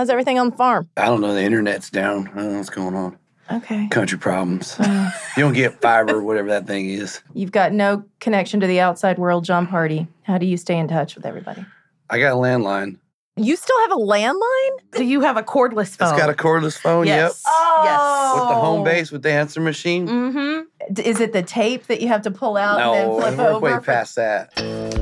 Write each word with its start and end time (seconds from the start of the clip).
How's 0.00 0.08
everything 0.08 0.38
on 0.38 0.48
the 0.48 0.56
farm? 0.56 0.88
I 0.96 1.04
don't 1.04 1.20
know. 1.20 1.34
The 1.34 1.42
internet's 1.42 1.90
down. 1.90 2.28
I 2.28 2.36
don't 2.36 2.52
know 2.52 2.56
what's 2.56 2.70
going 2.70 2.94
on. 2.94 3.18
Okay. 3.52 3.86
Country 3.88 4.18
problems. 4.18 4.74
you 4.80 5.42
don't 5.42 5.52
get 5.52 5.82
fiber, 5.82 6.22
whatever 6.22 6.48
that 6.48 6.66
thing 6.66 6.88
is. 6.88 7.20
You've 7.34 7.52
got 7.52 7.74
no 7.74 8.04
connection 8.18 8.60
to 8.60 8.66
the 8.66 8.80
outside 8.80 9.18
world, 9.18 9.44
John 9.44 9.66
Pardi. 9.66 10.08
How 10.22 10.38
do 10.38 10.46
you 10.46 10.56
stay 10.56 10.78
in 10.78 10.88
touch 10.88 11.16
with 11.16 11.26
everybody? 11.26 11.66
I 12.08 12.18
got 12.18 12.32
a 12.32 12.36
landline. 12.36 12.96
You 13.36 13.56
still 13.56 13.78
have 13.80 13.92
a 13.92 13.96
landline? 13.96 14.78
Do 14.92 15.04
you 15.04 15.20
have 15.20 15.36
a 15.36 15.42
cordless 15.42 15.98
phone? 15.98 16.14
It's 16.14 16.18
got 16.18 16.30
a 16.30 16.32
cordless 16.32 16.78
phone. 16.78 17.06
Yep. 17.06 17.32
Oh. 17.46 17.82
Yep. 17.84 18.40
With 18.40 18.48
the 18.48 18.58
home 18.58 18.84
base 18.84 19.12
with 19.12 19.22
the 19.22 19.32
answer 19.32 19.60
machine. 19.60 20.08
Mm-hmm. 20.08 20.98
Is 20.98 21.20
it 21.20 21.34
the 21.34 21.42
tape 21.42 21.88
that 21.88 22.00
you 22.00 22.08
have 22.08 22.22
to 22.22 22.30
pull 22.30 22.56
out 22.56 22.78
No, 22.78 22.94
and 22.94 23.22
then 23.22 23.34
flip 23.34 23.38
we're 23.38 23.52
over? 23.52 23.76
way 23.76 23.84
past 23.84 24.16
that. 24.16 24.98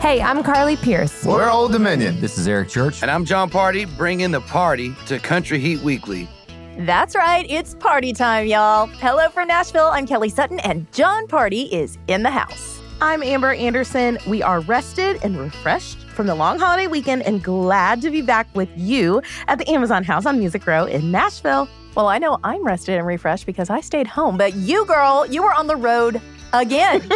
Hey, 0.00 0.22
I'm 0.22 0.42
Carly 0.42 0.76
Pearce. 0.76 1.26
We're 1.26 1.50
Old 1.50 1.72
Dominion. 1.72 2.18
This 2.22 2.38
is 2.38 2.48
Eric 2.48 2.70
Church. 2.70 3.02
And 3.02 3.10
I'm 3.10 3.26
John 3.26 3.50
Pardi, 3.50 3.84
bringing 3.98 4.30
the 4.30 4.40
party 4.40 4.94
to 5.04 5.18
Country 5.18 5.58
Heat 5.60 5.82
Weekly. 5.82 6.26
That's 6.78 7.14
right, 7.14 7.44
it's 7.50 7.74
party 7.74 8.14
time, 8.14 8.46
y'all. 8.46 8.86
Hello 8.86 9.28
from 9.28 9.48
Nashville. 9.48 9.88
I'm 9.88 10.06
Kelly 10.06 10.30
Sutton, 10.30 10.58
and 10.60 10.90
John 10.92 11.26
Pardi 11.26 11.70
is 11.70 11.98
in 12.08 12.22
the 12.22 12.30
house. 12.30 12.80
I'm 13.02 13.22
Amber 13.22 13.52
Anderson. 13.52 14.16
We 14.26 14.42
are 14.42 14.60
rested 14.60 15.18
and 15.22 15.38
refreshed 15.38 15.98
from 15.98 16.26
the 16.26 16.34
long 16.34 16.58
holiday 16.58 16.86
weekend 16.86 17.20
and 17.24 17.42
glad 17.42 18.00
to 18.00 18.10
be 18.10 18.22
back 18.22 18.48
with 18.56 18.70
you 18.74 19.20
at 19.48 19.58
the 19.58 19.68
Amazon 19.70 20.02
House 20.02 20.24
on 20.24 20.38
Music 20.38 20.66
Row 20.66 20.86
in 20.86 21.10
Nashville. 21.10 21.68
Well, 21.94 22.08
I 22.08 22.16
know 22.16 22.38
I'm 22.42 22.64
rested 22.64 22.96
and 22.96 23.06
refreshed 23.06 23.44
because 23.44 23.68
I 23.68 23.82
stayed 23.82 24.06
home, 24.06 24.38
but 24.38 24.54
you, 24.54 24.86
girl, 24.86 25.26
you 25.26 25.42
were 25.42 25.52
on 25.52 25.66
the 25.66 25.76
road 25.76 26.22
again. 26.52 27.08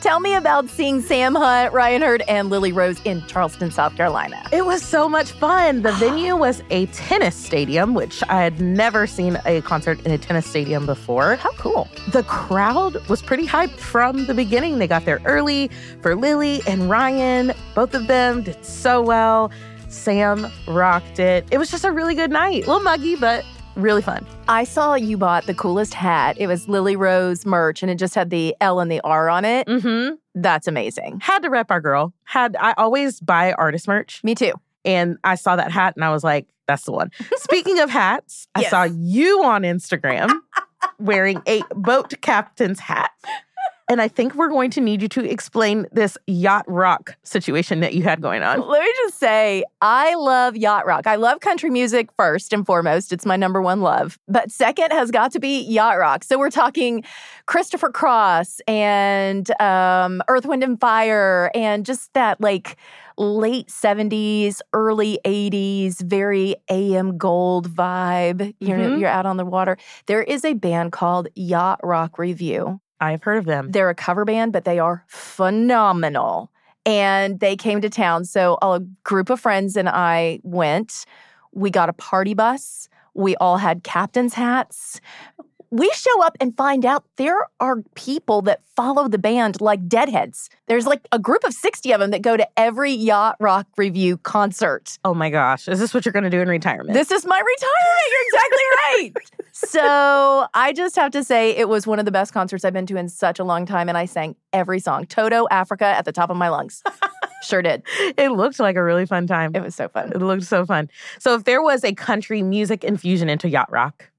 Tell 0.00 0.20
me 0.20 0.34
about 0.34 0.68
seeing 0.68 1.00
Sam 1.00 1.34
Hunt, 1.34 1.72
Ryan 1.72 2.02
Hurd, 2.02 2.22
and 2.28 2.50
Lily 2.50 2.72
Rose 2.72 3.00
in 3.04 3.24
Charleston, 3.26 3.70
South 3.70 3.96
Carolina. 3.96 4.42
It 4.52 4.64
was 4.64 4.82
so 4.82 5.08
much 5.08 5.32
fun. 5.32 5.82
The 5.82 5.92
venue 5.98 6.36
was 6.36 6.62
a 6.70 6.86
tennis 6.86 7.34
stadium, 7.34 7.94
which 7.94 8.22
I 8.28 8.42
had 8.42 8.60
never 8.60 9.06
seen 9.06 9.38
a 9.44 9.60
concert 9.62 10.04
in 10.04 10.12
a 10.12 10.18
tennis 10.18 10.46
stadium 10.46 10.86
before. 10.86 11.36
How 11.36 11.52
cool. 11.52 11.88
The 12.12 12.22
crowd 12.24 12.96
was 13.08 13.22
pretty 13.22 13.46
hyped 13.46 13.78
from 13.78 14.26
the 14.26 14.34
beginning. 14.34 14.78
They 14.78 14.86
got 14.86 15.04
there 15.04 15.20
early 15.24 15.70
for 16.00 16.14
Lily 16.14 16.60
and 16.66 16.90
Ryan. 16.90 17.52
Both 17.74 17.94
of 17.94 18.06
them 18.06 18.42
did 18.42 18.64
so 18.64 19.02
well. 19.02 19.50
Sam 19.88 20.50
rocked 20.66 21.18
it. 21.18 21.46
It 21.50 21.58
was 21.58 21.70
just 21.70 21.84
a 21.84 21.92
really 21.92 22.14
good 22.14 22.30
night. 22.30 22.64
A 22.64 22.66
little 22.66 22.80
muggy, 22.80 23.14
but 23.14 23.44
really 23.76 24.02
fun. 24.02 24.26
I 24.48 24.64
saw 24.64 24.94
you 24.94 25.16
bought 25.16 25.46
the 25.46 25.54
coolest 25.54 25.94
hat. 25.94 26.36
It 26.38 26.46
was 26.46 26.68
Lily 26.68 26.96
Rose 26.96 27.46
merch 27.46 27.82
and 27.82 27.90
it 27.90 27.98
just 27.98 28.14
had 28.14 28.30
the 28.30 28.54
L 28.60 28.80
and 28.80 28.90
the 28.90 29.00
R 29.00 29.28
on 29.30 29.44
it. 29.44 29.66
Mm-hmm. 29.66 30.14
That's 30.34 30.66
amazing. 30.66 31.20
Had 31.20 31.42
to 31.42 31.50
rep 31.50 31.70
our 31.70 31.80
girl. 31.80 32.12
Had 32.24 32.56
I 32.58 32.74
always 32.76 33.20
buy 33.20 33.52
artist 33.54 33.88
merch. 33.88 34.22
Me 34.24 34.34
too. 34.34 34.52
And 34.84 35.16
I 35.24 35.36
saw 35.36 35.56
that 35.56 35.70
hat 35.70 35.94
and 35.96 36.04
I 36.04 36.10
was 36.10 36.24
like, 36.24 36.46
that's 36.66 36.84
the 36.84 36.92
one. 36.92 37.10
Speaking 37.36 37.78
of 37.80 37.90
hats, 37.90 38.46
I 38.54 38.62
Yes. 38.62 38.70
saw 38.70 38.84
you 38.84 39.42
on 39.44 39.62
Instagram 39.62 40.30
wearing 40.98 41.42
a 41.46 41.62
boat 41.74 42.12
captain's 42.20 42.80
hat. 42.80 43.10
And 43.88 44.00
I 44.00 44.08
think 44.08 44.34
we're 44.34 44.48
going 44.48 44.70
to 44.72 44.80
need 44.80 45.02
you 45.02 45.08
to 45.08 45.28
explain 45.28 45.86
this 45.92 46.16
yacht 46.26 46.64
rock 46.68 47.16
situation 47.24 47.80
that 47.80 47.94
you 47.94 48.02
had 48.02 48.22
going 48.22 48.42
on. 48.42 48.60
Let 48.66 48.82
me 48.82 48.92
just 49.04 49.18
say, 49.18 49.64
I 49.80 50.14
love 50.14 50.56
yacht 50.56 50.86
rock. 50.86 51.06
I 51.06 51.16
love 51.16 51.40
country 51.40 51.68
music 51.68 52.08
first 52.16 52.52
and 52.52 52.64
foremost. 52.64 53.12
It's 53.12 53.26
my 53.26 53.36
number 53.36 53.60
one 53.60 53.80
love. 53.80 54.18
But 54.28 54.50
second 54.50 54.92
has 54.92 55.10
got 55.10 55.32
to 55.32 55.40
be 55.40 55.60
yacht 55.62 55.98
rock. 55.98 56.24
So 56.24 56.38
we're 56.38 56.50
talking 56.50 57.02
Christopher 57.46 57.90
Cross 57.90 58.60
and 58.68 59.50
um, 59.60 60.22
Earth, 60.28 60.46
Wind, 60.46 60.62
and 60.62 60.80
Fire, 60.80 61.50
and 61.54 61.84
just 61.84 62.12
that 62.14 62.40
like 62.40 62.76
late 63.18 63.66
70s, 63.68 64.60
early 64.72 65.18
80s, 65.26 66.00
very 66.02 66.56
AM 66.70 67.18
gold 67.18 67.68
vibe. 67.68 68.54
You're, 68.58 68.78
Mhm. 68.78 69.00
you're 69.00 69.10
out 69.10 69.26
on 69.26 69.36
the 69.36 69.44
water. 69.44 69.76
There 70.06 70.22
is 70.22 70.44
a 70.46 70.54
band 70.54 70.92
called 70.92 71.28
Yacht 71.34 71.80
Rock 71.82 72.18
Review. 72.18 72.80
I've 73.02 73.22
heard 73.22 73.38
of 73.38 73.44
them. 73.46 73.72
They're 73.72 73.90
a 73.90 73.94
cover 73.94 74.24
band, 74.24 74.52
but 74.52 74.64
they 74.64 74.78
are 74.78 75.04
phenomenal. 75.08 76.52
And 76.86 77.40
they 77.40 77.56
came 77.56 77.80
to 77.80 77.90
town. 77.90 78.24
So 78.24 78.58
a 78.62 78.80
group 79.02 79.28
of 79.28 79.40
friends 79.40 79.76
and 79.76 79.88
I 79.88 80.40
went. 80.42 81.04
We 81.52 81.70
got 81.70 81.88
a 81.88 81.92
party 81.92 82.34
bus. 82.34 82.88
We 83.14 83.36
all 83.36 83.58
had 83.58 83.82
captain's 83.82 84.34
hats. 84.34 85.00
We 85.72 85.90
show 85.94 86.22
up 86.22 86.36
and 86.38 86.54
find 86.54 86.84
out 86.84 87.06
there 87.16 87.46
are 87.58 87.80
people 87.94 88.42
that 88.42 88.60
follow 88.76 89.08
the 89.08 89.16
band 89.16 89.58
like 89.62 89.88
deadheads. 89.88 90.50
There's 90.68 90.86
like 90.86 91.08
a 91.12 91.18
group 91.18 91.44
of 91.44 91.54
60 91.54 91.92
of 91.92 91.98
them 91.98 92.10
that 92.10 92.20
go 92.20 92.36
to 92.36 92.46
every 92.58 92.92
Yacht 92.92 93.36
Rock 93.40 93.66
Review 93.78 94.18
concert. 94.18 94.98
Oh 95.02 95.14
my 95.14 95.30
gosh. 95.30 95.68
Is 95.68 95.80
this 95.80 95.94
what 95.94 96.04
you're 96.04 96.12
going 96.12 96.24
to 96.24 96.30
do 96.30 96.42
in 96.42 96.48
retirement? 96.48 96.92
This 96.92 97.10
is 97.10 97.24
my 97.24 97.38
retirement. 97.38 98.10
You're 98.10 98.26
exactly 98.26 98.64
right. 98.76 99.12
so 99.54 100.46
I 100.52 100.74
just 100.74 100.94
have 100.96 101.10
to 101.12 101.24
say 101.24 101.56
it 101.56 101.70
was 101.70 101.86
one 101.86 101.98
of 101.98 102.04
the 102.04 102.12
best 102.12 102.34
concerts 102.34 102.66
I've 102.66 102.74
been 102.74 102.84
to 102.88 102.98
in 102.98 103.08
such 103.08 103.38
a 103.38 103.44
long 103.44 103.64
time, 103.64 103.88
and 103.88 103.96
I 103.96 104.04
sang 104.04 104.36
every 104.52 104.78
song. 104.78 105.06
Toto, 105.06 105.46
Africa 105.50 105.86
at 105.86 106.04
the 106.04 106.12
top 106.12 106.28
of 106.28 106.36
my 106.36 106.50
lungs. 106.50 106.82
sure 107.44 107.62
did. 107.62 107.82
it 108.18 108.32
looked 108.32 108.60
like 108.60 108.76
a 108.76 108.82
really 108.82 109.06
fun 109.06 109.26
time. 109.26 109.52
It 109.54 109.62
was 109.62 109.74
so 109.74 109.88
fun. 109.88 110.12
It 110.12 110.18
looked 110.18 110.44
so 110.44 110.66
fun. 110.66 110.90
So 111.18 111.34
if 111.34 111.44
there 111.44 111.62
was 111.62 111.82
a 111.82 111.94
country 111.94 112.42
music 112.42 112.84
infusion 112.84 113.30
into 113.30 113.48
yacht 113.48 113.72
rock, 113.72 114.10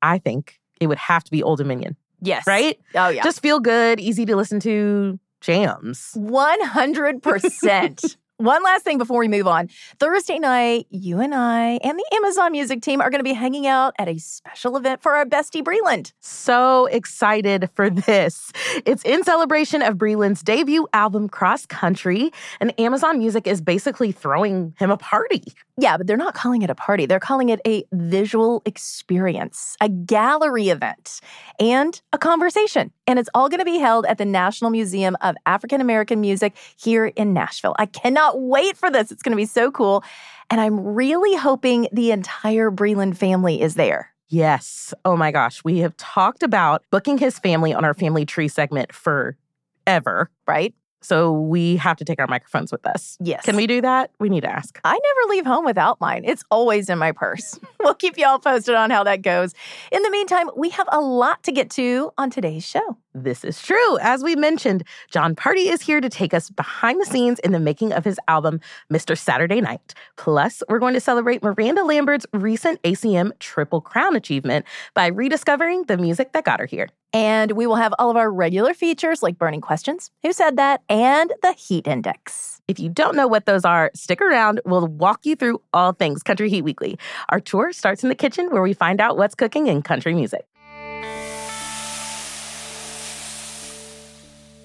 I 0.00 0.16
think 0.16 0.58
it 0.82 0.86
would 0.88 0.98
have 0.98 1.24
to 1.24 1.30
be 1.30 1.42
Old 1.42 1.58
Dominion, 1.58 1.96
Yes. 2.20 2.46
right? 2.46 2.78
Oh 2.94 3.08
yeah. 3.08 3.22
Just 3.22 3.40
feel 3.40 3.60
good, 3.60 3.98
easy 4.00 4.26
to 4.26 4.36
listen 4.36 4.60
to 4.60 5.18
jams. 5.40 6.12
100%. 6.16 8.16
One 8.38 8.64
last 8.64 8.82
thing 8.82 8.98
before 8.98 9.20
we 9.20 9.28
move 9.28 9.46
on. 9.46 9.68
Thursday 10.00 10.38
night, 10.38 10.86
you 10.90 11.20
and 11.20 11.34
I 11.34 11.78
and 11.84 11.98
the 11.98 12.16
Amazon 12.16 12.50
Music 12.50 12.80
team 12.80 13.00
are 13.00 13.10
going 13.10 13.20
to 13.20 13.24
be 13.24 13.34
hanging 13.34 13.66
out 13.66 13.94
at 13.98 14.08
a 14.08 14.18
special 14.18 14.76
event 14.76 15.02
for 15.02 15.14
our 15.14 15.24
bestie 15.24 15.62
Breland. 15.62 16.12
So 16.20 16.86
excited 16.86 17.68
for 17.74 17.90
this. 17.90 18.50
It's 18.86 19.04
in 19.04 19.22
celebration 19.22 19.82
of 19.82 19.96
Breland's 19.96 20.42
debut 20.42 20.88
album, 20.92 21.28
Cross 21.28 21.66
Country, 21.66 22.32
and 22.58 22.78
Amazon 22.80 23.18
Music 23.18 23.46
is 23.46 23.60
basically 23.60 24.12
throwing 24.12 24.74
him 24.78 24.90
a 24.90 24.96
party. 24.96 25.44
Yeah, 25.78 25.96
but 25.96 26.06
they're 26.06 26.16
not 26.16 26.34
calling 26.34 26.62
it 26.62 26.70
a 26.70 26.74
party. 26.74 27.06
They're 27.06 27.18
calling 27.18 27.48
it 27.48 27.60
a 27.66 27.84
visual 27.92 28.62
experience, 28.66 29.76
a 29.80 29.88
gallery 29.88 30.68
event, 30.68 31.20
and 31.58 32.00
a 32.12 32.18
conversation. 32.18 32.92
And 33.06 33.18
it's 33.18 33.30
all 33.34 33.48
going 33.48 33.58
to 33.58 33.64
be 33.64 33.78
held 33.78 34.04
at 34.06 34.18
the 34.18 34.24
National 34.24 34.70
Museum 34.70 35.16
of 35.22 35.34
African 35.46 35.80
American 35.80 36.20
Music 36.20 36.56
here 36.76 37.06
in 37.06 37.32
Nashville. 37.32 37.74
I 37.78 37.86
cannot 37.86 38.31
cannot 38.32 38.48
wait 38.48 38.76
for 38.76 38.90
this. 38.90 39.10
It's 39.10 39.22
going 39.22 39.32
to 39.32 39.36
be 39.36 39.46
so 39.46 39.70
cool. 39.70 40.04
And 40.50 40.60
I'm 40.60 40.80
really 40.80 41.36
hoping 41.36 41.88
the 41.92 42.10
entire 42.10 42.70
Breland 42.70 43.16
family 43.16 43.60
is 43.60 43.74
there. 43.74 44.10
Yes. 44.28 44.94
Oh 45.04 45.16
my 45.16 45.30
gosh. 45.30 45.62
We 45.64 45.78
have 45.78 45.96
talked 45.96 46.42
about 46.42 46.84
booking 46.90 47.18
his 47.18 47.38
family 47.38 47.74
on 47.74 47.84
our 47.84 47.94
family 47.94 48.24
tree 48.24 48.48
segment 48.48 48.92
forever. 48.92 50.30
Right? 50.46 50.74
So 51.02 51.32
we 51.32 51.76
have 51.76 51.96
to 51.98 52.04
take 52.04 52.20
our 52.20 52.26
microphones 52.26 52.72
with 52.72 52.86
us. 52.86 53.18
Yes. 53.20 53.44
Can 53.44 53.56
we 53.56 53.66
do 53.66 53.80
that? 53.80 54.10
We 54.18 54.28
need 54.28 54.42
to 54.42 54.50
ask. 54.50 54.80
I 54.84 54.92
never 54.92 55.34
leave 55.34 55.44
home 55.44 55.64
without 55.64 56.00
mine. 56.00 56.22
It's 56.24 56.44
always 56.50 56.88
in 56.88 56.98
my 56.98 57.12
purse. 57.12 57.58
we'll 57.80 57.94
keep 57.94 58.16
you 58.16 58.26
all 58.26 58.38
posted 58.38 58.74
on 58.74 58.90
how 58.90 59.04
that 59.04 59.22
goes. 59.22 59.54
In 59.90 60.02
the 60.02 60.10
meantime, 60.10 60.48
we 60.56 60.70
have 60.70 60.88
a 60.90 61.00
lot 61.00 61.42
to 61.44 61.52
get 61.52 61.70
to 61.70 62.12
on 62.16 62.30
today's 62.30 62.64
show. 62.64 62.96
This 63.14 63.44
is 63.44 63.60
true. 63.60 63.98
As 63.98 64.24
we 64.24 64.36
mentioned, 64.36 64.84
John 65.10 65.34
Pardi 65.34 65.66
is 65.66 65.82
here 65.82 66.00
to 66.00 66.08
take 66.08 66.32
us 66.32 66.48
behind 66.48 67.00
the 67.00 67.06
scenes 67.06 67.38
in 67.40 67.52
the 67.52 67.60
making 67.60 67.92
of 67.92 68.04
his 68.04 68.18
album, 68.26 68.60
Mr. 68.90 69.18
Saturday 69.18 69.60
Night. 69.60 69.94
Plus, 70.16 70.62
we're 70.68 70.78
going 70.78 70.94
to 70.94 71.00
celebrate 71.00 71.42
Miranda 71.42 71.84
Lambert's 71.84 72.26
recent 72.32 72.82
ACM 72.82 73.38
Triple 73.38 73.80
Crown 73.82 74.16
achievement 74.16 74.64
by 74.94 75.08
rediscovering 75.08 75.84
the 75.84 75.98
music 75.98 76.32
that 76.32 76.44
got 76.44 76.60
her 76.60 76.66
here. 76.66 76.88
And 77.12 77.52
we 77.52 77.66
will 77.66 77.76
have 77.76 77.92
all 77.98 78.10
of 78.10 78.16
our 78.16 78.32
regular 78.32 78.72
features 78.72 79.22
like 79.22 79.36
burning 79.38 79.60
questions, 79.60 80.10
who 80.22 80.32
said 80.32 80.56
that, 80.56 80.80
and 80.88 81.32
the 81.42 81.52
heat 81.52 81.86
index. 81.86 82.62
If 82.68 82.80
you 82.80 82.88
don't 82.88 83.14
know 83.16 83.26
what 83.26 83.44
those 83.44 83.64
are, 83.66 83.90
stick 83.94 84.22
around. 84.22 84.60
We'll 84.64 84.86
walk 84.86 85.26
you 85.26 85.36
through 85.36 85.60
all 85.74 85.92
things 85.92 86.22
Country 86.22 86.48
Heat 86.48 86.62
Weekly. 86.62 86.98
Our 87.28 87.40
tour 87.40 87.72
starts 87.72 88.02
in 88.02 88.08
the 88.08 88.14
kitchen 88.14 88.48
where 88.50 88.62
we 88.62 88.72
find 88.72 89.00
out 89.00 89.18
what's 89.18 89.34
cooking 89.34 89.66
in 89.66 89.82
country 89.82 90.14
music. 90.14 90.46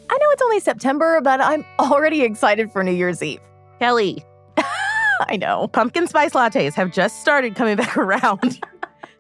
I 0.09 0.17
know 0.17 0.31
it's 0.31 0.41
only 0.41 0.61
September, 0.61 1.19
but 1.21 1.41
I'm 1.41 1.65
already 1.79 2.21
excited 2.21 2.71
for 2.71 2.81
New 2.81 2.93
Year's 2.93 3.21
Eve. 3.21 3.41
Kelly, 3.79 4.23
I 5.19 5.35
know. 5.35 5.67
pumpkin 5.67 6.07
spice 6.07 6.31
lattes 6.31 6.73
have 6.75 6.93
just 6.93 7.19
started 7.19 7.55
coming 7.55 7.75
back 7.75 7.97
around. 7.97 8.63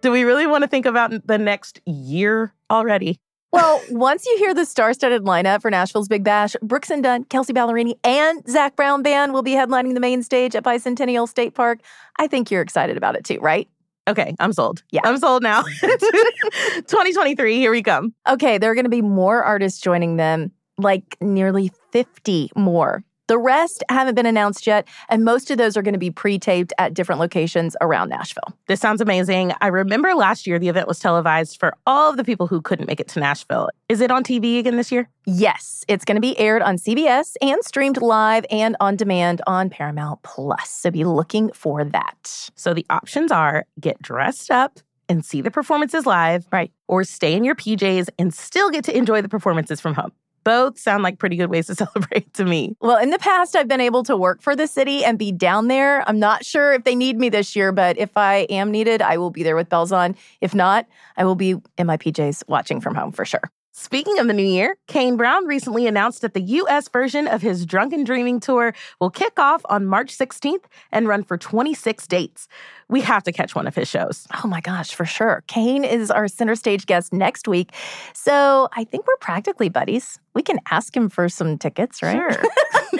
Do 0.01 0.11
we 0.11 0.23
really 0.23 0.47
want 0.47 0.63
to 0.63 0.67
think 0.67 0.85
about 0.85 1.11
the 1.27 1.37
next 1.37 1.81
year 1.85 2.53
already? 2.69 3.19
Well, 3.51 3.81
once 3.89 4.25
you 4.25 4.37
hear 4.37 4.53
the 4.53 4.65
star-studded 4.65 5.23
lineup 5.23 5.61
for 5.61 5.71
Nashville's 5.71 6.07
Big 6.07 6.23
Bash, 6.23 6.55
Brooks 6.61 6.89
and 6.89 7.03
Dunn, 7.03 7.23
Kelsea 7.25 7.53
Ballerini, 7.53 7.95
and 8.03 8.47
Zac 8.49 8.75
Brown 8.75 9.03
Band 9.03 9.33
will 9.33 9.43
be 9.43 9.51
headlining 9.51 9.93
the 9.93 9.99
main 9.99 10.23
stage 10.23 10.55
at 10.55 10.63
Bicentennial 10.63 11.27
State 11.27 11.53
Park. 11.53 11.79
I 12.17 12.27
think 12.27 12.51
you're 12.51 12.61
excited 12.61 12.97
about 12.97 13.15
it 13.15 13.23
too, 13.23 13.39
right? 13.39 13.67
Okay, 14.07 14.35
I'm 14.39 14.53
sold. 14.53 14.83
Yeah. 14.91 15.01
I'm 15.03 15.17
sold 15.17 15.43
now. 15.43 15.63
2023, 15.81 17.57
here 17.57 17.71
we 17.71 17.83
come. 17.83 18.13
Okay, 18.27 18.57
there 18.57 18.71
are 18.71 18.75
going 18.75 18.85
to 18.85 18.89
be 18.89 19.01
more 19.01 19.43
artists 19.43 19.81
joining 19.81 20.15
them, 20.15 20.51
like 20.77 21.17
nearly 21.19 21.71
50 21.91 22.51
more. 22.55 23.03
The 23.27 23.37
rest 23.37 23.83
haven't 23.89 24.15
been 24.15 24.25
announced 24.25 24.65
yet, 24.65 24.87
and 25.09 25.25
most 25.25 25.51
of 25.51 25.57
those 25.57 25.75
are 25.75 25.81
going 25.81 25.93
to 25.93 25.99
be 25.99 26.11
pre 26.11 26.39
taped 26.39 26.71
at 26.77 26.93
different 26.93 27.19
locations 27.19 27.75
around 27.81 28.09
Nashville. 28.09 28.53
This 28.67 28.79
sounds 28.79 29.01
amazing. 29.01 29.51
I 29.59 29.67
remember 29.67 30.13
last 30.15 30.47
year 30.47 30.59
the 30.59 30.69
event 30.69 30.87
was 30.87 30.99
televised 30.99 31.59
for 31.59 31.75
all 31.85 32.09
of 32.09 32.17
the 32.17 32.23
people 32.23 32.47
who 32.47 32.61
couldn't 32.61 32.87
make 32.87 32.99
it 33.01 33.09
to 33.09 33.19
Nashville. 33.19 33.69
Is 33.89 33.99
it 34.01 34.11
on 34.11 34.23
TV 34.23 34.59
again 34.59 34.77
this 34.77 34.91
year? 34.91 35.09
Yes, 35.25 35.83
it's 35.89 36.05
going 36.05 36.15
to 36.15 36.21
be 36.21 36.39
aired 36.39 36.61
on 36.61 36.77
CBS 36.77 37.35
and 37.41 37.61
streamed 37.63 38.01
live 38.01 38.45
and 38.49 38.77
on 38.79 38.95
demand 38.95 39.41
on 39.45 39.69
Paramount 39.69 40.23
Plus. 40.23 40.69
So 40.69 40.89
be 40.89 41.03
looking 41.03 41.51
for 41.51 41.83
that. 41.83 42.49
So 42.55 42.73
the 42.73 42.85
options 42.89 43.31
are 43.31 43.65
get 43.79 44.01
dressed 44.01 44.51
up 44.51 44.79
and 45.09 45.23
see 45.25 45.41
the 45.41 45.51
performances 45.51 46.05
live, 46.05 46.45
Right. 46.51 46.71
or 46.87 47.03
stay 47.03 47.33
in 47.33 47.43
your 47.43 47.55
PJs 47.55 48.07
and 48.17 48.33
still 48.33 48.69
get 48.69 48.83
to 48.85 48.97
enjoy 48.97 49.21
the 49.21 49.29
performances 49.29 49.79
from 49.81 49.93
home. 49.95 50.11
Both 50.47 50.79
sound 50.79 51.03
like 51.03 51.19
pretty 51.19 51.35
good 51.35 51.49
ways 51.49 51.67
to 51.67 51.75
celebrate 51.83 52.33
to 52.35 52.45
me. 52.45 52.77
Well, 52.79 52.95
in 52.95 53.09
the 53.09 53.19
past, 53.19 53.53
I've 53.53 53.67
been 53.67 53.81
able 53.81 54.03
to 54.03 54.15
work 54.15 54.41
for 54.41 54.55
the 54.55 54.65
city 54.65 55.03
and 55.03 55.19
be 55.19 55.33
down 55.33 55.67
there. 55.67 56.07
I'm 56.07 56.19
not 56.19 56.45
sure 56.45 56.71
if 56.71 56.85
they 56.85 56.95
need 56.95 57.19
me 57.19 57.27
this 57.27 57.53
year, 57.53 57.73
but 57.73 57.97
if 57.97 58.15
I 58.15 58.47
am 58.49 58.71
needed, 58.71 59.01
I 59.01 59.17
will 59.17 59.29
be 59.29 59.43
there 59.43 59.57
with 59.57 59.67
bells 59.67 59.91
on. 59.91 60.15
If 60.39 60.55
not, 60.55 60.87
I 61.17 61.25
will 61.25 61.35
be 61.35 61.55
in 61.77 61.85
my 61.85 61.97
PJs 61.97 62.45
watching 62.47 62.79
from 62.79 62.95
home 62.95 63.11
for 63.11 63.25
sure. 63.25 63.51
Speaking 63.79 64.17
of 64.17 64.25
the 64.25 64.33
new 64.33 64.41
year, 64.41 64.75
Kane 64.87 65.17
Brown 65.17 65.45
recently 65.45 65.85
announced 65.85 66.23
that 66.23 66.33
the 66.33 66.41
US 66.41 66.89
version 66.89 67.27
of 67.27 67.43
his 67.43 67.63
Drunk 67.63 67.93
or 67.93 68.03
Dreaming 68.03 68.39
tour 68.39 68.73
will 68.99 69.11
kick 69.11 69.37
off 69.37 69.61
on 69.69 69.85
March 69.85 70.17
16th 70.17 70.63
and 70.91 71.07
run 71.07 71.23
for 71.23 71.37
26 71.37 72.07
dates. 72.07 72.47
We 72.89 73.01
have 73.01 73.21
to 73.21 73.31
catch 73.31 73.53
one 73.53 73.67
of 73.67 73.75
his 73.75 73.87
shows. 73.87 74.27
Oh 74.43 74.47
my 74.47 74.61
gosh, 74.61 74.95
for 74.95 75.05
sure. 75.05 75.43
Kane 75.45 75.83
is 75.83 76.09
our 76.09 76.27
center 76.27 76.55
stage 76.55 76.87
guest 76.87 77.13
next 77.13 77.47
week. 77.47 77.71
So 78.15 78.67
I 78.75 78.83
think 78.83 79.05
we're 79.05 79.17
practically 79.17 79.69
buddies. 79.69 80.19
We 80.33 80.41
can 80.41 80.59
ask 80.71 80.97
him 80.97 81.07
for 81.07 81.29
some 81.29 81.59
tickets, 81.59 82.01
right? 82.01 82.17
Sure. 82.17 82.43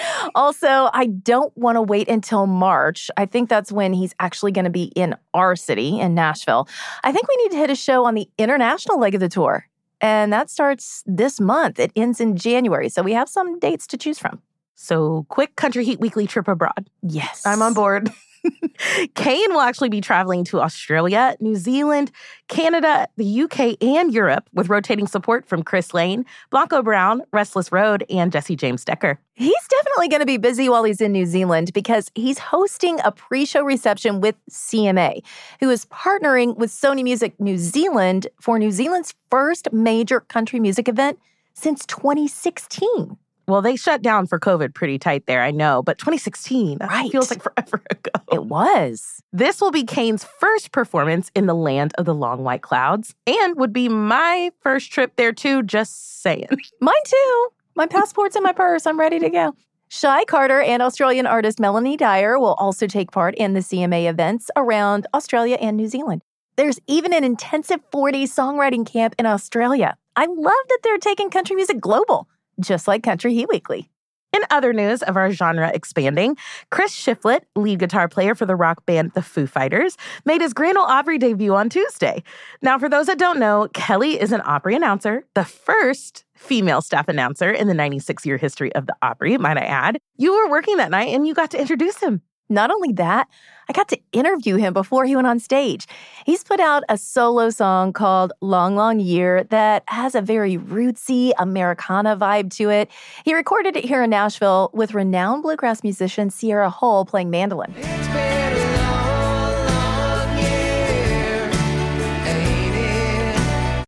also, 0.36 0.90
I 0.94 1.06
don't 1.06 1.54
want 1.56 1.74
to 1.74 1.82
wait 1.82 2.08
until 2.08 2.46
March. 2.46 3.10
I 3.16 3.26
think 3.26 3.48
that's 3.48 3.72
when 3.72 3.92
he's 3.92 4.14
actually 4.20 4.52
going 4.52 4.64
to 4.64 4.70
be 4.70 4.92
in 4.94 5.16
our 5.34 5.56
city, 5.56 5.98
in 5.98 6.14
Nashville. 6.14 6.68
I 7.02 7.10
think 7.10 7.26
we 7.26 7.36
need 7.42 7.50
to 7.50 7.56
hit 7.56 7.70
a 7.70 7.74
show 7.74 8.04
on 8.04 8.14
the 8.14 8.28
international 8.38 9.00
leg 9.00 9.16
of 9.16 9.20
the 9.20 9.28
tour. 9.28 9.66
And 10.00 10.32
that 10.32 10.50
starts 10.50 11.02
this 11.06 11.40
month. 11.40 11.78
It 11.78 11.90
ends 11.96 12.20
in 12.20 12.36
January. 12.36 12.88
So 12.88 13.02
we 13.02 13.12
have 13.12 13.28
some 13.28 13.58
dates 13.58 13.86
to 13.88 13.96
choose 13.96 14.18
from. 14.18 14.40
So, 14.80 15.26
quick 15.28 15.56
Country 15.56 15.84
Heat 15.84 15.98
Weekly 15.98 16.28
trip 16.28 16.46
abroad. 16.46 16.88
Yes. 17.02 17.44
I'm 17.44 17.62
on 17.62 17.74
board. 17.74 18.12
Kane 19.14 19.52
will 19.52 19.60
actually 19.60 19.88
be 19.88 20.00
traveling 20.00 20.44
to 20.44 20.60
Australia, 20.60 21.36
New 21.40 21.56
Zealand, 21.56 22.10
Canada, 22.48 23.08
the 23.16 23.42
UK, 23.42 23.82
and 23.82 24.12
Europe 24.12 24.48
with 24.52 24.68
rotating 24.68 25.06
support 25.06 25.46
from 25.46 25.62
Chris 25.62 25.92
Lane, 25.92 26.24
Blanco 26.50 26.82
Brown, 26.82 27.22
Restless 27.32 27.72
Road, 27.72 28.04
and 28.08 28.32
Jesse 28.32 28.56
James 28.56 28.84
Decker. 28.84 29.18
He's 29.34 29.68
definitely 29.68 30.08
going 30.08 30.20
to 30.20 30.26
be 30.26 30.36
busy 30.36 30.68
while 30.68 30.84
he's 30.84 31.00
in 31.00 31.12
New 31.12 31.26
Zealand 31.26 31.72
because 31.72 32.10
he's 32.14 32.38
hosting 32.38 32.98
a 33.04 33.12
pre 33.12 33.44
show 33.44 33.62
reception 33.62 34.20
with 34.20 34.36
CMA, 34.50 35.22
who 35.60 35.70
is 35.70 35.84
partnering 35.86 36.56
with 36.56 36.70
Sony 36.70 37.04
Music 37.04 37.38
New 37.38 37.58
Zealand 37.58 38.26
for 38.40 38.58
New 38.58 38.70
Zealand's 38.70 39.14
first 39.30 39.72
major 39.72 40.20
country 40.20 40.60
music 40.60 40.88
event 40.88 41.18
since 41.54 41.84
2016. 41.86 43.16
Well, 43.48 43.62
they 43.62 43.76
shut 43.76 44.02
down 44.02 44.26
for 44.26 44.38
COVID 44.38 44.74
pretty 44.74 44.98
tight 44.98 45.24
there, 45.26 45.42
I 45.42 45.50
know, 45.50 45.82
but 45.82 45.96
2016, 45.98 46.78
Right. 46.80 47.10
feels 47.10 47.30
like 47.30 47.42
forever 47.42 47.82
ago. 47.90 48.10
It 48.30 48.44
was. 48.44 49.22
This 49.32 49.60
will 49.60 49.70
be 49.70 49.84
Kane's 49.84 50.22
first 50.22 50.70
performance 50.70 51.30
in 51.34 51.46
the 51.46 51.54
land 51.54 51.94
of 51.96 52.04
the 52.04 52.14
long 52.14 52.44
white 52.44 52.60
clouds 52.62 53.14
and 53.26 53.56
would 53.56 53.72
be 53.72 53.88
my 53.88 54.50
first 54.62 54.92
trip 54.92 55.16
there 55.16 55.32
too, 55.32 55.62
just 55.62 56.20
saying. 56.22 56.46
Mine 56.80 56.94
too. 57.06 57.48
My 57.74 57.86
passport's 57.86 58.36
in 58.36 58.42
my 58.42 58.52
purse. 58.52 58.86
I'm 58.86 59.00
ready 59.00 59.18
to 59.18 59.30
go. 59.30 59.54
Shy 59.88 60.24
Carter 60.26 60.60
and 60.60 60.82
Australian 60.82 61.26
artist 61.26 61.58
Melanie 61.58 61.96
Dyer 61.96 62.38
will 62.38 62.54
also 62.54 62.86
take 62.86 63.10
part 63.12 63.34
in 63.36 63.54
the 63.54 63.60
CMA 63.60 64.10
events 64.10 64.50
around 64.56 65.06
Australia 65.14 65.56
and 65.58 65.78
New 65.78 65.88
Zealand. 65.88 66.20
There's 66.56 66.78
even 66.86 67.14
an 67.14 67.24
intensive 67.24 67.80
four 67.90 68.10
day 68.12 68.24
songwriting 68.24 68.84
camp 68.84 69.14
in 69.18 69.24
Australia. 69.24 69.96
I 70.16 70.26
love 70.26 70.36
that 70.68 70.78
they're 70.82 70.98
taking 70.98 71.30
country 71.30 71.56
music 71.56 71.80
global, 71.80 72.28
just 72.60 72.88
like 72.88 73.02
Country 73.02 73.34
Heat 73.34 73.48
Weekly. 73.48 73.88
In 74.34 74.42
other 74.50 74.74
news 74.74 75.02
of 75.02 75.16
our 75.16 75.32
genre 75.32 75.70
expanding, 75.72 76.36
Chris 76.70 76.92
Shiflett, 76.92 77.40
lead 77.56 77.78
guitar 77.78 78.08
player 78.08 78.34
for 78.34 78.44
the 78.44 78.54
rock 78.54 78.84
band 78.84 79.12
The 79.14 79.22
Foo 79.22 79.46
Fighters, 79.46 79.96
made 80.26 80.42
his 80.42 80.52
Grand 80.52 80.76
Ole 80.76 80.84
Opry 80.84 81.16
debut 81.16 81.54
on 81.54 81.70
Tuesday. 81.70 82.22
Now, 82.60 82.78
for 82.78 82.90
those 82.90 83.06
that 83.06 83.18
don't 83.18 83.38
know, 83.38 83.68
Kelly 83.72 84.20
is 84.20 84.32
an 84.32 84.42
Opry 84.44 84.76
announcer, 84.76 85.24
the 85.34 85.44
first 85.44 86.24
female 86.36 86.82
staff 86.82 87.08
announcer 87.08 87.50
in 87.50 87.68
the 87.68 87.74
96 87.74 88.26
year 88.26 88.36
history 88.36 88.72
of 88.74 88.86
the 88.86 88.94
Opry, 89.00 89.38
might 89.38 89.56
I 89.56 89.64
add. 89.64 89.98
You 90.16 90.34
were 90.34 90.50
working 90.50 90.76
that 90.76 90.90
night 90.90 91.08
and 91.08 91.26
you 91.26 91.32
got 91.32 91.50
to 91.52 91.60
introduce 91.60 91.98
him. 91.98 92.20
Not 92.50 92.70
only 92.70 92.92
that, 92.92 93.28
I 93.68 93.74
got 93.74 93.88
to 93.88 94.00
interview 94.12 94.56
him 94.56 94.72
before 94.72 95.04
he 95.04 95.14
went 95.14 95.26
on 95.26 95.38
stage. 95.38 95.86
He's 96.24 96.42
put 96.42 96.58
out 96.58 96.84
a 96.88 96.96
solo 96.96 97.50
song 97.50 97.92
called 97.92 98.32
Long, 98.40 98.76
Long 98.76 98.98
Year 98.98 99.44
that 99.44 99.84
has 99.88 100.14
a 100.14 100.22
very 100.22 100.56
rootsy 100.56 101.32
Americana 101.38 102.16
vibe 102.16 102.50
to 102.54 102.70
it. 102.70 102.90
He 103.26 103.34
recorded 103.34 103.76
it 103.76 103.84
here 103.84 104.02
in 104.02 104.08
Nashville 104.08 104.70
with 104.72 104.94
renowned 104.94 105.42
bluegrass 105.42 105.82
musician 105.82 106.30
Sierra 106.30 106.70
Hull 106.70 107.04
playing 107.04 107.28
mandolin. 107.28 107.74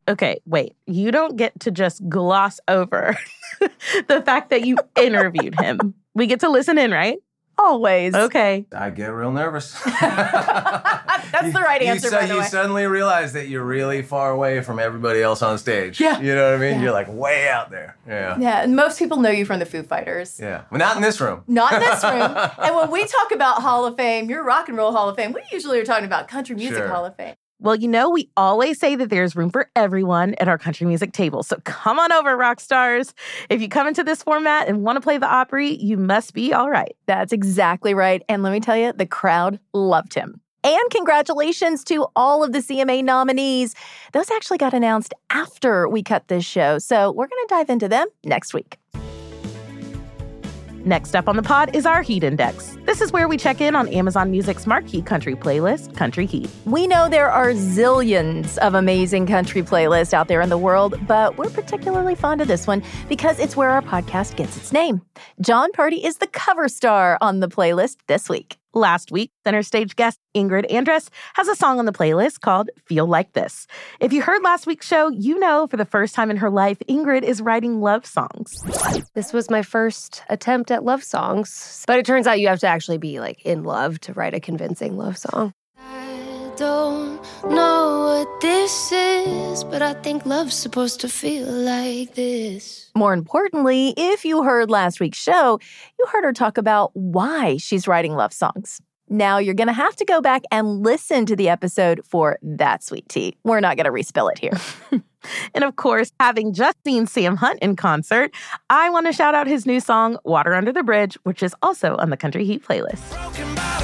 Okay, 0.09 0.41
wait. 0.45 0.75
You 0.87 1.11
don't 1.11 1.37
get 1.37 1.59
to 1.61 1.71
just 1.71 2.07
gloss 2.09 2.61
over 2.69 3.17
the 4.09 4.23
fact 4.27 4.51
that 4.51 4.67
you 4.67 4.77
interviewed 4.97 5.59
him. 5.59 5.95
We 6.15 6.27
get 6.27 6.41
to 6.41 6.51
listen 6.51 6.77
in, 6.77 6.91
right? 6.91 7.19
Always. 7.63 8.15
Okay. 8.15 8.65
I 8.73 8.91
get 8.91 9.09
real 9.09 9.31
nervous. 9.33 9.79
That's 10.01 11.53
the 11.53 11.61
right 11.61 11.81
You 11.83 11.89
answer, 11.89 12.09
su- 12.09 12.17
by 12.17 12.27
the 12.27 12.35
you 12.35 12.41
way. 12.41 12.47
suddenly 12.47 12.87
realize 12.87 13.33
that 13.35 13.49
you're 13.49 13.65
really 13.65 14.03
far 14.03 14.31
away 14.31 14.63
from 14.63 14.79
everybody 14.79 15.23
else 15.23 15.43
on 15.43 15.59
stage. 15.59 16.01
Yeah. 16.01 16.21
You 16.21 16.35
know 16.35 16.51
what 16.51 16.55
I 16.55 16.59
mean? 16.59 16.77
Yeah. 16.79 16.83
You're 16.85 16.93
like 16.93 17.09
way 17.09 17.49
out 17.49 17.71
there. 17.71 17.97
Yeah. 18.09 18.37
Yeah, 18.39 18.63
and 18.63 18.75
most 18.75 18.99
people 18.99 19.19
know 19.21 19.31
you 19.31 19.45
from 19.45 19.59
the 19.61 19.67
Foo 19.67 19.83
Fighters. 19.83 20.39
Yeah. 20.41 20.63
Well, 20.71 20.79
not 20.79 20.97
in 20.97 21.03
this 21.03 21.21
room. 21.21 21.43
Not 21.47 21.73
in 21.75 21.81
this 21.81 22.03
room. 22.03 22.13
and 22.59 22.75
when 22.75 22.91
we 22.91 23.07
talk 23.07 23.31
about 23.33 23.63
Hall 23.63 23.85
of 23.87 23.97
Fame, 23.97 24.29
your 24.31 24.43
Rock 24.45 24.69
and 24.69 24.77
Roll 24.79 24.93
Hall 24.93 25.09
of 25.09 25.17
Fame, 25.17 25.33
we 25.33 25.43
usually 25.53 25.79
are 25.81 25.85
talking 25.85 26.07
about 26.07 26.29
Country 26.29 26.57
Music 26.57 26.79
Sure. 26.79 26.89
Hall 26.89 27.05
of 27.05 27.15
Fame. 27.17 27.35
Well, 27.63 27.77
you 27.77 27.89
know, 27.89 28.09
we 28.09 28.31
always 28.39 28.79
say 28.79 28.97
that 28.97 29.11
there's 29.11 29.37
room 29.37 29.51
for 29.51 29.71
everyone 29.77 30.35
at 30.41 30.49
our 30.49 30.57
country 30.57 30.87
music 30.87 31.13
table. 31.13 31.43
So 31.43 31.57
come 31.65 31.99
on 31.99 32.11
over, 32.11 32.35
rock 32.35 32.59
stars. 32.59 33.13
If 33.51 33.61
you 33.61 33.69
come 33.69 33.87
into 33.87 34.03
this 34.03 34.23
format 34.23 34.67
and 34.67 34.83
want 34.83 34.97
to 34.97 35.03
play 35.03 35.19
the 35.19 35.27
Opry, 35.27 35.75
you 35.75 35.99
must 35.99 36.33
be 36.33 36.55
all 36.55 36.71
right. 36.71 36.97
That's 37.05 37.35
exactly 37.35 37.93
right. 37.93 38.23
And 38.31 38.43
let 38.43 38.53
me 38.53 38.61
tell 38.61 38.79
you, 38.79 38.95
the 38.95 39.05
crowd 39.05 39.61
loved 39.75 40.15
him. 40.15 40.41
And 40.65 40.91
congratulations 40.91 41.85
to 41.85 42.07
all 42.17 42.43
of 42.43 42.53
the 42.53 42.59
CMA 42.61 43.05
nominees. 43.05 43.75
Those 44.13 44.31
actually 44.31 44.59
got 44.59 44.73
announced 44.73 45.13
after 45.29 45.87
we 45.87 46.03
cut 46.03 46.29
this 46.29 46.45
show. 46.45 46.79
So 46.79 47.13
we're 47.13 47.29
going 47.29 47.47
to 47.47 47.55
dive 47.55 47.71
into 47.71 47.89
them 47.89 48.09
next 48.25 48.55
week. 48.55 48.79
Next 50.91 51.15
up 51.15 51.29
on 51.29 51.37
the 51.37 51.43
pod 51.45 51.73
is 51.73 51.87
our 51.87 52.03
Heat 52.03 52.25
Index. 52.25 52.77
This 52.85 53.01
is 53.01 53.13
where 53.13 53.29
we 53.29 53.37
check 53.37 53.61
in 53.61 53.77
on 53.77 53.87
Amazon 53.87 54.33
Music's 54.33 54.67
marquee 54.67 55.03
country 55.03 55.37
playlist, 55.37 55.97
Country 55.97 56.27
Heat. 56.27 56.51
We 56.65 56.89
know 56.89 57.09
there 57.09 57.31
are 57.31 57.53
zillions 57.53 58.59
of 58.59 58.75
amazing 58.75 59.29
country 59.29 59.63
playlists 59.63 60.13
out 60.13 60.27
there 60.27 60.41
in 60.41 60.49
the 60.49 60.59
world, 60.59 60.97
but 61.07 61.39
we're 61.39 61.49
particularly 61.51 62.17
fond 62.17 62.41
of 62.41 62.49
this 62.49 62.67
one 62.67 62.83
because 63.09 63.39
it's 63.39 63.57
where 63.57 63.71
our 63.71 63.83
podcast 63.83 64.35
gets 64.35 64.57
its 64.57 64.73
name. 64.73 65.01
John 65.41 65.71
Pardi 65.71 66.05
is 66.05 66.17
the 66.17 66.27
cover 66.27 66.69
star 66.69 67.19
on 67.21 67.39
the 67.39 67.49
playlist 67.49 67.99
this 68.09 68.29
week. 68.29 68.60
Last 68.73 69.11
week, 69.11 69.33
center 69.43 69.65
stage 69.65 69.97
guest 69.97 70.21
Ingrid 70.37 70.71
Andress 70.71 71.09
has 71.35 71.49
a 71.49 71.57
song 71.57 71.81
on 71.81 71.87
the 71.87 71.93
playlist 71.93 72.41
called 72.41 72.71
Feel 72.87 73.07
Like 73.07 73.33
This. 73.33 73.67
If 73.99 74.13
you 74.13 74.23
heard 74.23 74.45
last 74.45 74.65
week's 74.65 74.87
show, 74.87 75.09
you 75.09 75.41
know 75.41 75.67
for 75.67 75.77
the 75.77 75.85
first 75.85 76.15
time 76.15 76.31
in 76.31 76.37
her 76.37 76.51
life, 76.51 76.79
Ingrid 76.89 77.25
is 77.25 77.43
writing 77.43 77.81
love 77.81 78.07
songs. 78.07 78.55
This 79.15 79.33
was 79.33 79.51
my 79.51 79.63
first 79.63 80.23
attempt 80.29 80.71
at 80.71 80.85
love 80.85 81.03
songs, 81.03 81.83
but 81.89 81.99
it 81.99 82.07
turns 82.07 82.29
out 82.29 82.39
you 82.39 82.47
have 82.47 82.61
to 82.61 82.69
actually 82.69 82.99
be 82.99 83.19
like 83.19 83.45
in 83.45 83.65
love 83.65 83.99
to 84.03 84.13
write 84.13 84.35
a 84.35 84.41
convincing 84.41 84.97
love 84.97 85.19
song. 85.19 85.53
I 86.61 86.63
don't 86.63 87.23
know 87.55 88.25
what 88.27 88.41
this 88.43 88.93
is, 88.93 89.65
but 89.65 89.81
I 89.81 89.95
think 89.95 90.27
love's 90.27 90.55
supposed 90.55 91.01
to 91.01 91.09
feel 91.09 91.47
like 91.47 92.15
this. 92.17 92.91
More 92.95 93.15
importantly, 93.15 93.95
if 93.97 94.27
you 94.27 94.43
heard 94.43 94.69
last 94.69 95.01
week's 95.01 95.17
show, 95.17 95.59
you 95.99 96.07
heard 96.13 96.23
her 96.25 96.35
talk 96.35 96.59
about 96.59 96.91
why 96.93 97.57
she's 97.57 97.89
writing 97.89 98.13
love 98.13 98.35
songs. 98.35 98.79
Now 99.09 99.39
you're 99.39 99.55
going 99.55 99.69
to 99.69 99.73
have 99.73 99.97
to 99.97 100.05
go 100.05 100.21
back 100.21 100.43
and 100.53 100.83
listen 100.85 101.25
to 101.27 101.35
the 101.35 101.49
episode 101.49 102.03
for 102.05 102.39
that 102.43 102.85
sweet 102.85 103.09
tea. 103.09 103.39
We're 103.43 103.61
not 103.61 103.79
going 103.79 103.87
to 103.87 103.91
respill 103.91 104.31
it 104.31 104.39
here. 104.39 105.01
and 105.55 105.65
of 105.65 105.77
course, 105.77 106.13
having 106.21 106.53
just 106.53 106.77
seen 106.85 107.07
Sam 107.07 107.37
Hunt 107.37 107.59
in 107.63 107.75
concert, 107.75 108.35
I 108.69 108.91
want 108.91 109.07
to 109.07 109.15
shout 109.15 109.35
out 109.35 109.47
his 109.47 109.65
new 109.65 109.81
song, 109.81 110.19
Water 110.27 110.53
Under 110.53 110.73
the 110.73 110.83
Bridge, 110.83 111.17
which 111.23 111.43
is 111.43 111.55
also 111.63 111.97
on 111.97 112.11
the 112.11 112.19
Country 112.19 112.45
Heat 112.45 112.63
playlist. 112.63 113.80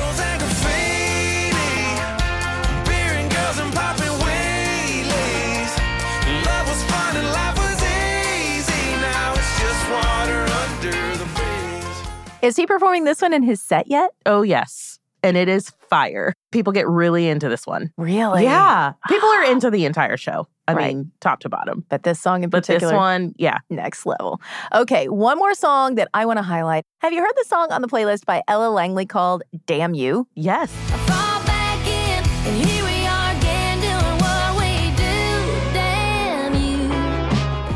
Is 12.42 12.56
he 12.56 12.66
performing 12.66 13.04
this 13.04 13.22
one 13.22 13.32
in 13.32 13.42
his 13.42 13.60
set 13.62 13.88
yet? 13.88 14.10
Oh, 14.26 14.42
yes. 14.42 14.98
And 15.22 15.36
it 15.36 15.48
is 15.48 15.70
fire. 15.90 16.32
People 16.52 16.72
get 16.72 16.86
really 16.86 17.28
into 17.28 17.48
this 17.48 17.66
one. 17.66 17.90
Really? 17.96 18.44
Yeah. 18.44 18.92
People 19.08 19.28
are 19.28 19.44
into 19.50 19.70
the 19.70 19.84
entire 19.86 20.16
show. 20.16 20.46
I 20.68 20.74
Right. 20.74 20.94
mean, 20.96 21.12
top 21.20 21.40
to 21.40 21.48
bottom. 21.48 21.84
But 21.88 22.02
this 22.02 22.20
song 22.20 22.44
in 22.44 22.50
particular. 22.50 22.80
But 22.80 22.86
this 22.88 22.96
one, 22.96 23.34
yeah. 23.38 23.58
next 23.70 24.04
level. 24.04 24.40
Okay, 24.74 25.08
one 25.08 25.38
more 25.38 25.54
song 25.54 25.94
that 25.94 26.08
I 26.12 26.26
want 26.26 26.38
to 26.38 26.42
highlight. 26.42 26.84
Have 27.00 27.12
you 27.12 27.20
heard 27.20 27.34
the 27.36 27.44
song 27.48 27.68
on 27.72 27.82
the 27.82 27.88
playlist 27.88 28.24
by 28.26 28.42
Ella 28.48 28.70
Langley 28.70 29.06
called 29.06 29.42
Damn 29.66 29.94
You? 29.94 30.28
Yes. 30.34 30.72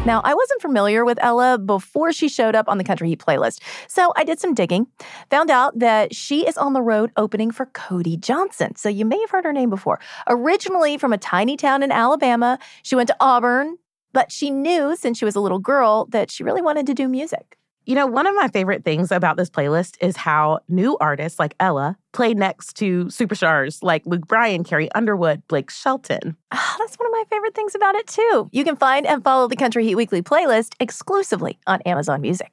Now, 0.06 0.22
I 0.24 0.32
wasn't 0.32 0.62
familiar 0.62 1.04
with 1.04 1.18
Ella 1.20 1.58
before 1.58 2.10
she 2.10 2.30
showed 2.30 2.54
up 2.54 2.70
on 2.70 2.78
the 2.78 2.84
Country 2.84 3.10
Heat 3.10 3.18
playlist, 3.18 3.60
so 3.86 4.14
I 4.16 4.24
did 4.24 4.40
some 4.40 4.54
digging. 4.54 4.86
Found 5.28 5.50
out 5.50 5.78
that 5.78 6.14
she 6.14 6.46
is 6.46 6.56
on 6.56 6.72
the 6.72 6.80
road 6.80 7.12
opening 7.18 7.50
for 7.50 7.66
Cody 7.66 8.16
Johnson. 8.16 8.74
So 8.76 8.88
you 8.88 9.04
may 9.04 9.20
have 9.20 9.30
heard 9.30 9.44
her 9.44 9.52
name 9.52 9.68
before. 9.68 10.00
Originally 10.26 10.96
from 10.96 11.12
a 11.12 11.18
tiny 11.18 11.58
town 11.58 11.82
in 11.82 11.92
Alabama, 11.92 12.58
she 12.82 12.96
went 12.96 13.08
to 13.08 13.16
Auburn, 13.20 13.76
but 14.14 14.32
she 14.32 14.50
knew 14.50 14.96
since 14.96 15.18
she 15.18 15.26
was 15.26 15.36
a 15.36 15.40
little 15.40 15.58
girl 15.58 16.06
that 16.12 16.30
she 16.30 16.44
really 16.44 16.62
wanted 16.62 16.86
to 16.86 16.94
do 16.94 17.06
music. 17.06 17.58
You 17.86 17.94
know, 17.94 18.06
one 18.06 18.26
of 18.26 18.34
my 18.36 18.48
favorite 18.48 18.84
things 18.84 19.10
about 19.10 19.36
this 19.36 19.48
playlist 19.50 19.96
is 20.00 20.16
how 20.16 20.60
new 20.68 20.96
artists 21.00 21.38
like 21.38 21.54
Ella 21.58 21.96
play 22.12 22.34
next 22.34 22.74
to 22.76 23.06
superstars 23.06 23.82
like 23.82 24.04
Luke 24.04 24.26
Bryan, 24.28 24.64
Carrie 24.64 24.92
Underwood, 24.92 25.42
Blake 25.48 25.70
Shelton. 25.70 26.36
Ah, 26.52 26.76
That's 26.78 26.96
one 26.96 27.06
of 27.06 27.12
my 27.12 27.24
favorite 27.30 27.54
things 27.54 27.74
about 27.74 27.94
it, 27.94 28.06
too. 28.06 28.48
You 28.52 28.64
can 28.64 28.76
find 28.76 29.06
and 29.06 29.24
follow 29.24 29.48
the 29.48 29.56
Country 29.56 29.84
Heat 29.84 29.94
Weekly 29.94 30.22
playlist 30.22 30.74
exclusively 30.78 31.58
on 31.66 31.80
Amazon 31.82 32.20
Music. 32.20 32.52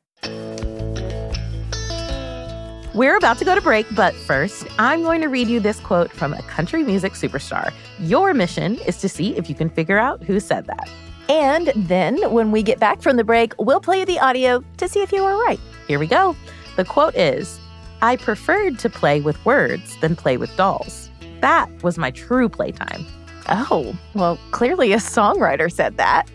We're 2.96 3.18
about 3.18 3.38
to 3.40 3.46
go 3.46 3.54
to 3.54 3.62
break, 3.62 3.86
but 3.96 4.16
first, 4.16 4.66
I'm 4.80 5.04
going 5.04 5.22
to 5.22 5.28
read 5.28 5.50
you 5.50 5.60
this 5.60 5.80
quote 5.82 6.12
from 6.12 6.34
a 6.34 6.42
country 6.44 6.84
music 6.84 7.14
superstar. 7.14 7.72
Your 8.00 8.34
mission 8.34 8.76
is 8.88 8.98
to 9.02 9.10
see 9.10 9.36
if 9.38 9.50
you 9.50 9.56
can 9.56 9.70
figure 9.70 10.00
out 10.00 10.24
who 10.24 10.40
said 10.40 10.66
that. 10.68 10.90
And 11.30 11.68
then 11.76 12.32
when 12.32 12.52
we 12.52 12.64
get 12.64 12.80
back 12.80 13.02
from 13.02 13.18
the 13.18 13.24
break, 13.24 13.54
we'll 13.60 13.82
play 13.82 14.00
you 14.00 14.06
the 14.06 14.20
audio 14.20 14.64
to 14.78 14.88
see 14.88 15.02
if 15.02 15.12
you 15.12 15.24
were 15.24 15.38
right. 15.44 15.60
Here 15.88 16.00
we 16.00 16.08
go. 16.08 16.36
The 16.76 16.86
quote 16.86 17.16
is 17.16 17.60
I 18.02 18.16
preferred 18.16 18.80
to 18.80 18.90
play 18.90 19.20
with 19.22 19.44
words 19.46 19.98
than 19.98 20.16
play 20.16 20.38
with 20.38 20.56
dolls. 20.56 21.10
That 21.42 21.70
was 21.84 21.98
my 21.98 22.12
true 22.12 22.50
playtime. 22.50 23.06
Oh, 23.50 23.98
well, 24.14 24.38
clearly 24.52 24.94
a 24.94 24.98
songwriter 24.98 25.72
said 25.72 25.98
that. 25.98 26.30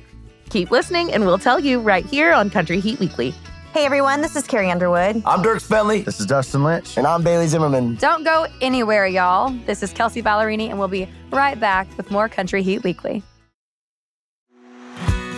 Keep 0.50 0.70
listening, 0.70 1.12
and 1.12 1.25
we'll 1.25 1.38
tell 1.38 1.58
you 1.58 1.80
right 1.80 2.04
here 2.04 2.32
on 2.32 2.50
Country 2.50 2.80
Heat 2.80 2.99
Weekly. 2.99 3.34
Hey 3.72 3.87
everyone, 3.87 4.20
this 4.20 4.37
is 4.37 4.46
Carrie 4.46 4.70
Underwood. 4.70 5.22
I'm 5.25 5.42
Dierks 5.42 5.66
Bentley. 5.66 6.02
This 6.02 6.20
is 6.20 6.26
Dustin 6.26 6.62
Lynch. 6.62 6.99
And 6.99 7.06
I'm 7.06 7.22
Bailey 7.22 7.46
Zimmerman. 7.46 7.94
Don't 7.94 8.22
go 8.22 8.46
anywhere, 8.61 9.06
y'all. 9.06 9.50
This 9.64 9.82
is 9.82 9.92
Kelsea 9.92 10.22
Ballerini, 10.22 10.68
and 10.68 10.78
we'll 10.78 10.88
be 10.88 11.08
right 11.30 11.58
back 11.58 11.88
with 11.96 12.11
more 12.11 12.28
Country 12.28 12.62
Heat 12.62 12.84
Weekly. 12.84 13.22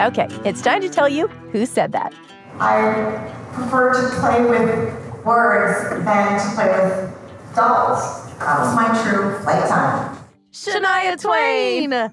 Okay, 0.00 0.28
it's 0.44 0.62
time 0.62 0.80
to 0.82 0.88
tell 0.88 1.08
you 1.08 1.26
who 1.52 1.66
said 1.66 1.92
that. 1.92 2.14
I 2.60 3.32
prefer 3.52 3.92
to 3.94 4.20
play 4.20 4.44
with 4.48 5.24
words 5.24 6.04
than 6.04 6.40
to 6.40 6.54
play 6.54 6.68
with 6.68 7.54
dolls. 7.56 8.26
That 8.38 8.60
was 8.60 8.74
my 8.76 9.02
true 9.02 9.38
playtime. 9.42 10.16
Shania 10.52 11.20
Twain! 11.20 12.12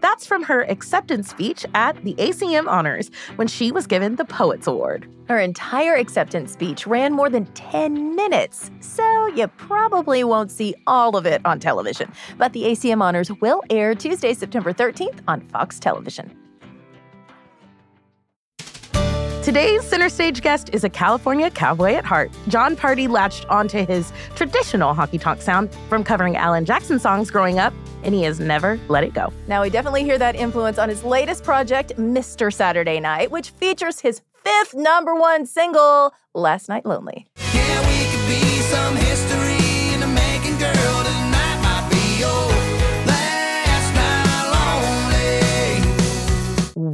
That's 0.00 0.26
from 0.26 0.42
her 0.42 0.62
acceptance 0.62 1.28
speech 1.30 1.64
at 1.74 2.02
the 2.04 2.14
ACM 2.14 2.66
Honors 2.66 3.10
when 3.36 3.46
she 3.46 3.70
was 3.70 3.86
given 3.86 4.16
the 4.16 4.24
Poets 4.24 4.66
Award. 4.66 5.08
Her 5.28 5.38
entire 5.38 5.94
acceptance 5.94 6.52
speech 6.52 6.86
ran 6.86 7.12
more 7.12 7.28
than 7.28 7.46
10 7.46 8.16
minutes, 8.16 8.70
so 8.80 9.26
you 9.28 9.46
probably 9.46 10.24
won't 10.24 10.50
see 10.50 10.74
all 10.86 11.16
of 11.16 11.26
it 11.26 11.40
on 11.44 11.60
television. 11.60 12.10
But 12.38 12.52
the 12.52 12.64
ACM 12.64 13.02
Honors 13.02 13.30
will 13.40 13.62
air 13.70 13.94
Tuesday, 13.94 14.34
September 14.34 14.72
13th 14.72 15.20
on 15.28 15.40
Fox 15.42 15.78
Television. 15.78 16.34
Today's 19.42 19.82
center 19.84 20.10
stage 20.10 20.42
guest 20.42 20.68
is 20.74 20.84
a 20.84 20.90
California 20.90 21.50
cowboy 21.50 21.94
at 21.94 22.04
heart. 22.04 22.30
John 22.48 22.76
Pardi 22.76 23.08
latched 23.08 23.46
onto 23.46 23.86
his 23.86 24.12
traditional 24.36 24.94
honky 24.94 25.18
tonk 25.18 25.40
sound 25.40 25.74
from 25.88 26.04
covering 26.04 26.36
Alan 26.36 26.66
Jackson 26.66 26.98
songs 26.98 27.30
growing 27.30 27.58
up, 27.58 27.72
and 28.02 28.14
he 28.14 28.22
has 28.24 28.38
never 28.38 28.78
let 28.88 29.02
it 29.02 29.14
go. 29.14 29.32
Now, 29.48 29.62
we 29.62 29.70
definitely 29.70 30.04
hear 30.04 30.18
that 30.18 30.36
influence 30.36 30.76
on 30.76 30.90
his 30.90 31.04
latest 31.04 31.42
project, 31.42 31.92
Mr. 31.96 32.52
Saturday 32.52 33.00
Night, 33.00 33.30
which 33.30 33.48
features 33.48 34.00
his 34.00 34.20
fifth 34.44 34.74
number 34.74 35.14
one 35.14 35.46
single, 35.46 36.12
Last 36.34 36.68
Night 36.68 36.84
Lonely. 36.84 37.26
some 37.36 38.99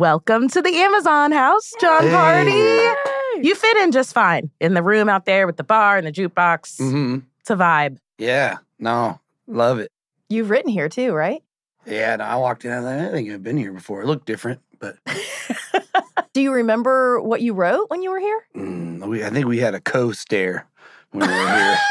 Welcome 0.01 0.49
to 0.51 0.61
the 0.61 0.77
Amazon 0.77 1.33
house, 1.33 1.73
John 1.81 2.03
Hey. 2.03 2.11
Pardi. 2.11 3.43
You 3.43 3.55
fit 3.55 3.79
in 3.79 3.93
just 3.93 4.13
fine 4.13 4.51
in 4.61 4.75
the 4.75 4.83
room 4.83 5.09
out 5.09 5.25
there 5.25 5.47
with 5.47 5.57
the 5.57 5.65
bar 5.65 5.97
and 5.97 6.07
the 6.07 6.13
jukebox. 6.13 6.79
Mm-hmm. 6.79 7.21
It's 7.41 7.49
a 7.49 7.57
vibe. 7.57 7.97
Yeah. 8.19 8.59
No. 8.79 9.19
Love 9.47 9.79
it. 9.79 9.91
You've 10.29 10.51
written 10.51 10.71
here 10.71 10.91
too, 10.91 11.15
right? 11.15 11.43
Yeah. 11.87 12.17
No, 12.17 12.25
I 12.25 12.37
walked 12.37 12.67
in. 12.67 12.73
I 12.73 12.77
was 12.77 12.85
like, 12.85 12.99
I 13.01 13.11
think 13.11 13.31
I've 13.31 13.43
been 13.43 13.57
here 13.57 13.73
before. 13.73 14.03
It 14.03 14.07
looked 14.07 14.27
different, 14.27 14.61
but 14.79 14.99
Do 16.35 16.43
you 16.43 16.53
remember 16.53 17.19
what 17.23 17.41
you 17.41 17.55
wrote 17.55 17.89
when 17.89 18.03
you 18.03 18.11
were 18.11 18.21
here? 18.21 18.43
mm, 18.55 19.03
we, 19.09 19.25
I 19.25 19.31
think 19.31 19.47
we 19.47 19.61
had 19.61 19.75
a 19.75 19.81
co-stare 19.81 20.67
when 21.13 21.23
we 21.27 21.33
were 21.35 21.41
here. 21.41 21.79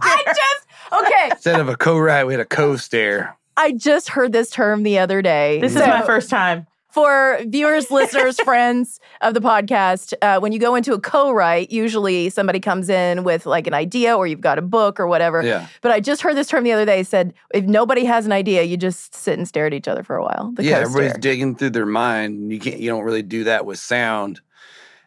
I 0.00 0.22
just, 0.26 0.66
okay. 0.94 1.28
Instead 1.30 1.60
of 1.60 1.68
a 1.68 1.76
co-write, 1.76 2.24
we 2.24 2.32
had 2.32 2.40
a 2.40 2.46
co-stare. 2.46 3.36
I 3.58 3.72
just 3.72 4.08
heard 4.08 4.32
this 4.32 4.50
term 4.50 4.84
the 4.84 5.00
other 5.00 5.20
day. 5.20 5.60
This 5.60 5.74
is 5.74 5.80
my 5.80 6.02
first 6.02 6.30
time. 6.30 6.68
For 6.90 7.40
viewers, 7.44 7.90
listeners, 7.90 8.40
friends 8.44 9.00
of 9.20 9.34
the 9.34 9.40
podcast, 9.40 10.14
uh, 10.22 10.38
when 10.40 10.52
you 10.52 10.60
go 10.60 10.76
into 10.76 10.94
a 10.94 11.00
co-write, 11.00 11.70
usually 11.70 12.30
somebody 12.30 12.60
comes 12.60 12.88
in 12.88 13.24
with 13.24 13.46
like 13.46 13.66
an 13.66 13.74
idea 13.74 14.16
or 14.16 14.28
you've 14.28 14.40
got 14.40 14.58
a 14.58 14.62
book 14.62 14.98
or 15.00 15.08
whatever. 15.08 15.42
Yeah. 15.42 15.66
But 15.82 15.90
I 15.90 15.98
just 15.98 16.22
heard 16.22 16.36
this 16.36 16.46
term 16.46 16.62
the 16.62 16.72
other 16.72 16.86
day. 16.86 17.02
Said 17.02 17.34
if 17.52 17.64
nobody 17.64 18.04
has 18.04 18.26
an 18.26 18.32
idea, 18.32 18.62
you 18.62 18.76
just 18.76 19.14
sit 19.14 19.36
and 19.36 19.46
stare 19.46 19.66
at 19.66 19.74
each 19.74 19.88
other 19.88 20.04
for 20.04 20.16
a 20.16 20.22
while. 20.22 20.52
The 20.54 20.62
yeah, 20.62 20.80
co-stare. 20.80 20.82
everybody's 20.82 21.20
digging 21.20 21.56
through 21.56 21.70
their 21.70 21.86
mind. 21.86 22.52
You 22.52 22.60
can't. 22.60 22.78
You 22.78 22.88
don't 22.88 23.04
really 23.04 23.22
do 23.22 23.44
that 23.44 23.66
with 23.66 23.80
sound. 23.80 24.40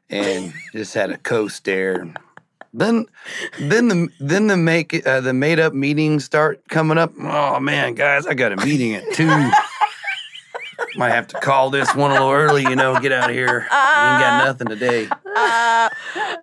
And 0.10 0.54
just 0.74 0.94
had 0.94 1.10
a 1.10 1.18
co-stare. 1.18 2.14
Then, 2.74 3.06
then 3.60 3.88
the 3.90 4.08
then 4.20 4.48
the 4.48 4.56
make 4.58 5.06
uh, 5.06 5.20
the 5.22 5.34
made 5.34 5.60
up 5.60 5.74
meetings 5.74 6.24
start 6.24 6.66
coming 6.70 6.98
up. 6.98 7.12
Oh 7.20 7.60
man, 7.60 7.96
guys, 7.96 8.26
I 8.26 8.34
got 8.34 8.54
a 8.54 8.58
meeting 8.66 8.96
at 8.96 9.04
two. 9.14 9.28
Might 10.96 11.12
have 11.12 11.28
to 11.28 11.40
call 11.40 11.70
this 11.70 11.94
one 11.96 12.12
a 12.12 12.14
little 12.16 12.32
early. 12.32 12.64
You 12.64 12.76
know, 12.76 13.00
get 13.00 13.12
out 13.12 13.30
of 13.30 13.36
here. 13.36 13.48
You 13.48 13.54
ain't 13.54 14.20
got 14.22 14.44
nothing 14.46 14.68
today. 14.68 15.08
Uh, 15.36 15.90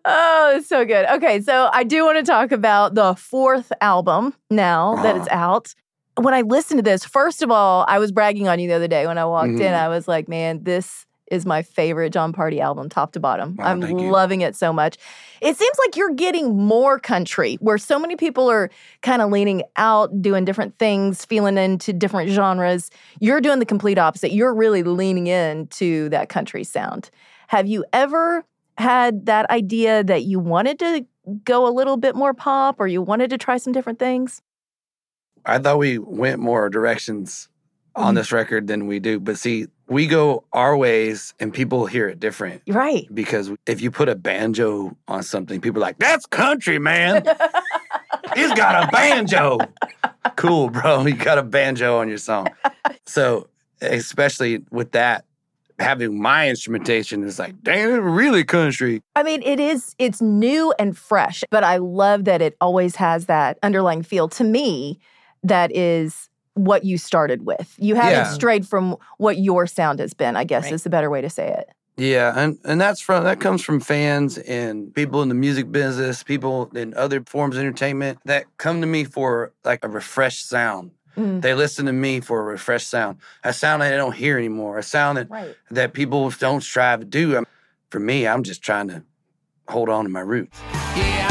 oh, 0.05 0.53
it's 0.57 0.69
so 0.69 0.85
good. 0.85 1.07
Okay, 1.07 1.41
so 1.41 1.69
I 1.73 1.85
do 1.85 2.05
want 2.05 2.19
to 2.19 2.23
talk 2.25 2.53
about 2.53 2.95
the 2.95 3.15
fourth 3.15 3.73
album 3.81 4.35
now 4.51 4.97
that 5.03 5.17
it's 5.17 5.29
out. 5.29 5.75
When 6.17 6.35
I 6.35 6.41
listened 6.43 6.79
to 6.79 6.83
this, 6.83 7.05
first 7.05 7.43
of 7.43 7.51
all, 7.51 7.85
I 7.89 7.99
was 7.99 8.11
bragging 8.13 8.49
on 8.49 8.59
you 8.59 8.69
the 8.69 8.75
other 8.75 8.89
day 8.89 9.07
when 9.07 9.19
I 9.19 9.25
walked 9.25 9.51
in. 9.51 9.59
Mhm. 9.59 9.75
I 9.75 9.89
was 9.89 10.09
like, 10.09 10.29
man, 10.29 10.63
this 10.65 11.05
is 11.31 11.47
my 11.47 11.63
favorite 11.63 12.13
John 12.13 12.33
Pardi 12.33 12.61
album, 12.61 12.89
top 12.89 13.13
to 13.13 13.21
bottom. 13.21 13.57
Oh, 13.59 13.63
I'm 13.63 13.81
loving 13.81 14.41
it 14.41 14.57
so 14.57 14.73
much. 14.73 14.97
It 15.41 15.57
seems 15.57 15.77
like 15.79 15.97
you're 15.97 16.15
getting 16.15 16.57
more 16.57 16.99
country, 16.99 17.57
where 17.61 17.79
so 17.79 17.99
many 17.99 18.17
people 18.17 18.51
are 18.51 18.71
kind 19.03 19.23
of 19.23 19.31
leaning 19.31 19.63
out, 19.77 20.21
doing 20.21 20.45
different 20.45 20.79
things, 20.79 21.25
feeling 21.25 21.57
into 21.59 21.93
different 21.93 22.31
genres. 22.31 22.91
You're 23.21 23.41
doing 23.41 23.59
the 23.59 23.67
complete 23.67 23.99
opposite. 23.99 24.33
You're 24.33 24.55
really 24.55 24.83
leaning 24.83 25.27
into 25.27 26.09
that 26.11 26.29
country 26.29 26.65
sound. 26.65 27.11
Have 27.49 27.67
you 27.67 27.85
ever 27.93 28.45
had 28.77 29.27
that 29.27 29.49
idea 29.51 30.05
that 30.05 30.25
you 30.25 30.39
wanted 30.39 30.79
to 30.79 31.07
go 31.45 31.67
a 31.67 31.73
little 31.73 31.97
bit 31.97 32.15
more 32.15 32.33
pop 32.33 32.77
or 32.79 32.87
you 32.87 33.03
wanted 33.03 33.31
to 33.31 33.39
try 33.39 33.57
some 33.57 33.73
different 33.73 33.99
things? 33.99 34.41
I 35.45 35.59
thought 35.59 35.79
we 35.79 35.99
went 35.99 36.41
more 36.41 36.69
directions 36.69 37.49
on 37.95 38.15
mm. 38.15 38.19
this 38.19 38.33
record 38.33 38.67
than 38.67 38.87
we 38.87 38.99
do. 39.01 39.19
But 39.19 39.39
see, 39.39 39.67
we 39.89 40.07
go 40.07 40.45
our 40.53 40.77
ways 40.77 41.35
and 41.41 41.53
people 41.53 41.87
hear 41.87 42.09
it 42.09 42.21
different. 42.21 42.63
Right. 42.69 43.07
Because 43.13 43.51
if 43.67 43.81
you 43.81 43.91
put 43.91 44.09
a 44.09 44.15
banjo 44.15 44.97
on 45.09 45.23
something, 45.23 45.61
people 45.61 45.83
are 45.83 45.87
like, 45.87 45.99
that's 45.99 46.27
country, 46.27 46.79
man. 46.79 47.25
He's 48.35 48.53
got 48.53 48.85
a 48.85 48.93
banjo. 48.93 49.59
cool, 50.37 50.69
bro. 50.69 51.07
You 51.07 51.15
got 51.15 51.39
a 51.39 51.43
banjo 51.43 51.99
on 51.99 52.09
your 52.09 52.19
song. 52.19 52.49
So, 53.07 53.49
especially 53.81 54.63
with 54.71 54.93
that, 54.93 55.25
having 55.79 56.21
my 56.21 56.49
instrumentation 56.49 57.23
is 57.25 57.39
like, 57.39 57.55
damn, 57.63 57.95
it's 57.95 58.03
really 58.03 58.45
country. 58.45 59.01
I 59.17 59.23
mean, 59.23 59.43
it 59.43 59.61
is, 59.61 59.95
it's 59.99 60.21
new 60.21 60.75
and 60.79 60.97
fresh, 60.97 61.45
but 61.51 61.65
I 61.65 61.79
love 61.79 62.25
that 62.25 62.43
it 62.43 62.57
always 62.61 62.97
has 62.97 63.27
that 63.27 63.59
underlying 63.63 64.03
feel 64.03 64.29
to 64.31 64.45
me 64.45 64.99
that 65.45 65.75
is 65.75 66.28
what 66.59 66.85
you 66.85 66.99
started 66.99 67.47
with. 67.47 67.75
You 67.79 67.95
haven't 67.95 68.11
Yeah. 68.13 68.25
strayed 68.33 68.67
from 68.67 68.97
what 69.19 69.39
your 69.39 69.67
sound 69.67 69.99
has 70.01 70.13
been, 70.15 70.37
I 70.37 70.45
guess 70.45 70.65
Right. 70.65 70.73
is 70.75 70.83
the 70.83 70.91
better 70.91 71.09
way 71.11 71.21
to 71.21 71.31
say 71.31 71.49
it. 71.49 71.69
Yeah, 71.97 72.33
and 72.37 72.59
and 72.65 72.81
that's 72.81 73.01
from 73.01 73.25
that 73.25 73.41
comes 73.41 73.63
from 73.65 73.81
fans 73.81 74.39
and 74.39 74.95
people 74.95 75.21
in 75.23 75.29
the 75.29 75.35
music 75.35 75.73
business, 75.73 76.23
people 76.23 76.71
in 76.75 76.95
other 76.95 77.23
forms 77.27 77.57
of 77.57 77.61
entertainment 77.61 78.19
that 78.25 78.45
come 78.57 78.81
to 78.81 78.87
me 78.87 79.03
for 79.05 79.53
like 79.65 79.85
a 79.85 79.89
refreshed 79.89 80.49
sound. 80.49 80.93
Mm. 81.17 81.43
They 81.43 81.55
listen 81.55 81.87
to 81.87 81.93
me 81.93 82.21
for 82.21 82.39
a 82.39 82.45
refreshed 82.45 82.89
sound, 82.89 83.17
a 83.43 83.53
sound 83.53 83.83
that 83.83 83.93
I 83.93 83.97
don't 83.97 84.15
hear 84.15 84.39
anymore, 84.39 84.79
a 84.79 84.83
sound 84.85 85.19
that 85.19 85.29
Right. 85.29 85.57
that 85.73 85.93
people 85.93 86.31
don't 86.39 86.63
strive 86.63 87.01
to 87.01 87.07
do. 87.07 87.45
For 87.91 87.99
me, 87.99 88.29
I'm 88.29 88.45
just 88.45 88.63
trying 88.63 88.87
to 88.89 89.03
hold 89.69 89.89
on 89.89 90.05
to 90.05 90.11
my 90.11 90.21
roots. 90.21 90.57
Yeah, 90.95 91.27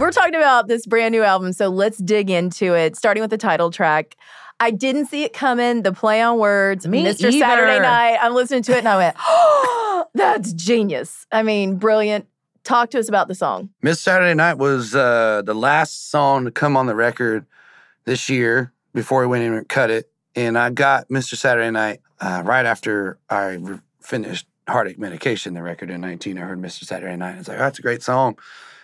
We're 0.00 0.12
talking 0.12 0.34
about 0.34 0.66
this 0.66 0.86
brand 0.86 1.12
new 1.12 1.22
album, 1.22 1.52
so 1.52 1.68
let's 1.68 1.98
dig 1.98 2.30
into 2.30 2.74
it, 2.74 2.96
starting 2.96 3.20
with 3.20 3.28
the 3.28 3.36
title 3.36 3.70
track. 3.70 4.16
I 4.58 4.70
didn't 4.70 5.06
see 5.06 5.24
it 5.24 5.34
coming, 5.34 5.82
the 5.82 5.92
play 5.92 6.22
on 6.22 6.38
words, 6.38 6.88
Me 6.88 7.04
Mr. 7.04 7.30
Saturday. 7.38 7.80
Night. 7.80 8.16
I'm 8.18 8.32
listening 8.32 8.62
to 8.62 8.72
it 8.72 8.78
and 8.78 8.88
I 8.88 8.96
went, 8.96 9.16
oh, 9.18 10.06
that's 10.14 10.54
genius. 10.54 11.26
I 11.30 11.42
mean, 11.42 11.76
brilliant. 11.76 12.26
Talk 12.64 12.88
to 12.92 12.98
us 12.98 13.10
about 13.10 13.28
the 13.28 13.34
song. 13.34 13.68
Miss 13.82 14.00
Saturday 14.00 14.32
Night 14.32 14.54
was 14.54 14.94
uh, 14.94 15.42
the 15.44 15.54
last 15.54 16.10
song 16.10 16.46
to 16.46 16.50
come 16.50 16.78
on 16.78 16.86
the 16.86 16.94
record 16.94 17.44
this 18.06 18.30
year 18.30 18.72
before 18.94 19.20
we 19.20 19.26
went 19.26 19.44
in 19.44 19.52
and 19.52 19.68
cut 19.68 19.90
it. 19.90 20.10
And 20.34 20.56
I 20.56 20.70
got 20.70 21.10
Mr. 21.10 21.36
Saturday 21.36 21.70
Night 21.70 22.00
uh, 22.20 22.42
right 22.42 22.64
after 22.64 23.18
I 23.28 23.56
re- 23.56 23.80
finished 24.00 24.46
Heartache 24.66 24.98
Medication, 24.98 25.52
the 25.52 25.62
record 25.62 25.90
in 25.90 26.00
19. 26.00 26.38
I 26.38 26.40
heard 26.40 26.58
Mr. 26.58 26.84
Saturday 26.84 27.16
Night. 27.16 27.34
I 27.34 27.38
was 27.38 27.48
like, 27.48 27.58
oh, 27.58 27.60
that's 27.60 27.78
a 27.78 27.82
great 27.82 28.02
song. 28.02 28.38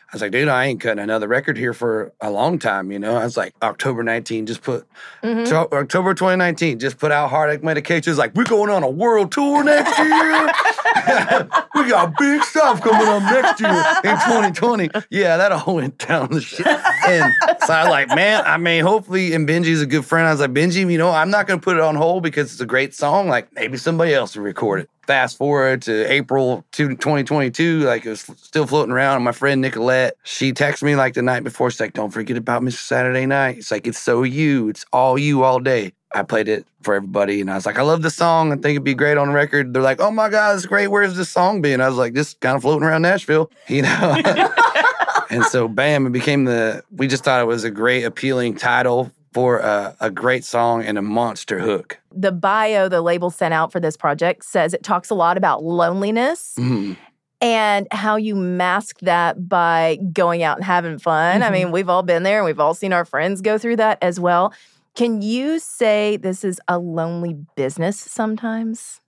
I 0.09 0.14
was 0.14 0.23
like, 0.23 0.31
dude, 0.31 0.47
I 0.49 0.66
ain't 0.66 0.81
cutting 0.81 1.03
another 1.03 1.27
record 1.27 1.59
here 1.59 1.73
for 1.73 2.12
a 2.21 2.31
long 2.31 2.59
time. 2.61 2.92
You 2.92 2.99
know, 3.01 3.16
I 3.16 3.25
was 3.25 3.37
like, 3.37 3.55
October 3.61 4.05
19, 4.05 4.47
just 4.47 4.62
put, 4.62 4.87
Mhm. 5.25 5.49
so, 5.49 5.69
October 5.73 6.14
2019, 6.14 6.79
just 6.79 6.99
put 6.99 7.11
out 7.11 7.29
Heartache 7.29 7.64
Medication. 7.64 8.11
It's 8.12 8.19
like, 8.19 8.33
we're 8.35 8.45
going 8.45 8.71
on 8.71 8.85
a 8.85 8.88
world 8.88 9.33
tour 9.33 9.64
next 9.64 9.99
year. 9.99 11.51
we 11.87 11.92
got 11.92 12.18
big 12.18 12.42
stuff 12.42 12.83
coming 12.83 13.07
up 13.07 13.22
next 13.22 13.61
year 13.61 13.70
in 14.05 14.18
2020. 14.18 14.90
Yeah, 15.11 15.37
that 15.37 15.53
all 15.53 15.77
went 15.77 15.99
down 15.99 16.31
the 16.33 16.40
shit. 16.40 16.66
And 16.66 17.33
so 17.64 17.72
I 17.72 17.85
was 17.85 17.90
like, 17.90 18.09
man, 18.09 18.42
I 18.44 18.57
mean, 18.57 18.83
hopefully, 18.83 19.33
and 19.35 19.49
Benji's 19.49 19.81
a 19.81 19.87
good 19.87 20.05
friend. 20.05 20.27
I 20.27 20.33
was 20.33 20.40
like, 20.40 20.53
Benji, 20.53 20.90
you 20.90 20.99
know, 20.99 21.11
I'm 21.11 21.31
not 21.31 21.46
going 21.46 21.61
to 21.61 21.64
put 21.64 21.77
it 21.77 21.83
on 21.83 21.94
hold 21.94 22.22
because 22.22 22.53
it's 22.53 22.61
a 22.61 22.66
great 22.66 22.94
song. 22.94 23.29
Like, 23.29 23.53
maybe 23.55 23.77
somebody 23.77 24.12
else 24.14 24.37
will 24.37 24.42
record 24.42 24.81
it. 24.81 24.90
Fast 25.07 25.38
forward 25.38 25.83
to 25.83 26.11
April 26.11 26.64
to 26.72 26.88
2022, 26.88 27.81
like 27.81 28.05
it 28.05 28.11
was 28.11 28.22
still 28.22 28.66
floating 28.66 28.90
around. 28.90 29.14
And 29.16 29.25
my 29.25 29.31
friend 29.31 29.61
Nicolette, 29.61 30.16
she 30.25 30.53
texted 30.53 30.83
me 30.83 30.96
like 30.96 31.14
the 31.14 31.22
night 31.22 31.44
before. 31.44 31.70
She's 31.70 31.79
like, 31.79 31.92
don't 31.92 32.11
forget 32.11 32.37
about 32.37 32.62
Mr. 32.62 32.79
Saturday 32.79 33.25
Night. 33.25 33.59
It's 33.59 33.70
like, 33.70 33.87
it's 33.87 34.01
so 34.01 34.25
you. 34.25 34.68
It's 34.68 34.85
all 34.92 35.16
you 35.16 35.44
all 35.44 35.61
day. 35.61 35.92
I 36.14 36.23
played 36.23 36.49
it 36.49 36.66
for 36.83 36.95
everybody 36.95 37.40
and 37.40 37.51
I 37.51 37.55
was 37.57 37.66
like, 37.66 37.79
I 37.79 37.83
love 37.83 38.03
the 38.03 38.11
song. 38.11 38.53
I 38.53 38.55
think 38.55 38.66
it'd 38.66 38.85
be 38.85 38.95
great 38.95 39.19
on 39.19 39.33
record. 39.33 39.73
They're 39.75 39.83
like, 39.83 40.01
oh 40.01 40.11
my 40.11 40.29
God, 40.29 40.55
it's 40.57 40.64
great. 40.66 40.88
Where's 40.88 41.16
this 41.16 41.29
song 41.29 41.61
been? 41.61 41.81
I 41.81 41.88
was 41.88 41.99
like, 41.99 42.14
this 42.14 42.35
kind 42.35 42.57
of 42.57 42.62
floating 42.62 42.87
around 42.87 43.03
Nashville, 43.03 43.51
you 43.69 43.83
know? 43.83 44.16
and 45.31 45.45
so, 45.45 45.69
bam, 45.69 46.07
it 46.07 46.11
became 46.12 46.45
the, 46.45 46.83
we 46.95 47.07
just 47.09 47.25
thought 47.25 47.40
it 47.40 47.47
was 47.47 47.64
a 47.64 47.71
great, 47.71 48.05
appealing 48.05 48.55
title 48.55 49.11
for 49.35 49.59
a, 49.59 49.95
a 50.01 50.11
great 50.11 50.45
song 50.45 50.83
and 50.85 50.97
a 50.97 51.03
monster 51.03 51.59
hook. 51.59 51.99
The 52.14 52.33
bio 52.33 52.88
the 52.88 53.03
label 53.03 53.31
sent 53.31 53.53
out 53.53 53.71
for 53.73 53.81
this 53.81 53.97
project 53.97 54.45
says 54.45 54.73
it 54.73 54.83
talks 54.83 55.11
a 55.11 55.14
lot 55.14 55.37
about 55.37 55.62
loneliness 55.62 56.55
Mhm. 56.57 56.97
and 57.42 57.87
how 57.90 58.16
you 58.16 58.35
mask 58.35 59.01
that 59.01 59.47
by 59.49 59.99
going 60.14 60.42
out 60.42 60.57
and 60.57 60.64
having 60.64 60.99
fun. 60.99 61.42
I 61.42 61.49
Mhm. 61.49 61.53
mean, 61.53 61.71
we've 61.73 61.90
all 61.90 62.03
been 62.03 62.23
there 62.23 62.38
and 62.38 62.47
we've 62.47 62.61
all 62.61 62.73
seen 62.73 62.95
our 62.95 63.05
friends 63.05 63.42
go 63.42 63.59
through 63.59 63.77
that 63.77 63.99
as 64.01 64.19
well. 64.19 64.55
Can 64.96 65.20
you 65.20 65.59
say 65.59 66.16
this 66.16 66.42
is 66.42 66.59
a 66.68 66.78
lonely 66.78 67.37
business 67.54 67.98
sometimes? 67.98 69.02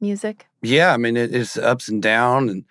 Music? 0.00 0.46
yeah, 0.62 0.92
I 0.92 0.96
mean, 0.96 1.16
it, 1.16 1.34
it's 1.34 1.56
ups 1.56 1.88
and 1.88 2.00
down 2.00 2.48
and 2.48 2.64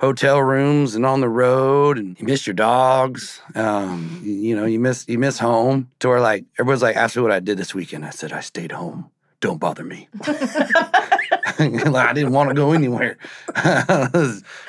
hotel 0.00 0.40
rooms 0.40 0.94
and 0.94 1.04
on 1.04 1.20
the 1.20 1.28
road 1.28 1.98
and 1.98 2.18
you 2.18 2.26
miss 2.26 2.46
your 2.46 2.54
dogs. 2.54 3.42
Um, 3.54 4.22
you, 4.24 4.32
you 4.32 4.56
know, 4.56 4.64
you 4.64 4.80
miss 4.80 5.06
you 5.06 5.18
miss 5.18 5.38
home. 5.38 5.90
To 6.00 6.08
where 6.08 6.20
like 6.20 6.46
everybody's 6.58 6.82
like, 6.82 6.96
ask 6.96 7.14
me 7.14 7.22
what 7.22 7.30
I 7.30 7.40
did 7.40 7.58
this 7.58 7.74
weekend. 7.74 8.06
I 8.06 8.10
said 8.10 8.32
I 8.32 8.40
stayed 8.40 8.72
home. 8.72 9.10
Don't 9.40 9.60
bother 9.60 9.84
me. 9.84 10.08
like, 10.26 12.08
I 12.08 12.12
didn't 12.14 12.32
want 12.32 12.48
to 12.48 12.54
go 12.54 12.72
anywhere. 12.72 13.18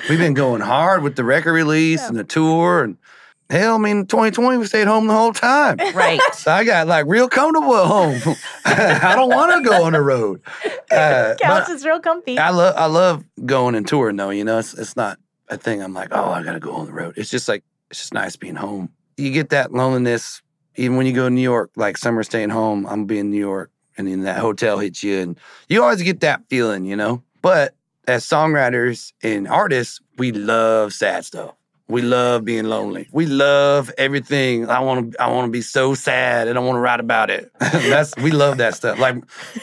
We've 0.09 0.19
been 0.19 0.33
going 0.33 0.61
hard 0.61 1.03
with 1.03 1.15
the 1.15 1.23
record 1.23 1.53
release 1.53 2.05
and 2.05 2.17
the 2.17 2.25
tour 2.25 2.83
and. 2.83 2.97
Hell, 3.49 3.75
I 3.75 3.77
mean, 3.77 4.07
2020, 4.07 4.57
we 4.57 4.65
stayed 4.65 4.87
home 4.87 5.07
the 5.07 5.13
whole 5.13 5.33
time. 5.33 5.77
Right. 5.93 6.19
So 6.33 6.51
I 6.51 6.63
got 6.63 6.85
like 6.87 7.05
real 7.07 7.27
comfortable 7.27 7.75
at 7.75 7.87
home. 7.87 8.35
I 8.65 9.15
don't 9.15 9.29
want 9.29 9.63
to 9.63 9.67
go 9.67 9.83
on 9.83 9.93
the 9.93 10.01
road. 10.01 10.41
Uh, 10.91 11.33
Couch 11.41 11.69
is 11.69 11.83
real 11.83 11.99
comfy. 11.99 12.37
I 12.37 12.51
love 12.51 12.75
I 12.77 12.85
love 12.85 13.23
going 13.45 13.73
and 13.73 13.87
touring 13.87 14.15
though. 14.17 14.29
You 14.29 14.43
know, 14.43 14.59
it's 14.59 14.75
it's 14.75 14.95
not 14.95 15.17
a 15.49 15.57
thing. 15.57 15.81
I'm 15.81 15.93
like, 15.95 16.09
oh, 16.11 16.29
I 16.29 16.43
gotta 16.43 16.59
go 16.59 16.73
on 16.75 16.85
the 16.85 16.91
road. 16.93 17.15
It's 17.17 17.31
just 17.31 17.47
like 17.47 17.63
it's 17.89 17.99
just 17.99 18.13
nice 18.13 18.35
being 18.35 18.53
home. 18.55 18.89
You 19.17 19.31
get 19.31 19.49
that 19.49 19.73
loneliness 19.73 20.43
even 20.75 20.97
when 20.97 21.07
you 21.07 21.13
go 21.13 21.23
to 21.23 21.33
New 21.33 21.41
York. 21.41 21.71
Like 21.75 21.97
summer 21.97 22.21
staying 22.21 22.49
home, 22.49 22.85
I'm 22.85 23.05
being 23.05 23.21
in 23.21 23.31
New 23.31 23.39
York, 23.39 23.71
and 23.97 24.07
then 24.07 24.21
that 24.23 24.37
hotel 24.37 24.77
hits 24.77 25.03
you, 25.03 25.19
and 25.19 25.39
you 25.67 25.81
always 25.81 26.03
get 26.03 26.19
that 26.19 26.41
feeling, 26.47 26.85
you 26.85 26.95
know. 26.95 27.23
But 27.41 27.73
as 28.07 28.23
songwriters 28.23 29.13
and 29.23 29.47
artists, 29.47 29.99
we 30.17 30.31
love 30.31 30.93
sad 30.93 31.25
stuff. 31.25 31.55
We 31.87 32.01
love 32.01 32.43
being 32.43 32.65
lonely. 32.65 33.07
We 33.11 33.27
love 33.27 33.91
everything. 33.97 34.67
I 34.69 34.79
want 34.79 35.11
to. 35.11 35.21
I 35.21 35.29
want 35.31 35.45
to 35.47 35.51
be 35.51 35.61
so 35.61 35.93
sad, 35.93 36.47
and 36.47 36.57
I 36.57 36.61
want 36.61 36.77
to 36.77 36.79
write 36.79 36.99
about 36.99 37.29
it. 37.29 37.51
That's 37.59 38.15
we 38.17 38.31
love 38.31 38.57
that 38.57 38.73
stuff. 38.73 38.97
Like 38.97 39.17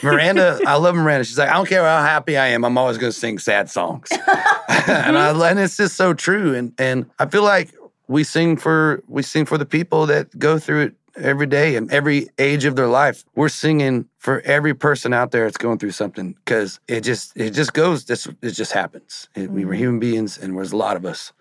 Miranda, 0.05 0.61
I 0.65 0.77
love 0.77 0.95
Miranda. 0.95 1.25
She's 1.25 1.39
like, 1.39 1.49
I 1.49 1.55
don't 1.55 1.69
care 1.69 1.83
how 1.83 2.01
happy 2.01 2.37
I 2.37 2.49
am. 2.49 2.65
I'm 2.65 2.79
always 2.79 2.97
going 2.97 3.13
to 3.13 3.19
sing 3.19 3.41
sad 3.41 3.71
songs, 3.71 4.09
and 4.13 4.23
I, 4.23 5.33
mm-hmm. 5.33 5.43
and 5.43 5.59
it's 5.59 5.77
just 5.77 5.97
so 5.97 6.15
true. 6.15 6.55
And 6.55 6.73
and 6.79 7.11
I 7.19 7.27
feel 7.27 7.43
like 7.43 7.75
we 8.07 8.23
sing 8.23 8.57
for 8.57 9.03
we 9.09 9.23
sing 9.23 9.45
for 9.45 9.59
the 9.59 9.67
people 9.67 10.07
that 10.07 10.39
go 10.39 10.61
through 10.61 10.83
it 10.83 10.95
every 11.17 11.47
day 11.47 11.77
and 11.77 11.91
every 11.93 12.29
age 12.39 12.65
of 12.65 12.77
their 12.77 12.87
life. 12.87 13.25
We're 13.35 13.49
singing 13.49 14.09
for 14.19 14.41
every 14.43 14.75
person 14.75 15.13
out 15.13 15.31
there 15.31 15.45
that's 15.45 15.57
going 15.57 15.79
through 15.79 15.91
something 15.91 16.35
because 16.45 16.81
it 16.89 17.03
just 17.03 17.37
it 17.37 17.51
just 17.51 17.73
goes. 17.73 18.05
This 18.05 18.29
it 18.43 18.53
just 18.53 18.73
happens. 18.73 19.29
It, 19.35 19.51
We 19.51 19.65
were 19.65 19.73
mm-hmm. 19.73 19.83
human 19.83 20.01
beings, 20.01 20.39
and 20.39 20.57
there's 20.57 20.73
a 20.73 20.77
lot 20.77 20.97
of 20.97 21.05
us. 21.05 21.33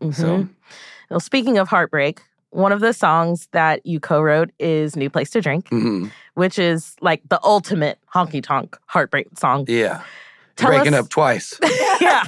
So 0.00 0.06
Mhm. 0.08 0.48
Well, 1.10 1.20
speaking 1.20 1.58
of 1.58 1.68
heartbreak, 1.68 2.22
one 2.50 2.72
of 2.72 2.80
the 2.80 2.92
songs 2.92 3.48
that 3.52 3.84
you 3.84 4.00
co-wrote 4.00 4.50
is 4.58 4.96
"New 4.96 5.10
Place 5.10 5.30
to 5.30 5.40
Drink," 5.40 5.68
mhm. 5.70 6.10
which 6.34 6.58
is 6.58 6.96
like 7.00 7.20
the 7.28 7.38
ultimate 7.44 7.98
honky 8.14 8.42
tonk 8.42 8.76
heartbreak 8.86 9.26
song. 9.38 9.64
yeah, 9.68 10.02
Tell 10.56 10.70
breaking 10.70 10.94
us- 10.94 11.00
up 11.04 11.08
twice. 11.10 11.58
yeah. 12.00 12.24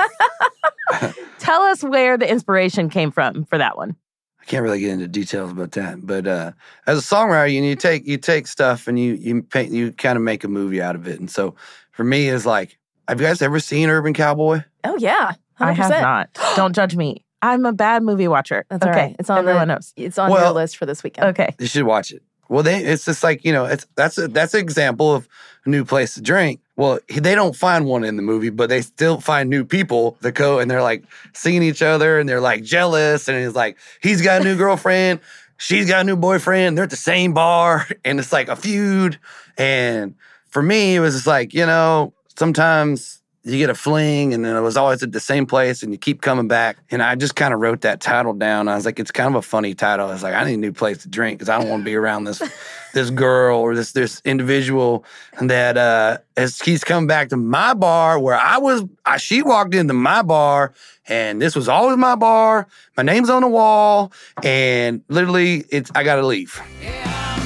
Tell 1.38 1.62
us 1.62 1.82
where 1.82 2.16
the 2.16 2.30
inspiration 2.30 2.88
came 2.90 3.11
from 3.11 3.44
for 3.44 3.58
that 3.58 3.76
one. 3.76 3.96
I 4.40 4.44
can't 4.44 4.62
really 4.62 4.80
get 4.80 4.90
into 4.90 5.08
details 5.08 5.50
about 5.52 5.72
that, 5.72 6.04
but 6.04 6.26
uh, 6.26 6.52
as 6.87 6.98
a 6.98 7.00
songwriter, 7.14 7.52
you, 7.52 7.62
you 7.62 7.76
take 7.76 8.06
you 8.06 8.16
take 8.18 8.46
stuff 8.46 8.87
and 8.88 8.98
you 8.98 9.14
you 9.14 9.42
paint 9.42 9.72
you 9.72 9.92
kind 9.92 10.16
of 10.16 10.22
make 10.22 10.44
a 10.44 10.48
movie 10.48 10.82
out 10.82 10.94
of 10.96 11.06
it. 11.08 11.18
And 11.20 11.30
so 11.30 11.54
for 11.92 12.04
me, 12.04 12.28
it's 12.28 12.44
like, 12.46 12.78
have 13.08 13.20
you 13.20 13.26
guys 13.26 13.40
ever 13.42 13.61
seen 13.61 13.88
Urban 13.88 14.14
Cowboy? 14.14 14.62
Oh 14.85 14.96
yeah, 14.98 15.32
100%. 15.61 15.66
I 15.66 15.72
have 15.72 15.90
not. 15.90 16.38
Don't 16.56 16.74
judge 16.74 16.96
me. 16.96 17.21
I'm 17.42 17.66
a 17.66 17.72
bad 17.72 18.02
movie 18.05 18.28
watcher. 18.28 18.64
That's 18.68 18.85
okay. 18.87 18.90
all 18.90 19.07
right. 19.07 19.16
It's 19.18 19.28
on 19.28 19.38
Everyone 19.38 19.68
the, 19.68 19.74
knows. 19.74 19.92
It's 19.96 20.18
on 20.18 20.31
your 20.31 20.50
list 20.52 20.76
for 20.76 20.87
this 20.87 21.02
weekend. 21.02 21.28
Okay. 21.28 21.55
You 21.59 21.66
should 21.66 21.83
watch 21.85 22.12
it. 22.12 22.22
Well, 22.48 22.62
they 22.62 22.85
it's 22.85 23.05
just 23.05 23.22
like 23.22 23.44
you 23.44 23.52
know 23.52 23.64
it's 23.64 23.87
that's 23.96 24.18
a, 24.18 24.28
that's 24.28 24.55
an 24.55 24.61
example 24.61 25.14
of 25.14 25.26
a 25.64 25.70
new 25.70 25.85
place 25.85 26.14
to 26.14 26.20
drink. 26.20 26.61
Well, 26.76 26.98
he- 27.09 27.20
they 27.20 27.35
don't 27.35 27.57
find 27.57 27.87
one 27.87 28.05
in 28.05 28.16
the 28.16 28.22
movie, 28.22 28.50
but 28.50 28.68
they 28.68 28.83
still 28.83 29.20
find 29.20 29.48
new 29.48 29.64
people 29.64 30.16
that 30.20 30.33
go 30.33 30.59
and 30.59 30.70
they're 30.70 30.83
like 30.83 31.05
seeing 31.33 31.62
each 31.62 31.83
other 31.83 32.18
and 32.18 32.28
they're 32.28 32.40
like 32.40 32.62
jealous 32.62 33.28
and 33.28 33.38
it's 33.38 33.57
like 33.57 33.78
he's 34.02 34.20
got 34.22 34.42
a 34.42 34.44
new 34.44 34.57
girlfriend, 34.57 35.20
she's 35.57 35.88
got 35.88 36.02
a 36.02 36.05
new 36.05 36.16
boyfriend, 36.16 36.76
they're 36.76 36.85
at 36.85 36.90
the 36.90 36.96
same 36.96 37.33
bar 37.33 37.87
and 38.05 38.18
it's 38.20 38.33
like 38.33 38.48
a 38.48 38.57
feud. 38.57 39.18
And 39.57 40.14
for 40.48 40.62
me, 40.62 40.96
it 40.96 41.00
was 41.00 41.14
just 41.14 41.26
like 41.26 41.55
you 41.55 41.64
know 41.64 42.12
sometimes 42.37 43.21
you 43.44 43.59
get 43.59 43.70
a 43.70 43.74
fling 43.74 44.33
and 44.33 44.44
then 44.44 44.55
it 44.57 44.61
was 44.61 44.76
always 44.76 45.02
at 45.02 45.11
the 45.11 45.18
same 45.18 45.46
place 45.46 45.83
and 45.83 45.90
you 45.90 45.98
keep 45.98 46.22
coming 46.22 46.46
back. 46.46 46.76
And 46.92 47.02
I 47.02 47.16
just 47.16 47.35
kind 47.35 47.52
of 47.52 47.61
wrote 47.61 47.81
that 47.81 48.00
title 48.00 48.35
down. 48.35 48.68
I 48.68 48.76
was 48.76 48.85
like, 48.85 49.00
it's 49.00 49.11
kind 49.11 49.28
of 49.28 49.35
a 49.35 49.42
funny 49.42 49.74
title. 49.74 50.09
I 50.09 50.12
was 50.12 50.22
like, 50.22 50.35
I 50.35 50.44
need 50.44 50.55
a 50.55 50.59
new 50.59 50.72
place 50.72 50.98
to 50.98 51.09
drink 51.09 51.38
because 51.38 51.48
I 51.48 51.59
don't 51.59 51.68
want 51.68 51.81
to 51.81 51.85
be 51.85 51.96
around 51.96 52.24
this 52.24 52.40
this 52.94 53.11
girl 53.11 53.59
or 53.59 53.74
this 53.74 53.92
this 53.92 54.22
individual 54.24 55.05
that 55.40 55.76
uh 55.76 56.18
as 56.37 56.61
he's 56.61 56.85
coming 56.85 57.07
back 57.09 57.31
to 57.31 57.37
my 57.37 57.74
bar 57.74 58.18
where 58.20 58.38
I 58.38 58.59
was 58.59 58.85
I, 59.05 59.16
she 59.16 59.42
walked 59.42 59.74
into 59.74 59.94
my 59.94 60.22
bar 60.22 60.72
and 61.09 61.42
this 61.42 61.57
was 61.57 61.68
always 61.68 61.96
my 61.96 62.14
bar. 62.14 62.68
My 62.96 63.02
name's 63.02 63.28
on 63.28 63.42
the 63.42 63.48
wall 63.48 64.12
and 64.44 65.02
literally 65.09 65.64
it's 65.70 65.90
I 65.96 66.05
gotta 66.05 66.24
leave. 66.24 66.61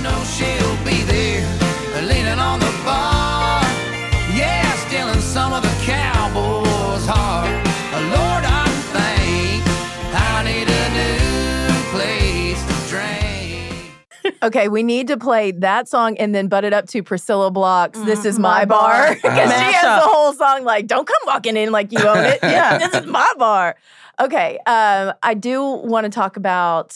know 0.02 0.65
Okay, 14.42 14.68
we 14.68 14.82
need 14.82 15.08
to 15.08 15.16
play 15.16 15.50
that 15.52 15.88
song 15.88 16.16
and 16.18 16.34
then 16.34 16.48
butt 16.48 16.64
it 16.64 16.72
up 16.72 16.86
to 16.88 17.02
Priscilla 17.02 17.50
Block's 17.50 18.00
"This 18.00 18.24
Is 18.24 18.38
My, 18.38 18.64
Bar" 18.64 19.14
because 19.14 19.50
she 19.58 19.72
has 19.72 20.02
the 20.02 20.08
whole 20.08 20.32
song 20.32 20.64
like 20.64 20.86
"Don't 20.86 21.06
come 21.06 21.16
walking 21.26 21.56
in 21.56 21.72
like 21.72 21.92
you 21.92 21.98
own 22.06 22.24
it." 22.24 22.38
yeah, 22.42 22.78
this 22.78 22.94
is 22.94 23.06
my 23.06 23.32
bar. 23.38 23.76
Okay, 24.20 24.58
um, 24.66 25.12
I 25.22 25.34
do 25.34 25.62
want 25.62 26.04
to 26.04 26.10
talk 26.10 26.36
about 26.36 26.94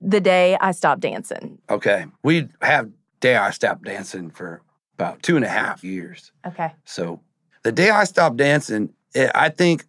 the 0.00 0.20
day 0.20 0.56
I 0.60 0.72
stopped 0.72 1.00
dancing. 1.00 1.58
Okay. 1.68 2.06
We 2.22 2.48
have 2.62 2.90
day 3.20 3.36
I 3.36 3.50
stopped 3.50 3.84
dancing 3.84 4.30
for 4.30 4.62
about 4.98 5.22
two 5.22 5.36
and 5.36 5.44
a 5.44 5.48
half 5.48 5.84
years. 5.84 6.32
Okay, 6.46 6.72
So 6.84 7.20
the 7.62 7.72
day 7.72 7.90
I 7.90 8.04
stopped 8.04 8.36
dancing, 8.36 8.90
it, 9.14 9.30
I 9.34 9.50
think 9.50 9.82
eh, 9.82 9.84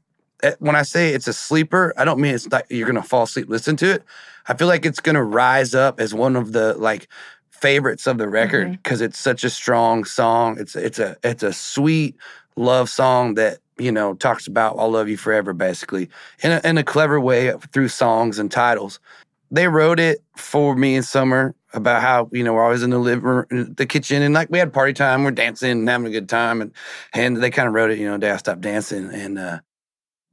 when 0.59 0.75
I 0.75 0.83
say 0.83 1.13
it's 1.13 1.27
a 1.27 1.33
sleeper, 1.33 1.93
I 1.97 2.05
don't 2.05 2.19
mean 2.19 2.35
it's 2.35 2.47
like 2.51 2.65
you're 2.69 2.87
gonna 2.87 3.03
fall 3.03 3.23
asleep. 3.23 3.49
Listen 3.49 3.75
to 3.77 3.91
it. 3.91 4.03
I 4.47 4.55
feel 4.55 4.67
like 4.67 4.85
it's 4.85 4.99
gonna 4.99 5.23
rise 5.23 5.75
up 5.75 5.99
as 5.99 6.13
one 6.13 6.35
of 6.35 6.51
the 6.51 6.75
like 6.75 7.07
favorites 7.49 8.07
of 8.07 8.17
the 8.17 8.27
record 8.27 8.71
because 8.71 9.01
it's 9.01 9.19
such 9.19 9.43
a 9.43 9.49
strong 9.49 10.03
song. 10.03 10.57
It's 10.59 10.75
it's 10.75 10.99
a 10.99 11.15
it's 11.23 11.43
a 11.43 11.53
sweet 11.53 12.15
love 12.55 12.89
song 12.89 13.35
that 13.35 13.59
you 13.77 13.91
know 13.91 14.15
talks 14.15 14.47
about 14.47 14.77
I'll 14.77 14.91
love 14.91 15.07
you 15.07 15.17
forever, 15.17 15.53
basically 15.53 16.09
in 16.43 16.51
a, 16.51 16.61
in 16.63 16.77
a 16.77 16.83
clever 16.83 17.19
way 17.19 17.53
through 17.71 17.89
songs 17.89 18.39
and 18.39 18.51
titles. 18.51 18.99
They 19.51 19.67
wrote 19.67 19.99
it 19.99 20.23
for 20.37 20.75
me 20.75 20.95
in 20.95 21.03
summer 21.03 21.55
about 21.73 22.01
how 22.01 22.29
you 22.31 22.43
know 22.43 22.53
we're 22.53 22.63
always 22.63 22.83
in 22.83 22.89
the 22.89 22.97
living 22.97 23.23
room, 23.23 23.73
the 23.75 23.85
kitchen, 23.85 24.21
and 24.21 24.33
like 24.33 24.49
we 24.49 24.57
had 24.57 24.73
party 24.73 24.93
time, 24.93 25.23
we're 25.23 25.31
dancing 25.31 25.71
and 25.71 25.89
having 25.89 26.07
a 26.07 26.11
good 26.11 26.29
time, 26.29 26.61
and 26.61 26.71
and 27.13 27.37
they 27.37 27.49
kind 27.49 27.67
of 27.67 27.73
wrote 27.73 27.91
it, 27.91 27.99
you 27.99 28.07
know, 28.07 28.17
day 28.17 28.31
I 28.31 28.37
stopped 28.37 28.61
dancing, 28.61 29.09
and 29.13 29.37
uh, 29.37 29.59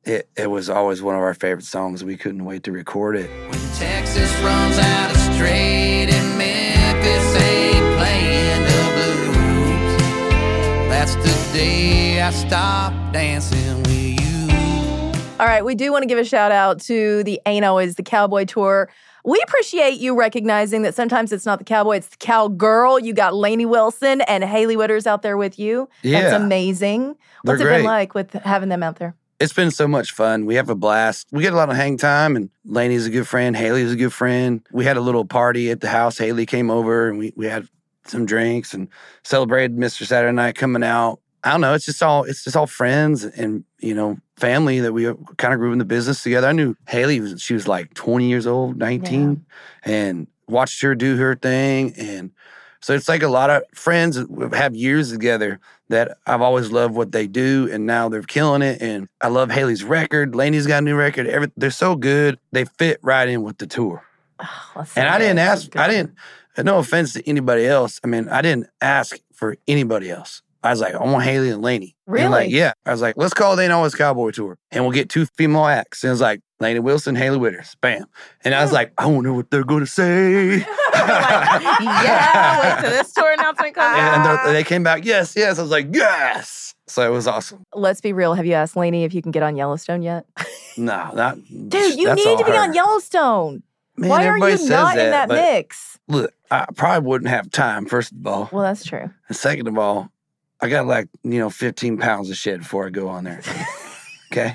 it 0.04 0.28
it 0.36 0.50
was 0.50 0.70
always 0.70 1.02
one 1.02 1.14
of 1.14 1.20
our 1.22 1.34
favorite 1.34 1.64
songs. 1.66 2.04
We 2.04 2.16
couldn't 2.16 2.44
wait 2.44 2.62
to 2.64 2.72
record 2.72 3.16
it. 3.16 3.28
When 3.50 3.60
Texas 3.74 4.32
runs 4.40 4.78
out 4.78 5.10
of 5.10 5.16
straight 5.34 6.08
and 6.10 6.38
Memphis 6.38 7.42
ain't 7.42 7.96
playing 7.98 8.62
the 8.64 8.82
blues. 8.94 10.88
That's 10.88 11.14
the 11.16 11.52
day 11.58 12.20
I 12.22 12.30
stopped 12.30 13.12
dancing 13.12 13.82
with 13.82 13.90
you. 14.20 15.36
all 15.40 15.46
right. 15.46 15.64
We 15.64 15.74
do 15.74 15.92
want 15.92 16.02
to 16.02 16.06
give 16.08 16.18
a 16.18 16.24
shout 16.24 16.52
out 16.52 16.80
to 16.82 17.22
the 17.24 17.40
Ain't 17.46 17.64
Always 17.64 17.96
the 17.96 18.02
Cowboy 18.02 18.44
tour. 18.44 18.88
We 19.24 19.40
appreciate 19.46 19.98
you 20.00 20.16
recognizing 20.18 20.82
that 20.82 20.94
sometimes 20.94 21.32
it's 21.32 21.44
not 21.44 21.58
the 21.58 21.64
cowboy, 21.64 21.96
it's 21.96 22.08
the 22.08 22.16
cowgirl. 22.16 23.00
You 23.00 23.12
got 23.12 23.34
Lainey 23.34 23.66
Wilson 23.66 24.22
and 24.22 24.42
Hailey 24.42 24.74
Whitters 24.76 25.06
out 25.06 25.20
there 25.22 25.36
with 25.36 25.58
you. 25.58 25.88
Yeah. 26.02 26.20
That's 26.22 26.34
amazing. 26.42 27.14
They're 27.44 27.54
What's 27.56 27.60
it 27.60 27.64
great. 27.64 27.76
been 27.78 27.84
like 27.84 28.14
with 28.14 28.32
having 28.32 28.70
them 28.70 28.82
out 28.82 28.96
there? 28.98 29.14
It's 29.40 29.52
been 29.52 29.70
so 29.70 29.86
much 29.86 30.12
fun. 30.12 30.46
We 30.46 30.56
have 30.56 30.68
a 30.68 30.74
blast. 30.74 31.28
We 31.30 31.42
get 31.42 31.52
a 31.52 31.56
lot 31.56 31.70
of 31.70 31.76
hang 31.76 31.96
time, 31.96 32.34
and 32.34 32.50
Lainey's 32.64 33.06
a 33.06 33.10
good 33.10 33.28
friend. 33.28 33.56
Hailey's 33.56 33.92
a 33.92 33.96
good 33.96 34.12
friend. 34.12 34.66
We 34.72 34.84
had 34.84 34.96
a 34.96 35.00
little 35.00 35.24
party 35.24 35.70
at 35.70 35.80
the 35.80 35.88
house. 35.88 36.18
Hailey 36.18 36.44
came 36.44 36.70
over, 36.70 37.08
and 37.08 37.18
we 37.18 37.32
we 37.36 37.46
had 37.46 37.68
some 38.04 38.26
drinks 38.26 38.74
and 38.74 38.88
celebrated 39.22 39.76
Mr. 39.76 40.04
Saturday 40.04 40.34
Night 40.34 40.56
coming 40.56 40.82
out. 40.82 41.20
I 41.44 41.52
don't 41.52 41.60
know. 41.60 41.74
It's 41.74 41.86
just 41.86 42.02
all 42.02 42.24
it's 42.24 42.42
just 42.42 42.56
all 42.56 42.66
friends 42.66 43.24
and 43.24 43.64
you 43.78 43.94
know 43.94 44.18
family 44.36 44.80
that 44.80 44.92
we 44.92 45.04
kind 45.36 45.54
of 45.54 45.60
grew 45.60 45.72
in 45.72 45.78
the 45.78 45.84
business 45.84 46.22
together. 46.22 46.48
I 46.48 46.52
knew 46.52 46.74
Hailey 46.88 47.20
was 47.20 47.40
she 47.40 47.54
was 47.54 47.68
like 47.68 47.94
twenty 47.94 48.28
years 48.28 48.46
old, 48.46 48.76
nineteen, 48.76 49.46
and 49.84 50.26
watched 50.48 50.82
her 50.82 50.96
do 50.96 51.16
her 51.16 51.36
thing, 51.36 51.94
and 51.96 52.32
so 52.80 52.92
it's 52.92 53.08
like 53.08 53.22
a 53.22 53.28
lot 53.28 53.50
of 53.50 53.62
friends 53.72 54.18
have 54.52 54.74
years 54.74 55.12
together 55.12 55.60
that 55.88 56.18
I've 56.26 56.42
always 56.42 56.70
loved 56.70 56.94
what 56.94 57.12
they 57.12 57.26
do, 57.26 57.68
and 57.72 57.86
now 57.86 58.08
they're 58.08 58.22
killing 58.22 58.62
it. 58.62 58.80
And 58.82 59.08
I 59.20 59.28
love 59.28 59.50
Hailey's 59.50 59.84
record. 59.84 60.34
Lainey's 60.34 60.66
got 60.66 60.78
a 60.78 60.80
new 60.82 60.96
record. 60.96 61.26
Every, 61.26 61.50
they're 61.56 61.70
so 61.70 61.96
good. 61.96 62.38
They 62.52 62.64
fit 62.64 62.98
right 63.02 63.28
in 63.28 63.42
with 63.42 63.58
the 63.58 63.66
tour. 63.66 64.04
Oh, 64.40 64.84
and 64.96 65.08
I 65.08 65.18
didn't 65.18 65.38
ask. 65.38 65.74
I 65.76 65.88
didn't. 65.88 66.14
No 66.62 66.78
offense 66.78 67.12
to 67.12 67.28
anybody 67.28 67.66
else. 67.66 68.00
I 68.02 68.08
mean, 68.08 68.28
I 68.28 68.42
didn't 68.42 68.66
ask 68.80 69.18
for 69.32 69.56
anybody 69.68 70.10
else. 70.10 70.42
I 70.62 70.70
was 70.70 70.80
like, 70.80 70.94
I 70.94 71.04
want 71.04 71.22
Hailey 71.24 71.50
and 71.50 71.62
Lainey. 71.62 71.94
And 72.06 72.14
Really? 72.14 72.28
like, 72.28 72.50
yeah. 72.50 72.72
I 72.84 72.90
was 72.90 73.00
like, 73.00 73.16
let's 73.16 73.32
call 73.32 73.54
They 73.54 73.68
Know 73.68 73.84
It's 73.84 73.94
Cowboy 73.94 74.32
Tour. 74.32 74.58
And 74.72 74.82
we'll 74.82 74.92
get 74.92 75.08
two 75.08 75.24
female 75.26 75.66
acts. 75.66 76.02
And 76.02 76.08
it 76.08 76.12
was 76.12 76.20
like, 76.20 76.40
Lainey 76.60 76.80
Wilson, 76.80 77.14
Hailey 77.14 77.38
Whitters. 77.38 77.76
Bam. 77.80 78.04
And 78.44 78.54
I 78.54 78.62
was 78.62 78.72
like, 78.72 78.92
I 78.98 79.06
wonder 79.06 79.32
what 79.32 79.50
they're 79.50 79.62
going 79.64 79.80
to 79.80 79.86
say. 79.86 80.56
yeah, 80.94 82.62
wait 82.62 82.80
till 82.82 82.90
this 82.90 83.12
tour 83.12 83.32
announcement 83.32 83.74
comes 83.74 83.96
and 83.98 84.22
out. 84.22 84.44
they're- 84.44 84.52
they 84.52 84.64
came 84.64 84.82
back, 84.82 85.04
yes, 85.04 85.34
yes. 85.36 85.58
I 85.58 85.62
was 85.62 85.70
like, 85.70 85.88
yes. 85.94 86.74
So 86.86 87.06
it 87.06 87.12
was 87.14 87.26
awesome. 87.26 87.64
Let's 87.74 88.00
be 88.00 88.12
real. 88.12 88.34
Have 88.34 88.46
you 88.46 88.54
asked 88.54 88.74
Lainey 88.76 89.04
if 89.04 89.12
you 89.14 89.20
can 89.22 89.30
get 89.30 89.42
on 89.42 89.56
Yellowstone 89.56 90.02
yet? 90.02 90.26
No, 90.80 91.10
not. 91.12 91.34
Dude, 91.48 91.98
you 91.98 92.06
that's 92.06 92.24
need 92.24 92.38
to 92.38 92.44
be 92.44 92.52
her. 92.52 92.56
on 92.58 92.72
Yellowstone. 92.72 93.64
Man, 93.96 94.10
Why 94.10 94.28
are 94.28 94.38
you 94.38 94.56
says 94.56 94.68
not 94.68 94.96
in 94.96 95.10
that 95.10 95.28
mix? 95.28 95.98
Look, 96.06 96.32
I 96.52 96.66
probably 96.76 97.04
wouldn't 97.08 97.30
have 97.30 97.50
time, 97.50 97.84
first 97.86 98.12
of 98.12 98.24
all. 98.24 98.48
Well, 98.52 98.62
that's 98.62 98.84
true. 98.84 99.10
And 99.26 99.36
second 99.36 99.66
of 99.66 99.76
all, 99.76 100.12
I 100.60 100.68
got 100.68 100.86
like, 100.86 101.08
you 101.24 101.40
know, 101.40 101.50
15 101.50 101.98
pounds 101.98 102.30
of 102.30 102.36
shit 102.36 102.60
before 102.60 102.86
I 102.86 102.90
go 102.90 103.08
on 103.08 103.24
there. 103.24 103.40
okay? 104.32 104.54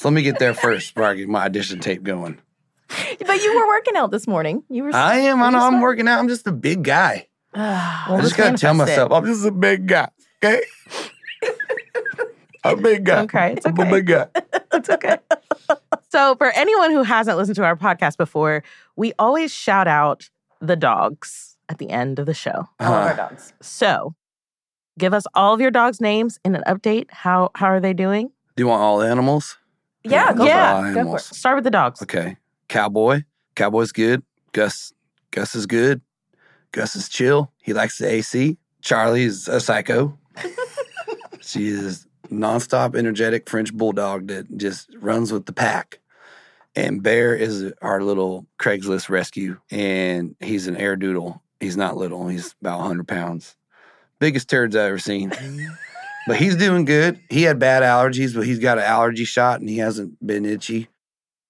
So 0.00 0.08
let 0.08 0.14
me 0.14 0.22
get 0.22 0.38
there 0.38 0.54
first 0.54 0.94
before 0.94 1.10
I 1.10 1.14
get 1.14 1.28
my 1.28 1.44
audition 1.44 1.78
tape 1.78 2.02
going. 2.02 2.40
But 2.88 3.42
you 3.42 3.54
were 3.54 3.66
working 3.66 3.96
out 3.96 4.10
this 4.10 4.26
morning. 4.26 4.62
You 4.70 4.84
were. 4.84 4.96
I 4.96 5.16
am. 5.16 5.42
I 5.42 5.50
know 5.50 5.58
I'm 5.58 5.82
working 5.82 6.08
out. 6.08 6.18
I'm 6.18 6.28
just 6.28 6.46
a 6.46 6.52
big 6.52 6.84
guy. 6.84 7.28
well, 7.54 8.16
I 8.16 8.20
just 8.22 8.34
gotta 8.34 8.56
tell 8.56 8.72
myself, 8.72 9.12
I'm 9.12 9.26
just 9.26 9.44
a 9.44 9.50
big 9.50 9.86
guy. 9.86 10.08
Okay? 10.42 10.62
I'm 12.64 12.78
a 12.78 12.80
big 12.80 13.04
guy. 13.04 13.20
Okay, 13.24 13.52
it's 13.52 13.66
okay. 13.66 13.82
I'm 13.82 13.88
a 13.88 13.90
big 13.90 14.06
guy. 14.06 14.26
it's 14.72 14.88
okay. 14.88 15.18
So, 16.08 16.34
for 16.36 16.50
anyone 16.52 16.92
who 16.92 17.02
hasn't 17.02 17.36
listened 17.36 17.56
to 17.56 17.64
our 17.64 17.76
podcast 17.76 18.16
before, 18.16 18.64
we 18.96 19.12
always 19.18 19.52
shout 19.52 19.86
out 19.86 20.30
the 20.62 20.76
dogs 20.76 21.58
at 21.68 21.76
the 21.76 21.90
end 21.90 22.18
of 22.18 22.24
the 22.24 22.32
show. 22.32 22.70
All 22.80 22.86
of 22.86 22.92
our 22.92 23.02
uh-huh. 23.10 23.28
dogs. 23.28 23.52
So, 23.60 24.14
give 24.98 25.12
us 25.12 25.24
all 25.34 25.52
of 25.52 25.60
your 25.60 25.70
dogs' 25.70 26.00
names 26.00 26.38
and 26.42 26.56
an 26.56 26.62
update. 26.66 27.10
How 27.10 27.50
how 27.54 27.66
are 27.66 27.80
they 27.80 27.92
doing? 27.92 28.30
Do 28.56 28.62
you 28.62 28.66
want 28.66 28.80
all 28.80 28.96
the 28.96 29.06
animals? 29.06 29.58
Yeah, 30.04 30.32
go 30.32 30.44
yeah, 30.44 30.80
for 30.80 30.88
it. 30.90 30.94
go 30.94 31.04
for 31.10 31.16
it. 31.16 31.22
Start 31.22 31.56
with 31.56 31.64
the 31.64 31.70
dogs. 31.70 32.02
Okay. 32.02 32.36
Cowboy. 32.68 33.22
Cowboy's 33.54 33.92
good. 33.92 34.22
Gus. 34.52 34.92
Gus 35.30 35.54
is 35.54 35.66
good. 35.66 36.00
Gus 36.72 36.96
is 36.96 37.08
chill. 37.08 37.52
He 37.62 37.72
likes 37.72 37.98
the 37.98 38.08
AC. 38.08 38.56
Charlie 38.80 39.24
is 39.24 39.48
a 39.48 39.60
psycho. 39.60 40.18
she 41.40 41.68
is 41.68 42.06
nonstop, 42.30 42.96
energetic 42.96 43.48
French 43.48 43.74
bulldog 43.74 44.28
that 44.28 44.56
just 44.56 44.90
runs 45.00 45.32
with 45.32 45.46
the 45.46 45.52
pack. 45.52 45.98
And 46.76 47.02
Bear 47.02 47.34
is 47.34 47.72
our 47.82 48.00
little 48.02 48.46
Craigslist 48.58 49.08
rescue, 49.08 49.58
and 49.70 50.36
he's 50.38 50.68
an 50.68 50.76
air 50.76 50.94
doodle. 50.94 51.42
He's 51.58 51.76
not 51.76 51.96
little. 51.96 52.28
He's 52.28 52.54
about 52.60 52.78
100 52.78 53.08
pounds. 53.08 53.56
Biggest 54.20 54.48
turds 54.48 54.76
I've 54.76 54.82
ever 54.82 54.98
seen. 54.98 55.32
but 56.26 56.36
he's 56.36 56.56
doing 56.56 56.84
good. 56.84 57.18
He 57.30 57.42
had 57.42 57.58
bad 57.58 57.82
allergies, 57.82 58.34
but 58.34 58.46
he's 58.46 58.58
got 58.58 58.78
an 58.78 58.84
allergy 58.84 59.24
shot, 59.24 59.60
and 59.60 59.68
he 59.68 59.78
hasn't 59.78 60.24
been 60.26 60.44
itchy. 60.44 60.88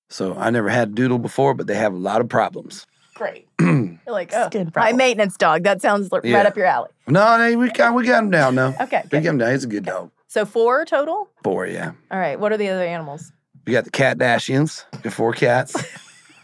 So 0.08 0.34
I 0.36 0.50
never 0.50 0.68
had 0.68 0.94
doodle 0.94 1.18
before, 1.18 1.54
but 1.54 1.66
they 1.66 1.76
have 1.76 1.92
a 1.92 1.96
lot 1.98 2.20
of 2.20 2.28
problems. 2.28 2.86
Great. 3.14 3.46
You're 3.60 3.98
like, 4.08 4.32
oh, 4.34 4.48
high 4.74 4.92
maintenance 4.92 5.36
dog. 5.36 5.62
That 5.64 5.82
sounds 5.82 6.10
li- 6.10 6.20
Yeah. 6.24 6.38
right 6.38 6.46
up 6.46 6.56
your 6.56 6.66
alley. 6.66 6.88
No, 7.06 7.36
no, 7.36 7.58
we 7.58 7.70
got 7.70 7.94
we 7.94 8.06
got 8.06 8.24
him 8.24 8.30
down 8.30 8.54
now. 8.54 8.74
Okay, 8.80 9.02
we 9.12 9.20
got 9.20 9.24
him 9.30 9.38
down. 9.38 9.52
He's 9.52 9.64
a 9.64 9.68
good 9.68 9.84
dog. 9.84 10.10
So 10.26 10.44
four 10.46 10.84
total. 10.84 11.28
Four, 11.44 11.66
yeah. 11.66 11.92
All 12.10 12.18
right. 12.18 12.38
What 12.40 12.50
are 12.52 12.56
the 12.56 12.68
other 12.68 12.82
animals? 12.84 13.32
We 13.66 13.72
got 13.74 13.84
the 13.84 13.90
cat 13.90 14.16
Dashians, 14.18 14.84
the 15.02 15.10
four 15.10 15.32
cats. 15.32 15.76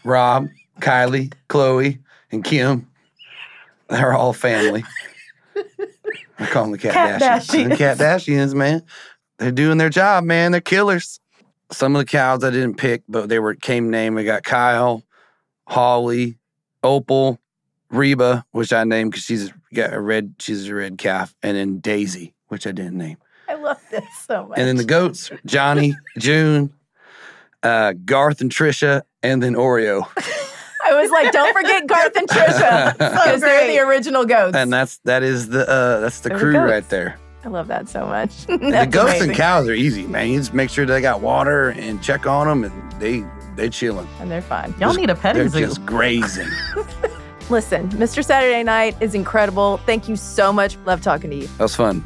Rob, 0.03 0.47
Kylie, 0.79 1.33
Chloe, 1.47 1.99
and 2.31 2.43
Kim. 2.43 2.87
They're 3.89 4.13
all 4.13 4.33
family. 4.33 4.83
I 6.39 6.45
call 6.45 6.63
them 6.63 6.71
the 6.71 6.77
cat, 6.77 6.93
Cat 6.93 7.21
Dashians. 7.21 7.77
The 7.77 8.03
Dashians. 8.03 8.53
man. 8.53 8.83
They're 9.39 9.51
doing 9.51 9.77
their 9.77 9.89
job, 9.89 10.23
man. 10.23 10.51
They're 10.51 10.61
killers. 10.61 11.19
Some 11.71 11.95
of 11.95 11.99
the 11.99 12.05
cows 12.05 12.43
I 12.43 12.49
didn't 12.49 12.75
pick, 12.75 13.03
but 13.07 13.29
they 13.29 13.39
were 13.39 13.55
came 13.55 13.89
named. 13.89 14.15
We 14.15 14.23
got 14.23 14.43
Kyle, 14.43 15.03
Holly, 15.67 16.37
Opal, 16.83 17.39
Reba, 17.89 18.45
which 18.51 18.71
I 18.71 18.83
named 18.83 19.11
because 19.11 19.25
she's 19.25 19.51
got 19.73 19.93
a 19.93 19.99
red, 19.99 20.35
she's 20.39 20.67
a 20.69 20.75
red 20.75 20.97
calf, 20.97 21.35
and 21.43 21.57
then 21.57 21.79
Daisy, 21.79 22.33
which 22.47 22.65
I 22.65 22.71
didn't 22.71 22.97
name. 22.97 23.17
I 23.49 23.55
love 23.55 23.81
this 23.91 24.03
so 24.25 24.47
much. 24.47 24.57
And 24.57 24.67
then 24.67 24.77
the 24.77 24.85
goats, 24.85 25.29
Johnny, 25.45 25.95
June, 26.17 26.73
uh, 27.63 27.93
Garth 28.05 28.41
and 28.41 28.51
Trisha, 28.51 29.03
and 29.23 29.41
then 29.41 29.55
Oreo. 29.55 30.07
I 30.89 31.01
was 31.01 31.11
like, 31.11 31.31
don't 31.31 31.53
forget 31.53 31.85
Garth 31.87 32.15
and 32.15 32.27
Trisha 32.27 32.93
because 32.93 33.41
they're 33.41 33.67
the 33.67 33.79
original 33.79 34.25
goats. 34.25 34.55
And 34.55 34.71
that's 34.71 34.97
that 35.05 35.23
is 35.23 35.49
the 35.49 35.67
uh 35.69 35.99
that's 35.99 36.19
the 36.21 36.29
They're 36.29 36.37
crew 36.39 36.53
goats. 36.53 36.71
right 36.71 36.89
there. 36.89 37.19
I 37.43 37.49
love 37.49 37.67
that 37.67 37.87
so 37.87 38.05
much. 38.05 38.45
The 38.47 38.87
goats 38.89 39.11
amazing. 39.11 39.29
and 39.29 39.37
cows 39.37 39.67
are 39.69 39.73
easy, 39.73 40.05
man. 40.07 40.29
You 40.29 40.37
just 40.39 40.53
make 40.53 40.69
sure 40.69 40.85
they 40.85 40.99
got 41.01 41.21
water 41.21 41.69
and 41.69 42.01
check 42.03 42.25
on 42.25 42.47
them, 42.47 42.63
and 42.63 42.91
they 43.01 43.23
they 43.55 43.69
chilling. 43.69 44.07
And 44.19 44.29
they're 44.29 44.41
fine. 44.41 44.73
Y'all 44.79 44.93
need 44.93 45.09
a 45.09 45.15
petting 45.15 45.47
zoo. 45.49 45.59
They're 45.59 45.67
just 45.67 45.85
grazing. 45.85 46.49
Listen, 47.49 47.87
Mr. 47.91 48.23
Saturday 48.25 48.61
Night 48.63 48.97
is 49.01 49.15
incredible. 49.15 49.77
Thank 49.85 50.09
you 50.09 50.15
so 50.17 50.51
much. 50.51 50.75
Love 50.85 51.01
talking 51.01 51.29
to 51.29 51.35
you. 51.37 51.47
That 51.47 51.63
was 51.63 51.75
fun. 51.75 52.03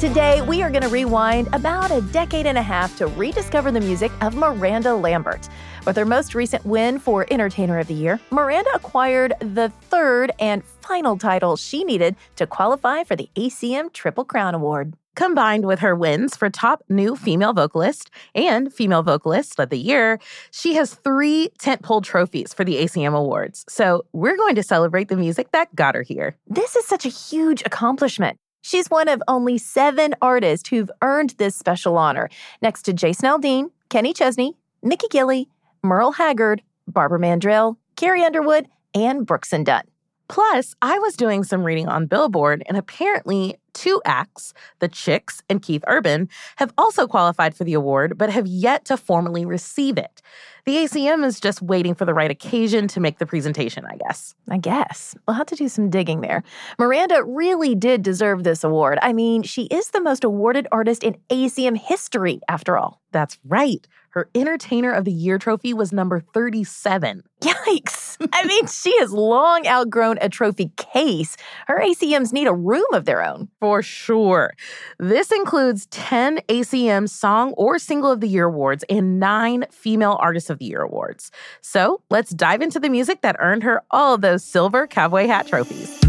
Today, 0.00 0.42
we 0.42 0.62
are 0.62 0.70
going 0.70 0.84
to 0.84 0.88
rewind 0.88 1.48
about 1.52 1.90
a 1.90 2.00
decade 2.00 2.46
and 2.46 2.56
a 2.56 2.62
half 2.62 2.96
to 2.98 3.08
rediscover 3.08 3.72
the 3.72 3.80
music 3.80 4.12
of 4.20 4.36
Miranda 4.36 4.94
Lambert. 4.94 5.48
With 5.84 5.96
her 5.96 6.04
most 6.04 6.36
recent 6.36 6.64
win 6.64 7.00
for 7.00 7.26
Entertainer 7.32 7.80
of 7.80 7.88
the 7.88 7.94
Year, 7.94 8.20
Miranda 8.30 8.70
acquired 8.76 9.34
the 9.40 9.72
third 9.90 10.30
and 10.38 10.62
final 10.82 11.18
title 11.18 11.56
she 11.56 11.82
needed 11.82 12.14
to 12.36 12.46
qualify 12.46 13.02
for 13.02 13.16
the 13.16 13.28
ACM 13.34 13.92
Triple 13.92 14.24
Crown 14.24 14.54
Award. 14.54 14.94
Combined 15.16 15.66
with 15.66 15.80
her 15.80 15.96
wins 15.96 16.36
for 16.36 16.48
top 16.48 16.84
new 16.88 17.16
female 17.16 17.52
vocalist 17.52 18.08
and 18.36 18.72
female 18.72 19.02
vocalist 19.02 19.58
of 19.58 19.68
the 19.68 19.80
year, 19.80 20.20
she 20.52 20.74
has 20.74 20.94
three 20.94 21.50
tentpole 21.58 22.04
trophies 22.04 22.54
for 22.54 22.62
the 22.62 22.76
ACM 22.76 23.16
Awards. 23.16 23.64
So 23.68 24.04
we're 24.12 24.36
going 24.36 24.54
to 24.54 24.62
celebrate 24.62 25.08
the 25.08 25.16
music 25.16 25.50
that 25.50 25.74
got 25.74 25.96
her 25.96 26.02
here. 26.02 26.36
This 26.46 26.76
is 26.76 26.86
such 26.86 27.04
a 27.04 27.08
huge 27.08 27.62
accomplishment. 27.66 28.38
She's 28.60 28.88
one 28.88 29.08
of 29.08 29.22
only 29.28 29.58
seven 29.58 30.14
artists 30.20 30.68
who've 30.68 30.90
earned 31.02 31.30
this 31.38 31.56
special 31.56 31.96
honor, 31.96 32.28
next 32.60 32.82
to 32.82 32.92
Jason 32.92 33.28
Aldean, 33.28 33.70
Kenny 33.88 34.12
Chesney, 34.12 34.56
Mickey 34.82 35.08
Gilley, 35.08 35.48
Merle 35.82 36.12
Haggard, 36.12 36.62
Barbara 36.86 37.18
Mandrell, 37.18 37.76
Carrie 37.96 38.24
Underwood, 38.24 38.68
and 38.94 39.26
Brooks 39.26 39.52
and 39.52 39.64
Dunn. 39.64 39.84
Plus, 40.28 40.74
I 40.82 40.98
was 40.98 41.16
doing 41.16 41.42
some 41.42 41.64
reading 41.64 41.88
on 41.88 42.06
Billboard, 42.06 42.62
and 42.66 42.76
apparently, 42.76 43.56
two 43.72 44.00
acts, 44.04 44.52
the 44.78 44.88
Chicks 44.88 45.42
and 45.48 45.62
Keith 45.62 45.82
Urban, 45.86 46.28
have 46.56 46.72
also 46.76 47.06
qualified 47.06 47.54
for 47.54 47.64
the 47.64 47.74
award, 47.74 48.18
but 48.18 48.30
have 48.30 48.46
yet 48.46 48.84
to 48.86 48.96
formally 48.96 49.46
receive 49.46 49.96
it. 49.96 50.20
The 50.66 50.76
ACM 50.76 51.24
is 51.24 51.40
just 51.40 51.62
waiting 51.62 51.94
for 51.94 52.04
the 52.04 52.12
right 52.12 52.30
occasion 52.30 52.88
to 52.88 53.00
make 53.00 53.18
the 53.18 53.24
presentation, 53.24 53.86
I 53.86 53.96
guess. 53.96 54.34
I 54.50 54.58
guess. 54.58 55.14
We'll 55.26 55.36
have 55.36 55.46
to 55.46 55.56
do 55.56 55.68
some 55.68 55.88
digging 55.88 56.20
there. 56.20 56.42
Miranda 56.78 57.24
really 57.24 57.74
did 57.74 58.02
deserve 58.02 58.44
this 58.44 58.64
award. 58.64 58.98
I 59.00 59.14
mean, 59.14 59.42
she 59.42 59.62
is 59.66 59.90
the 59.90 60.02
most 60.02 60.24
awarded 60.24 60.68
artist 60.70 61.02
in 61.02 61.16
ACM 61.30 61.78
history, 61.78 62.40
after 62.48 62.76
all. 62.76 63.00
That's 63.12 63.38
right. 63.46 63.86
Her 64.18 64.28
Entertainer 64.34 64.90
of 64.90 65.04
the 65.04 65.12
Year 65.12 65.38
trophy 65.38 65.72
was 65.72 65.92
number 65.92 66.18
37. 66.18 67.22
Yikes. 67.40 68.16
I 68.32 68.44
mean, 68.46 68.66
she 68.66 68.98
has 68.98 69.12
long 69.12 69.64
outgrown 69.64 70.18
a 70.20 70.28
trophy 70.28 70.72
case. 70.76 71.36
Her 71.68 71.78
ACMs 71.78 72.32
need 72.32 72.48
a 72.48 72.52
room 72.52 72.92
of 72.92 73.04
their 73.04 73.24
own. 73.24 73.46
For 73.60 73.80
sure. 73.80 74.54
This 74.98 75.30
includes 75.30 75.86
10 75.92 76.40
ACM 76.48 77.08
Song 77.08 77.52
or 77.52 77.78
Single 77.78 78.10
of 78.10 78.20
the 78.20 78.26
Year 78.26 78.46
awards 78.46 78.84
and 78.90 79.20
nine 79.20 79.66
Female 79.70 80.16
Artist 80.18 80.50
of 80.50 80.58
the 80.58 80.64
Year 80.64 80.82
awards. 80.82 81.30
So 81.60 82.02
let's 82.10 82.30
dive 82.30 82.60
into 82.60 82.80
the 82.80 82.90
music 82.90 83.20
that 83.20 83.36
earned 83.38 83.62
her 83.62 83.84
all 83.92 84.18
those 84.18 84.42
silver 84.42 84.88
cowboy 84.88 85.28
hat 85.28 85.46
trophies. 85.46 86.07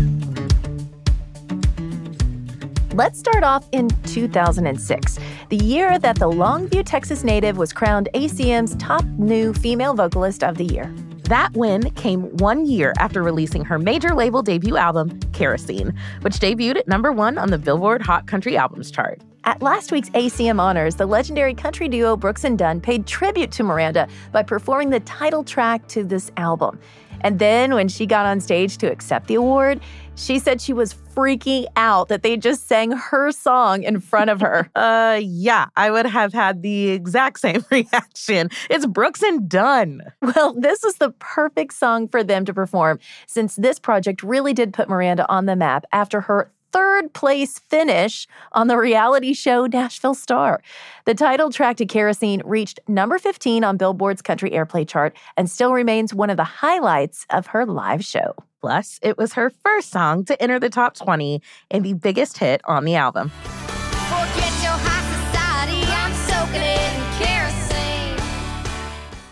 Let's 3.00 3.18
start 3.18 3.46
off 3.46 3.66
in 3.72 3.88
2006, 4.08 5.20
the 5.48 5.56
year 5.56 5.98
that 6.00 6.20
the 6.20 6.30
Longview, 6.30 6.84
Texas 6.86 7.24
native 7.24 7.58
was 7.58 7.72
crowned 7.72 8.10
ACM's 8.14 8.76
top 8.76 9.06
new 9.18 9.54
female 9.54 9.94
vocalist 9.94 10.44
of 10.44 10.58
the 10.58 10.66
year. 10.66 10.94
That 11.30 11.54
win 11.54 11.92
came 11.92 12.24
one 12.40 12.66
year 12.66 12.92
after 13.00 13.24
releasing 13.24 13.64
her 13.64 13.80
major 13.80 14.14
label 14.14 14.42
debut 14.42 14.76
album, 14.76 15.18
Kerosene, 15.32 15.98
which 16.24 16.40
debuted 16.40 16.76
at 16.76 16.90
number 16.90 17.14
one 17.14 17.38
on 17.38 17.52
the 17.52 17.58
Billboard 17.58 18.02
Hot 18.02 18.28
Country 18.28 18.58
Albums 18.58 18.92
chart. 18.92 19.22
At 19.46 19.62
last 19.62 19.94
week's 19.94 20.10
ACM 20.10 20.60
honors, 20.60 20.96
the 20.96 21.06
legendary 21.06 21.54
country 21.54 21.88
duo 21.88 22.18
Brooks 22.18 22.44
and 22.44 22.58
Dunn 22.58 22.82
paid 22.82 23.08
tribute 23.08 23.54
to 23.54 23.64
Miranda 23.64 24.10
by 24.34 24.44
performing 24.44 24.90
the 24.90 25.00
title 25.00 25.46
track 25.46 25.88
to 25.88 26.04
this 26.04 26.32
album. 26.36 26.78
And 27.22 27.40
then 27.40 27.74
when 27.74 27.88
she 27.88 28.06
got 28.06 28.26
on 28.26 28.40
stage 28.40 28.78
to 28.80 28.92
accept 28.92 29.28
the 29.28 29.36
award, 29.36 29.82
she 30.20 30.38
said 30.38 30.62
she 30.62 30.74
was 30.74 30.94
freaking 30.94 31.66
out 31.76 32.10
that 32.10 32.24
they 32.24 32.36
just 32.38 32.68
sang 32.68 32.92
her 32.92 33.32
song 33.32 33.84
in 33.84 34.00
front 34.00 34.30
of 34.30 34.42
her. 34.42 34.70
uh, 34.76 35.20
yeah, 35.22 35.68
I 35.76 35.90
would 35.92 36.06
have 36.06 36.34
had 36.34 36.62
the 36.62 36.90
exact 36.90 37.40
same 37.40 37.66
reaction. 37.72 38.50
It's 38.70 38.86
Brooks 38.86 39.24
and 39.24 39.48
Dunn. 39.50 40.04
Well, 40.22 40.54
this 40.54 40.84
was 40.84 40.96
the 40.96 41.12
perfect 41.20 41.74
song 41.74 42.08
for 42.08 42.24
them 42.24 42.46
to 42.46 42.54
perform 42.54 43.00
since 43.28 43.56
this 43.56 43.80
project 43.80 44.22
really 44.22 44.54
did 44.54 44.74
put 44.74 44.90
Miranda 44.90 45.28
on 45.30 45.46
the 45.46 45.56
map 45.56 45.86
after 45.92 46.22
her 46.22 46.52
third 46.72 47.14
place 47.14 47.60
finish 47.60 48.28
on 48.54 48.68
the 48.68 48.78
reality 48.78 49.34
show 49.34 49.66
Nashville 49.66 50.14
Star. 50.14 50.62
The 51.06 51.14
title 51.14 51.52
track 51.52 51.78
to 51.78 51.86
Kerosene 51.86 52.42
reached 52.46 52.80
number 52.88 53.18
15 53.18 53.64
on 53.64 53.78
Billboard's 53.78 54.22
country 54.22 54.52
airplay 54.52 54.88
chart 54.88 55.16
and 55.38 55.50
still 55.50 55.74
remains 55.74 56.14
one 56.14 56.30
of 56.30 56.38
the 56.38 56.44
highlights 56.44 57.26
of 57.30 57.48
her 57.48 57.66
live 57.66 58.04
show. 58.04 58.36
Plus, 58.62 59.00
it 59.02 59.18
was 59.18 59.34
her 59.34 59.50
first 59.50 59.90
song 59.90 60.26
to 60.26 60.42
enter 60.42 60.60
the 60.60 60.70
top 60.70 60.96
20 60.96 61.42
and 61.72 61.86
the 61.86 61.94
biggest 61.94 62.38
hit 62.38 62.62
on 62.66 62.84
the 62.86 62.96
album. 62.96 63.30
Forget 63.30 64.54
your 64.62 64.76
high 64.76 65.06
society, 65.32 65.82
I'm 65.88 66.14
soaking 66.28 66.62
it 66.62 66.94
in 66.94 67.02
kerosene. 67.24 68.18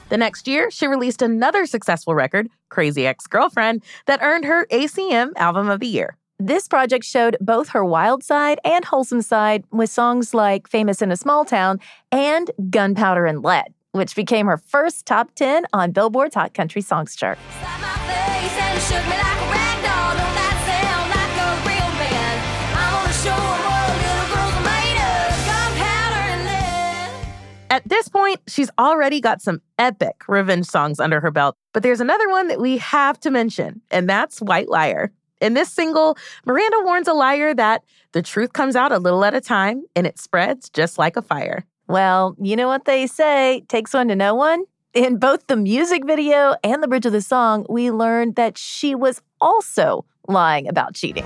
The 0.10 0.18
next 0.18 0.48
year, 0.48 0.72
she 0.72 0.88
released 0.88 1.22
another 1.22 1.66
successful 1.66 2.16
record, 2.16 2.48
Crazy 2.70 3.06
Ex 3.06 3.28
Girlfriend, 3.28 3.84
that 4.06 4.22
earned 4.22 4.46
her 4.46 4.66
ACM 4.72 5.34
Album 5.36 5.70
of 5.70 5.82
the 5.82 5.88
Year. 5.88 6.16
This 6.40 6.68
project 6.68 7.04
showed 7.04 7.36
both 7.42 7.70
her 7.70 7.84
wild 7.84 8.24
side 8.24 8.60
and 8.64 8.86
wholesome 8.86 9.24
side 9.24 9.64
with 9.72 9.90
songs 9.90 10.36
like 10.36 10.68
Famous 10.68 11.02
in 11.02 11.12
a 11.12 11.16
Small 11.16 11.46
Town 11.46 11.80
and 12.12 12.52
Gunpowder 12.70 13.26
and 13.26 13.42
Lead, 13.44 13.74
which 13.94 14.16
became 14.16 14.46
her 14.46 14.58
first 14.58 15.08
top 15.08 15.34
10 15.34 15.66
on 15.74 15.92
Billboard's 15.94 16.36
Hot 16.36 16.54
Country 16.54 16.82
Songs 16.82 17.16
chart. 17.16 17.40
Face 17.40 17.66
and 17.66 18.82
shook 18.84 19.04
me 19.06 19.18
like 19.18 19.42
a 19.42 19.50
rag 19.50 19.84
doll. 19.84 20.14
Don't 20.14 20.36
that 20.38 20.58
sound 20.70 21.10
like 21.10 21.34
a 21.42 21.50
real 21.66 21.92
man? 21.98 22.36
I 22.78 22.94
wanna 22.94 23.14
show 23.14 23.34
'em 23.34 23.62
what 23.66 23.90
little 23.98 24.28
girls 24.36 24.54
are 24.54 24.68
made 24.70 24.98
of. 25.02 25.34
Gunpowder 25.50 26.22
and 26.34 26.46
lead. 26.46 27.72
At 27.72 27.90
this 27.90 28.08
point, 28.10 28.42
she's 28.48 28.70
already 28.78 29.20
got 29.22 29.42
some 29.42 29.62
epic 29.80 30.22
revenge 30.28 30.68
songs 30.68 31.00
under 31.00 31.20
her 31.20 31.32
belt, 31.32 31.56
but 31.74 31.82
there's 31.82 32.00
another 32.00 32.30
one 32.30 32.48
that 32.50 32.62
we 32.62 32.78
have 32.78 33.20
to 33.22 33.32
mention, 33.32 33.82
and 33.90 34.08
that's 34.08 34.40
White 34.40 34.70
Liar. 34.70 35.12
In 35.40 35.54
this 35.54 35.72
single, 35.72 36.18
Miranda 36.46 36.78
warns 36.84 37.08
a 37.08 37.14
liar 37.14 37.54
that 37.54 37.84
the 38.12 38.22
truth 38.22 38.54
comes 38.54 38.76
out 38.76 38.92
a 38.92 38.98
little 38.98 39.24
at 39.24 39.34
a 39.34 39.42
time 39.42 39.84
and 39.96 40.08
it 40.08 40.18
spreads 40.18 40.70
just 40.70 40.98
like 40.98 41.16
a 41.16 41.22
fire. 41.22 41.66
Well, 41.88 42.36
you 42.42 42.56
know 42.56 42.68
what 42.68 42.86
they 42.86 43.08
say 43.08 43.64
takes 43.68 43.94
one 43.94 44.08
to 44.08 44.16
know 44.16 44.36
one? 44.36 44.64
In 44.94 45.18
both 45.18 45.48
the 45.48 45.56
music 45.56 46.06
video 46.06 46.56
and 46.64 46.82
the 46.82 46.88
bridge 46.88 47.06
of 47.06 47.12
the 47.12 47.22
song, 47.22 47.66
we 47.70 47.92
learned 47.92 48.36
that 48.36 48.58
she 48.58 48.96
was 48.96 49.22
also 49.40 50.06
lying 50.28 50.68
about 50.68 50.96
cheating. 50.96 51.26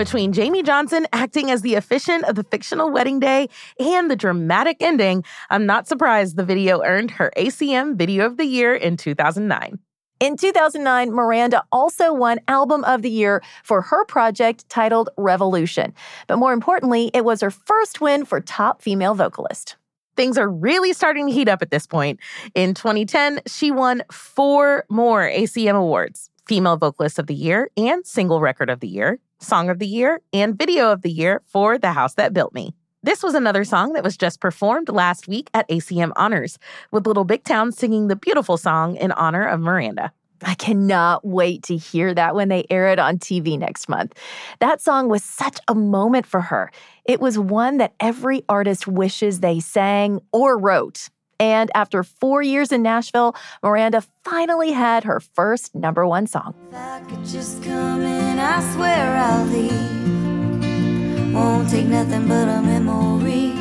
Between 0.00 0.32
Jamey 0.32 0.64
Johnson 0.64 1.06
acting 1.12 1.50
as 1.50 1.60
the 1.60 1.74
officiant 1.74 2.24
of 2.24 2.34
the 2.34 2.42
fictional 2.42 2.90
wedding 2.90 3.20
day 3.20 3.50
and 3.78 4.10
the 4.10 4.16
dramatic 4.16 4.78
ending, 4.80 5.22
I'm 5.50 5.66
not 5.66 5.86
surprised 5.86 6.36
the 6.36 6.42
video 6.42 6.82
earned 6.82 7.10
her 7.10 7.30
ACM 7.36 7.96
Video 7.96 8.24
of 8.24 8.38
the 8.38 8.46
Year 8.46 8.74
in 8.74 8.96
2009. 8.96 9.78
In 10.18 10.38
2009, 10.38 11.12
Miranda 11.12 11.64
also 11.70 12.14
won 12.14 12.40
Album 12.48 12.82
of 12.84 13.02
the 13.02 13.10
Year 13.10 13.42
for 13.62 13.82
her 13.82 14.06
project 14.06 14.66
titled 14.70 15.10
Revolution. 15.18 15.92
But 16.28 16.38
more 16.38 16.54
importantly, 16.54 17.10
it 17.12 17.26
was 17.26 17.42
her 17.42 17.50
first 17.50 18.00
win 18.00 18.24
for 18.24 18.40
top 18.40 18.80
female 18.80 19.14
vocalist. 19.14 19.76
Things 20.16 20.38
are 20.38 20.48
really 20.48 20.94
starting 20.94 21.26
to 21.26 21.32
heat 21.34 21.46
up 21.46 21.60
at 21.60 21.70
this 21.70 21.86
point. 21.86 22.20
In 22.54 22.72
2010, 22.72 23.42
she 23.46 23.70
won 23.70 24.02
four 24.10 24.86
more 24.88 25.28
ACM 25.28 25.76
awards 25.76 26.30
Female 26.46 26.78
Vocalist 26.78 27.18
of 27.18 27.26
the 27.26 27.34
Year 27.34 27.70
and 27.76 28.06
Single 28.06 28.40
Record 28.40 28.70
of 28.70 28.80
the 28.80 28.88
Year, 28.88 29.20
Song 29.40 29.70
of 29.70 29.78
the 29.78 29.86
Year, 29.86 30.20
and 30.32 30.56
Video 30.56 30.92
of 30.92 31.02
the 31.02 31.10
Year 31.10 31.42
for 31.46 31.78
The 31.78 31.92
House 31.92 32.14
That 32.14 32.32
Built 32.32 32.52
Me. 32.52 32.74
This 33.02 33.22
was 33.22 33.34
another 33.34 33.64
song 33.64 33.94
that 33.94 34.04
was 34.04 34.16
just 34.16 34.40
performed 34.40 34.90
last 34.90 35.26
week 35.26 35.48
at 35.54 35.68
ACM 35.70 36.12
Honors, 36.16 36.58
with 36.90 37.06
Little 37.06 37.24
Big 37.24 37.44
Town 37.44 37.72
singing 37.72 38.08
the 38.08 38.16
beautiful 38.16 38.58
song 38.58 38.96
in 38.96 39.12
honor 39.12 39.46
of 39.46 39.60
Miranda. 39.60 40.12
I 40.42 40.54
cannot 40.54 41.24
wait 41.24 41.62
to 41.64 41.76
hear 41.76 42.14
that 42.14 42.34
when 42.34 42.48
they 42.48 42.66
air 42.70 42.88
it 42.88 42.98
on 42.98 43.18
TV 43.18 43.58
next 43.58 43.88
month. 43.88 44.18
That 44.58 44.80
song 44.80 45.08
was 45.08 45.24
such 45.24 45.58
a 45.68 45.74
moment 45.74 46.26
for 46.26 46.40
her. 46.40 46.70
It 47.04 47.20
was 47.20 47.38
one 47.38 47.78
that 47.78 47.94
every 48.00 48.44
artist 48.48 48.86
wishes 48.86 49.40
they 49.40 49.60
sang 49.60 50.20
or 50.32 50.58
wrote. 50.58 51.08
And 51.40 51.70
after 51.74 52.04
four 52.04 52.42
years 52.42 52.70
in 52.70 52.82
Nashville, 52.82 53.34
Miranda 53.62 54.04
finally 54.24 54.72
had 54.72 55.04
her 55.04 55.20
first 55.20 55.74
number 55.74 56.06
one 56.06 56.26
song. 56.26 56.54
If 56.68 56.74
I 56.76 57.00
could 57.00 57.24
just 57.24 57.62
come 57.62 58.02
in, 58.02 58.38
I 58.38 58.60
swear 58.74 59.16
I'll 59.16 59.46
leave. 59.46 61.32
Won't 61.34 61.70
take 61.70 61.86
nothing 61.86 62.28
but 62.28 62.46
a 62.46 62.60
memory 62.60 63.52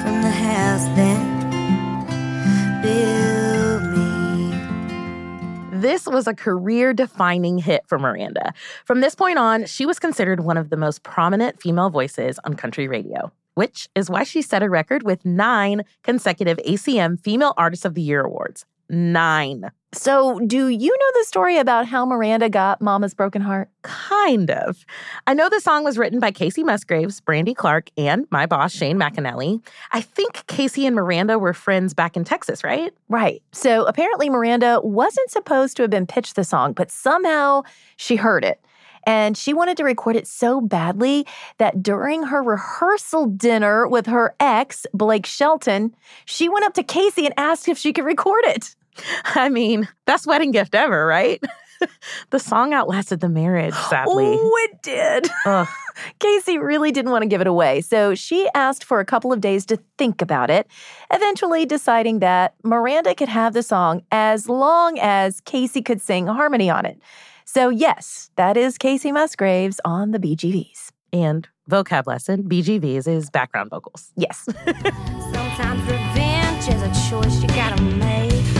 from 0.00 0.22
the 0.22 0.30
house 0.30 0.86
that 0.96 1.20
built 2.82 3.82
me. 3.98 5.78
This 5.78 6.06
was 6.06 6.26
a 6.26 6.32
career 6.34 6.94
defining 6.94 7.58
hit 7.58 7.82
for 7.86 7.98
Miranda. 7.98 8.54
From 8.86 9.00
this 9.02 9.14
point 9.14 9.38
on, 9.38 9.66
she 9.66 9.84
was 9.84 9.98
considered 9.98 10.40
one 10.40 10.56
of 10.56 10.70
the 10.70 10.78
most 10.78 11.02
prominent 11.02 11.60
female 11.60 11.90
voices 11.90 12.38
on 12.44 12.54
country 12.54 12.88
radio, 12.88 13.30
which 13.54 13.88
is 13.94 14.10
why 14.10 14.24
she 14.24 14.42
set 14.42 14.62
a 14.62 14.70
record 14.70 15.02
with 15.02 15.24
nine 15.24 15.82
consecutive 16.02 16.58
ACM 16.58 17.18
Female 17.20 17.54
Artist 17.56 17.84
of 17.84 17.94
the 17.94 18.02
Year 18.02 18.22
awards. 18.22 18.64
Nine. 18.90 19.70
So, 19.92 20.40
do 20.46 20.68
you 20.68 20.90
know 20.90 21.20
the 21.20 21.24
story 21.24 21.58
about 21.58 21.86
how 21.86 22.04
Miranda 22.04 22.48
got 22.48 22.80
Mama's 22.80 23.14
Broken 23.14 23.40
Heart? 23.40 23.68
Kind 23.82 24.50
of. 24.50 24.84
I 25.28 25.34
know 25.34 25.48
the 25.48 25.60
song 25.60 25.84
was 25.84 25.96
written 25.96 26.18
by 26.18 26.32
Kacey 26.32 26.64
Musgraves, 26.64 27.20
Brandy 27.20 27.54
Clark, 27.54 27.90
and 27.96 28.26
my 28.30 28.46
boss, 28.46 28.72
Shane 28.72 28.98
McAnally. 28.98 29.64
I 29.92 30.00
think 30.00 30.44
Casey 30.48 30.86
and 30.86 30.96
Miranda 30.96 31.38
were 31.38 31.52
friends 31.52 31.94
back 31.94 32.16
in 32.16 32.24
Texas, 32.24 32.64
right? 32.64 32.92
Right. 33.08 33.42
So, 33.52 33.84
apparently, 33.84 34.28
Miranda 34.28 34.80
wasn't 34.82 35.30
supposed 35.30 35.76
to 35.76 35.82
have 35.82 35.90
been 35.90 36.06
pitched 36.06 36.34
the 36.36 36.44
song, 36.44 36.72
but 36.72 36.90
somehow 36.90 37.62
she 37.96 38.16
heard 38.16 38.44
it. 38.44 38.60
And 39.04 39.36
she 39.36 39.52
wanted 39.52 39.76
to 39.78 39.84
record 39.84 40.16
it 40.16 40.26
so 40.26 40.60
badly 40.60 41.26
that 41.58 41.82
during 41.82 42.24
her 42.24 42.42
rehearsal 42.42 43.26
dinner 43.26 43.86
with 43.86 44.06
her 44.06 44.34
ex, 44.40 44.86
Blake 44.92 45.26
Shelton, 45.26 45.94
she 46.24 46.48
went 46.48 46.64
up 46.64 46.74
to 46.74 46.82
Kacey 46.82 47.24
and 47.24 47.34
asked 47.36 47.68
if 47.68 47.78
she 47.78 47.92
could 47.92 48.04
record 48.04 48.44
it. 48.46 48.74
I 49.24 49.48
mean, 49.48 49.88
best 50.06 50.26
wedding 50.26 50.50
gift 50.50 50.74
ever, 50.74 51.06
right? 51.06 51.42
the 52.30 52.38
song 52.38 52.72
outlasted 52.72 53.20
the 53.20 53.28
marriage, 53.28 53.74
sadly. 53.74 54.36
Oh, 54.38 54.58
it 54.64 54.82
did. 54.82 55.30
Ugh. 55.46 55.68
Kacey 56.18 56.60
really 56.60 56.92
didn't 56.92 57.10
want 57.10 57.22
to 57.22 57.28
give 57.28 57.40
it 57.40 57.46
away, 57.46 57.80
so 57.80 58.14
she 58.14 58.48
asked 58.54 58.84
for 58.84 59.00
a 59.00 59.04
couple 59.04 59.32
of 59.32 59.40
days 59.40 59.66
to 59.66 59.78
think 59.98 60.22
about 60.22 60.50
it, 60.50 60.66
eventually 61.12 61.66
deciding 61.66 62.20
that 62.20 62.54
Miranda 62.62 63.14
could 63.14 63.28
have 63.28 63.52
the 63.52 63.62
song 63.62 64.02
as 64.10 64.48
long 64.48 64.98
as 64.98 65.40
Kacey 65.42 65.84
could 65.84 66.00
sing 66.00 66.26
harmony 66.26 66.70
on 66.70 66.86
it. 66.86 67.00
So, 67.52 67.68
yes, 67.68 68.30
that 68.36 68.56
is 68.56 68.78
Kacey 68.78 69.12
Musgraves 69.12 69.80
on 69.84 70.12
the 70.12 70.20
BGVs. 70.20 70.92
And 71.12 71.48
vocab 71.68 72.06
lesson 72.06 72.44
BGVs 72.44 73.08
is 73.08 73.28
background 73.28 73.70
vocals. 73.70 74.12
Yes. 74.14 74.44
Sometimes 74.64 75.82
revenge 75.82 76.68
is 76.68 76.80
a 76.80 77.10
choice 77.10 77.42
you 77.42 77.48
gotta 77.48 77.82
make. 77.82 78.54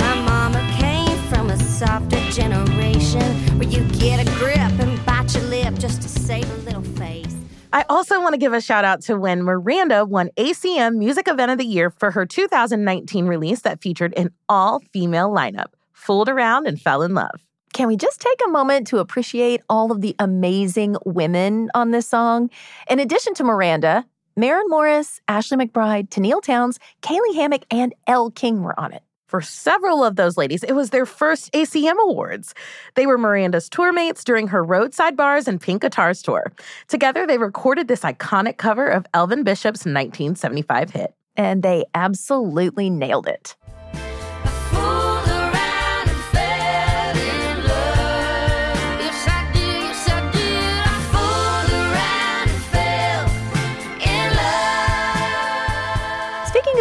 My 0.00 0.20
mama 0.26 0.68
came 0.80 1.16
from 1.28 1.50
a 1.50 1.56
softer 1.56 2.18
generation 2.32 3.22
where 3.56 3.68
you 3.68 3.88
get 4.00 4.18
a 4.18 4.28
grip 4.36 4.58
and 4.80 5.06
bite 5.06 5.32
your 5.36 5.44
lip 5.44 5.74
just 5.78 6.02
to 6.02 6.08
save 6.08 6.50
a 6.50 6.62
little 6.64 6.82
face. 6.82 7.36
I 7.72 7.84
also 7.88 8.20
want 8.20 8.32
to 8.32 8.38
give 8.38 8.52
a 8.52 8.60
shout 8.60 8.84
out 8.84 9.02
to 9.02 9.16
when 9.16 9.44
Miranda 9.44 10.04
won 10.04 10.30
ACM 10.36 10.96
Music 10.96 11.28
Event 11.28 11.52
of 11.52 11.58
the 11.58 11.64
Year 11.64 11.90
for 11.90 12.10
her 12.10 12.26
2019 12.26 13.28
release 13.28 13.60
that 13.60 13.80
featured 13.80 14.12
an 14.16 14.30
all 14.48 14.80
female 14.92 15.30
lineup, 15.30 15.74
Fooled 15.92 16.28
Around 16.28 16.66
and 16.66 16.80
Fell 16.80 17.02
in 17.02 17.14
Love. 17.14 17.45
Can 17.76 17.88
we 17.88 17.98
just 17.98 18.22
take 18.22 18.40
a 18.46 18.48
moment 18.48 18.86
to 18.86 19.00
appreciate 19.00 19.60
all 19.68 19.92
of 19.92 20.00
the 20.00 20.16
amazing 20.18 20.96
women 21.04 21.68
on 21.74 21.90
this 21.90 22.08
song? 22.08 22.48
In 22.88 22.98
addition 22.98 23.34
to 23.34 23.44
Miranda, 23.44 24.06
Maren 24.34 24.64
Morris, 24.68 25.20
Ashley 25.28 25.58
McBryde, 25.58 26.08
Tenille 26.08 26.40
Townes, 26.40 26.78
Caylee 27.02 27.34
Hammack, 27.34 27.64
and 27.70 27.94
Elle 28.06 28.30
King 28.30 28.62
were 28.62 28.80
on 28.80 28.94
it. 28.94 29.02
For 29.26 29.42
several 29.42 30.02
of 30.02 30.16
those 30.16 30.38
ladies, 30.38 30.64
it 30.64 30.72
was 30.72 30.88
their 30.88 31.04
first 31.04 31.52
ACM 31.52 32.02
awards. 32.02 32.54
They 32.94 33.04
were 33.04 33.18
Miranda's 33.18 33.68
tour 33.68 33.92
mates 33.92 34.24
during 34.24 34.48
her 34.48 34.64
Roadside 34.64 35.14
Bars 35.14 35.46
and 35.46 35.60
Pink 35.60 35.82
Guitars 35.82 36.22
tour. 36.22 36.50
Together, 36.88 37.26
they 37.26 37.36
recorded 37.36 37.88
this 37.88 38.00
iconic 38.00 38.56
cover 38.56 38.86
of 38.86 39.04
Elvin 39.12 39.44
Bishop's 39.44 39.80
1975 39.80 40.92
hit. 40.92 41.12
And 41.36 41.62
they 41.62 41.84
absolutely 41.94 42.88
nailed 42.88 43.26
it. 43.26 43.54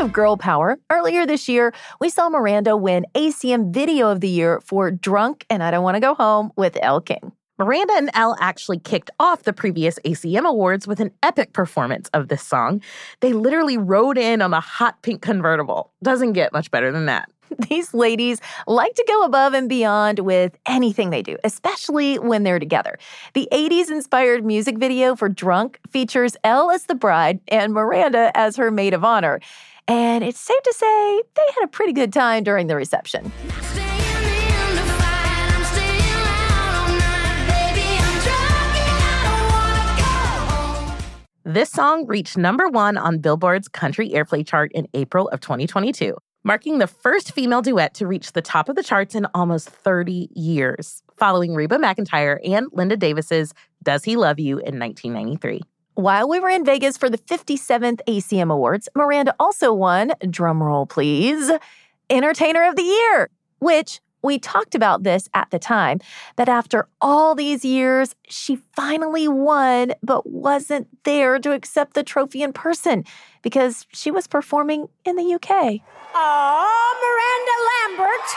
Of 0.06 0.14
girl 0.14 0.38
power, 0.38 0.78
earlier 0.92 1.26
this 1.26 1.50
year, 1.50 1.74
we 2.00 2.10
saw 2.10 2.30
Miranda 2.30 2.78
win 2.78 3.08
ACM 3.16 3.74
Video 3.74 4.12
of 4.12 4.22
the 4.22 4.30
Year 4.30 4.62
for 4.62 4.92
Drunk 4.92 5.46
and 5.50 5.64
I 5.64 5.72
Don't 5.72 5.84
Want 5.84 5.96
to 5.96 6.00
Go 6.00 6.14
Home 6.14 6.52
with 6.56 6.78
Elle 6.82 7.02
King. 7.02 7.32
Miranda 7.58 7.94
and 7.96 8.12
Elle 8.14 8.36
actually 8.40 8.78
kicked 8.78 9.10
off 9.20 9.44
the 9.44 9.54
previous 9.54 9.98
ACM 10.06 10.46
Awards 10.46 10.86
with 10.86 11.00
an 11.00 11.10
epic 11.24 11.54
performance 11.54 12.10
of 12.14 12.28
this 12.28 12.44
song. 12.44 12.82
They 13.22 13.34
literally 13.34 13.78
rode 13.78 14.20
in 14.20 14.44
on 14.44 14.54
a 14.54 14.60
hot 14.60 15.02
pink 15.02 15.24
convertible. 15.24 15.92
Doesn't 16.04 16.34
get 16.34 16.54
much 16.54 16.70
better 16.70 16.92
than 16.92 17.08
that. 17.08 17.30
These 17.70 17.94
ladies 17.94 18.42
like 18.68 18.94
to 18.94 19.06
go 19.08 19.24
above 19.24 19.54
and 19.54 19.68
beyond 19.68 20.20
with 20.20 20.56
anything 20.66 21.10
they 21.10 21.22
do, 21.22 21.38
especially 21.44 22.20
when 22.20 22.44
they're 22.44 22.60
together. 22.60 22.98
The 23.34 23.48
80s 23.52 23.90
inspired 23.90 24.46
music 24.46 24.78
video 24.78 25.16
for 25.16 25.30
Drunk 25.30 25.80
features 25.90 26.36
Elle 26.44 26.72
as 26.72 26.86
the 26.86 26.96
bride 26.96 27.40
and 27.48 27.74
Miranda 27.74 28.32
as 28.36 28.56
her 28.58 28.70
maid 28.70 28.94
of 28.94 29.04
honor. 29.04 29.40
And 29.88 30.24
it's 30.24 30.40
safe 30.40 30.62
to 30.64 30.74
say 30.74 31.22
they 31.36 31.54
had 31.56 31.66
a 31.66 31.68
pretty 31.68 31.94
good 31.94 32.12
time 32.12 32.44
during 32.44 32.68
the 32.68 32.76
reception. 32.76 33.32
This 41.48 41.70
song 41.70 42.08
reached 42.08 42.38
number 42.38 42.68
one 42.68 42.98
on 42.98 43.20
Billboard's 43.20 43.68
country 43.68 44.10
airplay 44.10 44.46
chart 44.46 44.72
in 44.74 44.88
April 44.96 45.30
of 45.30 45.42
2022, 45.42 46.18
marking 46.44 46.80
the 46.80 46.88
first 46.88 47.34
female 47.34 47.62
duet 47.62 47.94
to 47.94 48.08
reach 48.08 48.32
the 48.32 48.42
top 48.42 48.68
of 48.68 48.76
the 48.76 48.82
charts 48.82 49.14
in 49.14 49.28
almost 49.36 49.70
30 49.70 50.30
years, 50.34 51.04
following 51.16 51.54
Reba 51.54 51.78
McEntire 51.78 52.40
and 52.44 52.68
Linda 52.72 52.98
Davis's 52.98 53.54
Does 53.84 54.04
He 54.04 54.16
Love 54.16 54.40
You 54.40 54.58
in 54.58 54.80
1993. 54.80 55.62
While 55.96 56.28
we 56.28 56.42
were 56.42 56.50
in 56.50 56.66
Vegas 56.66 56.98
for 56.98 57.10
the 57.10 57.18
57th 57.18 58.02
ACM 58.06 58.52
Awards, 58.52 58.90
Miranda 58.96 59.34
also 59.40 59.72
won, 59.74 60.10
drumroll 60.24 60.90
please, 60.90 61.50
Entertainer 62.10 62.68
of 62.68 62.76
the 62.76 62.84
Year, 62.84 63.30
which 63.60 64.02
we 64.22 64.38
talked 64.38 64.76
about 64.76 65.04
this 65.04 65.30
at 65.34 65.52
the 65.52 65.60
time 65.60 66.02
that 66.36 66.50
after 66.50 66.90
all 67.00 67.34
these 67.34 67.64
years, 67.64 68.14
she 68.28 68.58
finally 68.76 69.30
won, 69.30 69.94
but 70.04 70.30
wasn't 70.30 70.90
there 71.06 71.40
to 71.40 71.54
accept 71.54 71.94
the 71.94 72.04
trophy 72.04 72.44
in 72.44 72.52
person 72.52 73.06
because 73.42 73.88
she 73.94 74.12
was 74.12 74.28
performing 74.28 74.90
in 75.06 75.16
the 75.16 75.34
UK. 75.36 75.80
Oh, 76.14 76.92
Miranda 77.06 78.04
Lambert. 78.04 78.28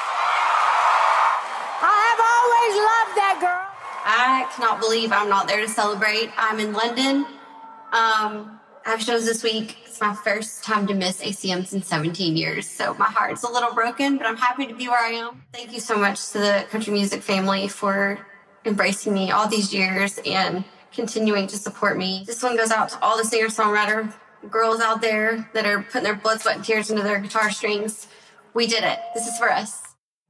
I 1.82 1.98
have 2.06 2.20
always 2.22 2.74
loved 2.86 3.16
that 3.18 3.38
girl. 3.40 3.64
I 4.04 4.46
cannot 4.54 4.78
believe 4.78 5.10
I'm 5.10 5.28
not 5.28 5.48
there 5.48 5.60
to 5.60 5.68
celebrate. 5.68 6.30
I'm 6.36 6.60
in 6.60 6.72
London. 6.72 7.26
Um, 7.92 8.60
I 8.84 8.90
have 8.92 9.02
shows 9.02 9.26
this 9.26 9.42
week. 9.42 9.76
It's 9.84 10.00
my 10.00 10.14
first 10.14 10.64
time 10.64 10.86
to 10.86 10.94
miss 10.94 11.22
ACM 11.22 11.66
since 11.66 11.86
17 11.86 12.36
years. 12.36 12.68
So 12.68 12.94
my 12.94 13.06
heart's 13.06 13.42
a 13.42 13.50
little 13.50 13.74
broken, 13.74 14.16
but 14.16 14.26
I'm 14.26 14.36
happy 14.36 14.66
to 14.66 14.74
be 14.74 14.88
where 14.88 14.98
I 14.98 15.10
am. 15.10 15.44
Thank 15.52 15.72
you 15.72 15.80
so 15.80 15.96
much 15.96 16.30
to 16.30 16.38
the 16.38 16.66
country 16.70 16.92
music 16.92 17.22
family 17.22 17.68
for 17.68 18.26
embracing 18.64 19.14
me 19.14 19.30
all 19.30 19.48
these 19.48 19.72
years 19.72 20.18
and 20.24 20.64
continuing 20.92 21.46
to 21.48 21.56
support 21.56 21.96
me. 21.96 22.24
This 22.26 22.42
one 22.42 22.56
goes 22.56 22.70
out 22.70 22.90
to 22.90 23.02
all 23.02 23.16
the 23.16 23.24
singer 23.24 23.48
songwriter 23.48 24.12
girls 24.50 24.80
out 24.80 25.00
there 25.00 25.48
that 25.54 25.66
are 25.66 25.82
putting 25.82 26.04
their 26.04 26.14
blood, 26.14 26.40
sweat, 26.40 26.56
and 26.56 26.64
tears 26.64 26.90
into 26.90 27.02
their 27.02 27.18
guitar 27.18 27.50
strings. 27.50 28.06
We 28.54 28.66
did 28.66 28.84
it. 28.84 28.98
This 29.14 29.26
is 29.26 29.36
for 29.38 29.50
us. 29.50 29.82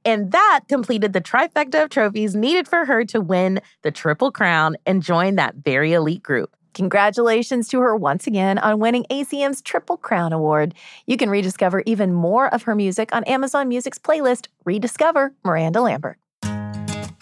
And 0.05 0.31
that 0.31 0.61
completed 0.67 1.13
the 1.13 1.21
trifecta 1.21 1.83
of 1.83 1.89
trophies 1.89 2.35
needed 2.35 2.67
for 2.67 2.85
her 2.85 3.05
to 3.05 3.21
win 3.21 3.61
the 3.83 3.91
Triple 3.91 4.31
Crown 4.31 4.77
and 4.85 5.03
join 5.03 5.35
that 5.35 5.55
very 5.55 5.93
elite 5.93 6.23
group. 6.23 6.55
Congratulations 6.79 7.67
to 7.67 7.81
her 7.81 7.93
once 7.93 8.25
again 8.25 8.57
on 8.57 8.79
winning 8.79 9.05
ACM's 9.11 9.61
Triple 9.61 9.97
Crown 9.97 10.31
Award. 10.31 10.73
You 11.05 11.17
can 11.17 11.29
rediscover 11.29 11.83
even 11.85 12.13
more 12.13 12.47
of 12.53 12.63
her 12.63 12.73
music 12.73 13.13
on 13.13 13.25
Amazon 13.25 13.67
Music's 13.67 13.99
playlist, 13.99 14.47
Rediscover 14.63 15.33
Miranda 15.43 15.81
Lambert. 15.81 16.19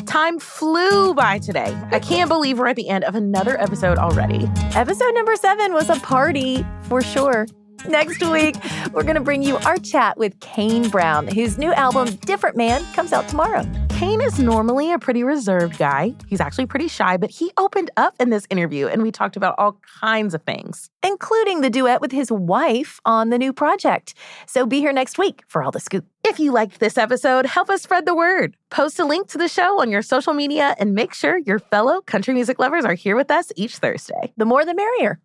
Time 0.06 0.38
flew 0.38 1.16
by 1.16 1.40
today. 1.40 1.76
I 1.92 1.98
can't 2.08 2.30
believe 2.30 2.60
we're 2.60 2.68
at 2.68 2.76
the 2.76 2.88
end 2.88 3.04
of 3.06 3.16
another 3.16 3.60
episode 3.60 3.98
already. 3.98 4.48
Episode 4.76 5.16
number 5.16 5.36
seven 5.36 5.74
was 5.74 5.90
a 5.90 5.96
party 6.02 6.64
for 6.84 7.02
sure. 7.02 7.48
Next 7.90 8.22
week, 8.30 8.58
we're 8.94 9.02
going 9.02 9.16
to 9.16 9.22
bring 9.22 9.42
you 9.42 9.58
our 9.66 9.78
chat 9.78 10.20
with 10.20 10.40
Kane 10.40 10.88
Brown, 10.90 11.28
whose 11.28 11.58
new 11.58 11.74
album, 11.74 12.14
Different 12.28 12.58
Man, 12.58 12.84
comes 12.94 13.12
out 13.12 13.28
tomorrow. 13.28 13.64
Kane 13.98 14.22
is 14.22 14.38
normally 14.38 14.92
a 14.92 15.00
pretty 15.00 15.24
reserved 15.24 15.80
guy. 15.80 16.14
He's 16.28 16.40
actually 16.40 16.68
pretty 16.68 16.88
shy, 16.88 17.18
but 17.18 17.32
he 17.32 17.52
opened 17.58 17.90
up 17.98 18.14
in 18.20 18.30
this 18.30 18.46
interview 18.52 18.86
and 18.86 19.02
we 19.02 19.12
talked 19.12 19.36
about 19.36 19.56
all 19.58 19.80
kinds 20.00 20.36
of 20.36 20.44
things, 20.44 20.92
including 21.04 21.62
the 21.62 21.72
duet 21.72 22.00
with 22.00 22.12
his 22.12 22.32
wife 22.32 23.00
on 23.06 23.32
the 23.32 23.40
new 23.40 23.52
project. 23.52 24.14
So 24.46 24.68
be 24.68 24.82
here 24.82 24.94
next 24.94 25.18
week 25.18 25.42
for 25.48 25.64
all 25.64 25.72
the 25.72 25.80
scoop. 25.80 26.06
If 26.24 26.40
you 26.40 26.52
liked 26.52 26.80
this 26.80 26.96
episode, 26.96 27.48
help 27.48 27.72
us 27.72 27.82
spread 27.82 28.06
the 28.06 28.14
word. 28.14 28.56
Post 28.70 29.00
a 29.00 29.04
link 29.04 29.30
to 29.30 29.40
the 29.40 29.48
show 29.48 29.82
on 29.82 29.90
your 29.90 30.04
social 30.04 30.36
media 30.36 30.76
and 30.78 30.94
make 30.94 31.16
sure 31.16 31.40
your 31.40 31.58
fellow 31.58 32.02
country 32.02 32.36
music 32.36 32.60
lovers 32.60 32.86
are 32.86 32.94
here 32.94 33.16
with 33.16 33.32
us 33.32 33.52
each 33.56 33.78
Thursday. 33.78 34.32
The 34.38 34.46
more 34.46 34.64
the 34.64 34.76
merrier. 34.76 35.20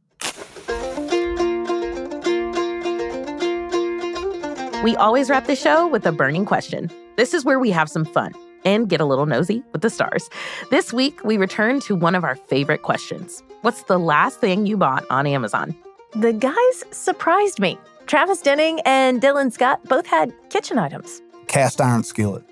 We 4.82 4.96
always 4.96 5.28
wrap 5.28 5.46
the 5.46 5.56
show 5.56 5.86
with 5.86 6.06
a 6.06 6.12
burning 6.12 6.46
question. 6.46 6.90
This 7.16 7.34
is 7.34 7.44
where 7.44 7.58
we 7.58 7.70
have 7.70 7.90
some 7.90 8.06
fun 8.06 8.32
and 8.64 8.88
get 8.88 9.00
a 9.00 9.04
little 9.04 9.26
nosy 9.26 9.62
with 9.72 9.82
the 9.82 9.90
stars. 9.90 10.28
This 10.70 10.92
week, 10.92 11.22
we 11.24 11.36
return 11.36 11.80
to 11.80 11.94
one 11.94 12.14
of 12.14 12.24
our 12.24 12.36
favorite 12.36 12.82
questions 12.82 13.42
What's 13.62 13.84
the 13.84 13.98
last 13.98 14.40
thing 14.40 14.66
you 14.66 14.76
bought 14.76 15.04
on 15.08 15.24
Amazon? 15.26 15.74
The 16.16 16.32
guys 16.32 16.84
surprised 16.90 17.60
me. 17.60 17.78
Travis 18.06 18.40
Denning 18.42 18.80
and 18.84 19.22
Dylan 19.22 19.52
Scott 19.52 19.84
both 19.84 20.06
had 20.06 20.32
kitchen 20.50 20.78
items. 20.78 21.22
Cast 21.46 21.80
iron 21.80 22.02
skillet. 22.02 22.44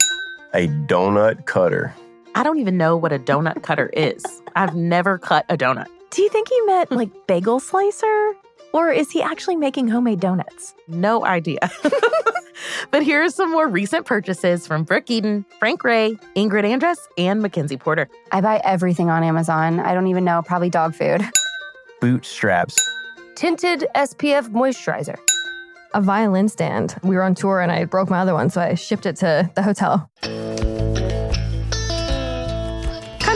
A 0.55 0.69
donut 0.69 1.47
cutter. 1.47 1.95
I 2.37 2.45
don't 2.45 2.61
even 2.61 2.77
know 2.77 2.97
what 2.97 3.13
a 3.13 3.19
donut 3.19 3.63
cutter 3.65 3.89
is. 3.89 4.25
I've 4.55 4.77
never 4.77 5.19
cut 5.19 5.45
a 5.49 5.57
donut. 5.57 5.89
Do 6.11 6.23
you 6.23 6.29
think 6.29 6.49
he 6.49 6.61
meant 6.63 6.93
like 6.93 7.11
bagel 7.27 7.59
slicer? 7.61 8.35
Or 8.73 8.91
is 8.91 9.11
he 9.11 9.23
actually 9.23 9.57
making 9.57 9.89
homemade 9.89 10.21
donuts? 10.21 10.75
No 10.87 11.25
idea. 11.25 11.59
but 12.91 13.03
here 13.03 13.23
are 13.23 13.31
some 13.31 13.51
more 13.51 13.69
recent 13.69 14.07
purchases 14.07 14.67
from 14.67 14.85
Brooke 14.85 15.11
Eden, 15.11 15.45
Frank 15.59 15.83
Ray, 15.83 16.19
Ingrid 16.37 16.65
Andress, 16.65 16.99
and 17.19 17.43
Mackenzie 17.43 17.77
Porter. 17.77 18.09
I 18.33 18.41
buy 18.41 18.61
everything 18.65 19.11
on 19.11 19.25
Amazon. 19.25 19.81
I 19.81 19.95
don't 19.95 20.07
even 20.07 20.25
know, 20.25 20.43
probably 20.43 20.71
dog 20.71 20.95
food. 20.95 21.23
Boot 22.01 22.25
straps. 22.25 22.77
Tinted 23.35 23.87
SPF 23.97 24.51
moisturizer. 24.51 25.19
A 25.93 26.01
violin 26.01 26.49
stand. 26.49 26.95
We 27.03 27.17
were 27.17 27.23
on 27.23 27.35
tour 27.35 27.61
and 27.61 27.73
I 27.73 27.85
broke 27.85 28.09
my 28.09 28.21
other 28.21 28.35
one, 28.35 28.51
so 28.51 28.61
I 28.61 28.75
shipped 28.75 29.07
it 29.07 29.17
to 29.17 29.51
the 29.57 29.63
hotel. 29.63 30.09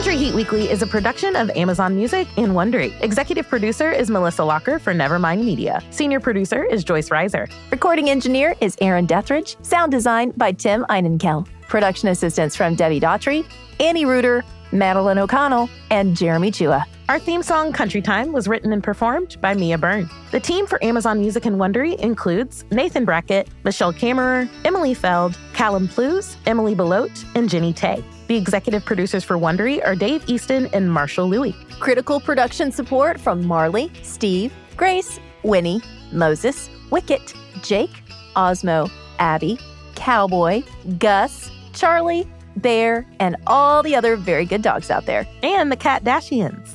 Country 0.05 0.23
Heat 0.23 0.35
Weekly 0.35 0.69
is 0.69 0.83
a 0.83 0.87
production 0.87 1.35
of 1.35 1.49
Amazon 1.55 1.95
Music 1.95 2.27
and 2.37 2.49
Wondery. 2.49 2.93
Executive 3.01 3.49
producer 3.49 3.91
is 3.91 4.11
Melissa 4.11 4.43
Locker 4.43 4.77
for 4.77 4.93
Nevermind 4.93 5.43
Media. 5.43 5.81
Senior 5.89 6.19
producer 6.19 6.63
is 6.63 6.83
Joyce 6.83 7.09
Reiser. 7.09 7.51
Recording 7.71 8.11
engineer 8.11 8.53
is 8.61 8.77
Aaron 8.81 9.07
Dethridge. 9.07 9.57
Sound 9.63 9.91
design 9.91 10.31
by 10.37 10.51
Tim 10.51 10.85
Einenkel. 10.91 11.47
Production 11.67 12.09
assistants 12.09 12.55
from 12.55 12.75
Debbie 12.75 12.99
Daughtry, 12.99 13.47
Annie 13.79 14.05
Reuter, 14.05 14.43
Madeline 14.71 15.17
O'Connell, 15.17 15.71
and 15.89 16.15
Jeremy 16.15 16.51
Chua. 16.51 16.83
Our 17.09 17.17
theme 17.17 17.41
song, 17.41 17.73
Country 17.73 18.03
Time, 18.03 18.31
was 18.31 18.47
written 18.47 18.73
and 18.73 18.83
performed 18.83 19.41
by 19.41 19.55
Mia 19.55 19.79
Byrne. 19.79 20.07
The 20.29 20.39
team 20.39 20.67
for 20.67 20.83
Amazon 20.83 21.19
Music 21.19 21.47
and 21.47 21.55
Wondery 21.55 21.97
includes 21.97 22.63
Nathan 22.69 23.05
Brackett, 23.05 23.47
Michelle 23.63 23.91
Kammerer, 23.91 24.47
Emily 24.65 24.93
Feld, 24.93 25.35
Callum 25.53 25.87
Plews, 25.87 26.37
Emily 26.45 26.75
Belote, 26.75 27.25
and 27.33 27.49
Jenny 27.49 27.73
Tay. 27.73 28.05
The 28.27 28.35
executive 28.35 28.83
producers 28.83 29.23
for 29.23 29.37
Wondery 29.37 29.85
are 29.85 29.95
Dave 29.95 30.23
Easton 30.27 30.67
and 30.73 30.91
Marshall 30.91 31.29
Lewy. 31.29 31.53
Critical 31.79 32.19
production 32.19 32.71
support 32.71 33.19
from 33.19 33.45
Marley, 33.45 33.91
Steve, 34.01 34.51
Grace, 34.75 35.19
Winnie, 35.43 35.81
Moses, 36.11 36.69
Wicket, 36.89 37.35
Jake, 37.61 37.91
Osmo, 38.35 38.89
Abby, 39.19 39.59
Cowboy, 39.93 40.63
Gus, 40.97 41.51
Charlie, 41.73 42.27
Bear, 42.57 43.05
and 43.19 43.35
all 43.45 43.83
the 43.83 43.95
other 43.95 44.15
very 44.15 44.45
good 44.45 44.61
dogs 44.61 44.89
out 44.89 45.05
there. 45.05 45.27
And 45.43 45.71
the 45.71 45.77
Cat 45.77 46.03
Dashians. 46.03 46.73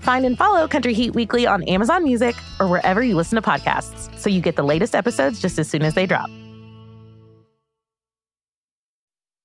Find 0.00 0.24
and 0.24 0.36
follow 0.36 0.68
Country 0.68 0.94
Heat 0.94 1.14
Weekly 1.14 1.46
on 1.46 1.62
Amazon 1.64 2.04
Music 2.04 2.36
or 2.60 2.68
wherever 2.68 3.02
you 3.02 3.16
listen 3.16 3.40
to 3.40 3.42
podcasts 3.42 4.16
so 4.18 4.28
you 4.30 4.40
get 4.40 4.56
the 4.56 4.64
latest 4.64 4.94
episodes 4.94 5.40
just 5.40 5.58
as 5.58 5.68
soon 5.68 5.82
as 5.82 5.94
they 5.94 6.06
drop. 6.06 6.28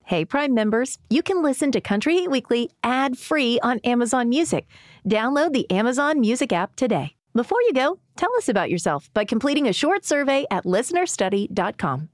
Hey, 0.07 0.23
Prime 0.23 0.53
members, 0.53 0.97
you 1.09 1.21
can 1.21 1.43
listen 1.43 1.69
to 1.73 1.81
Country 1.81 2.15
Heat 2.15 2.31
Weekly 2.31 2.69
ad 2.81 3.17
free 3.17 3.59
on 3.59 3.79
Amazon 3.79 4.29
Music. 4.29 4.65
Download 5.05 5.51
the 5.51 5.69
Amazon 5.69 6.21
Music 6.21 6.53
app 6.53 6.77
today. 6.77 7.17
Before 7.33 7.61
you 7.63 7.73
go, 7.73 7.99
tell 8.15 8.33
us 8.37 8.47
about 8.47 8.69
yourself 8.69 9.09
by 9.13 9.25
completing 9.25 9.67
a 9.67 9.73
short 9.73 10.05
survey 10.05 10.45
at 10.49 10.63
listenerstudy.com. 10.63 12.07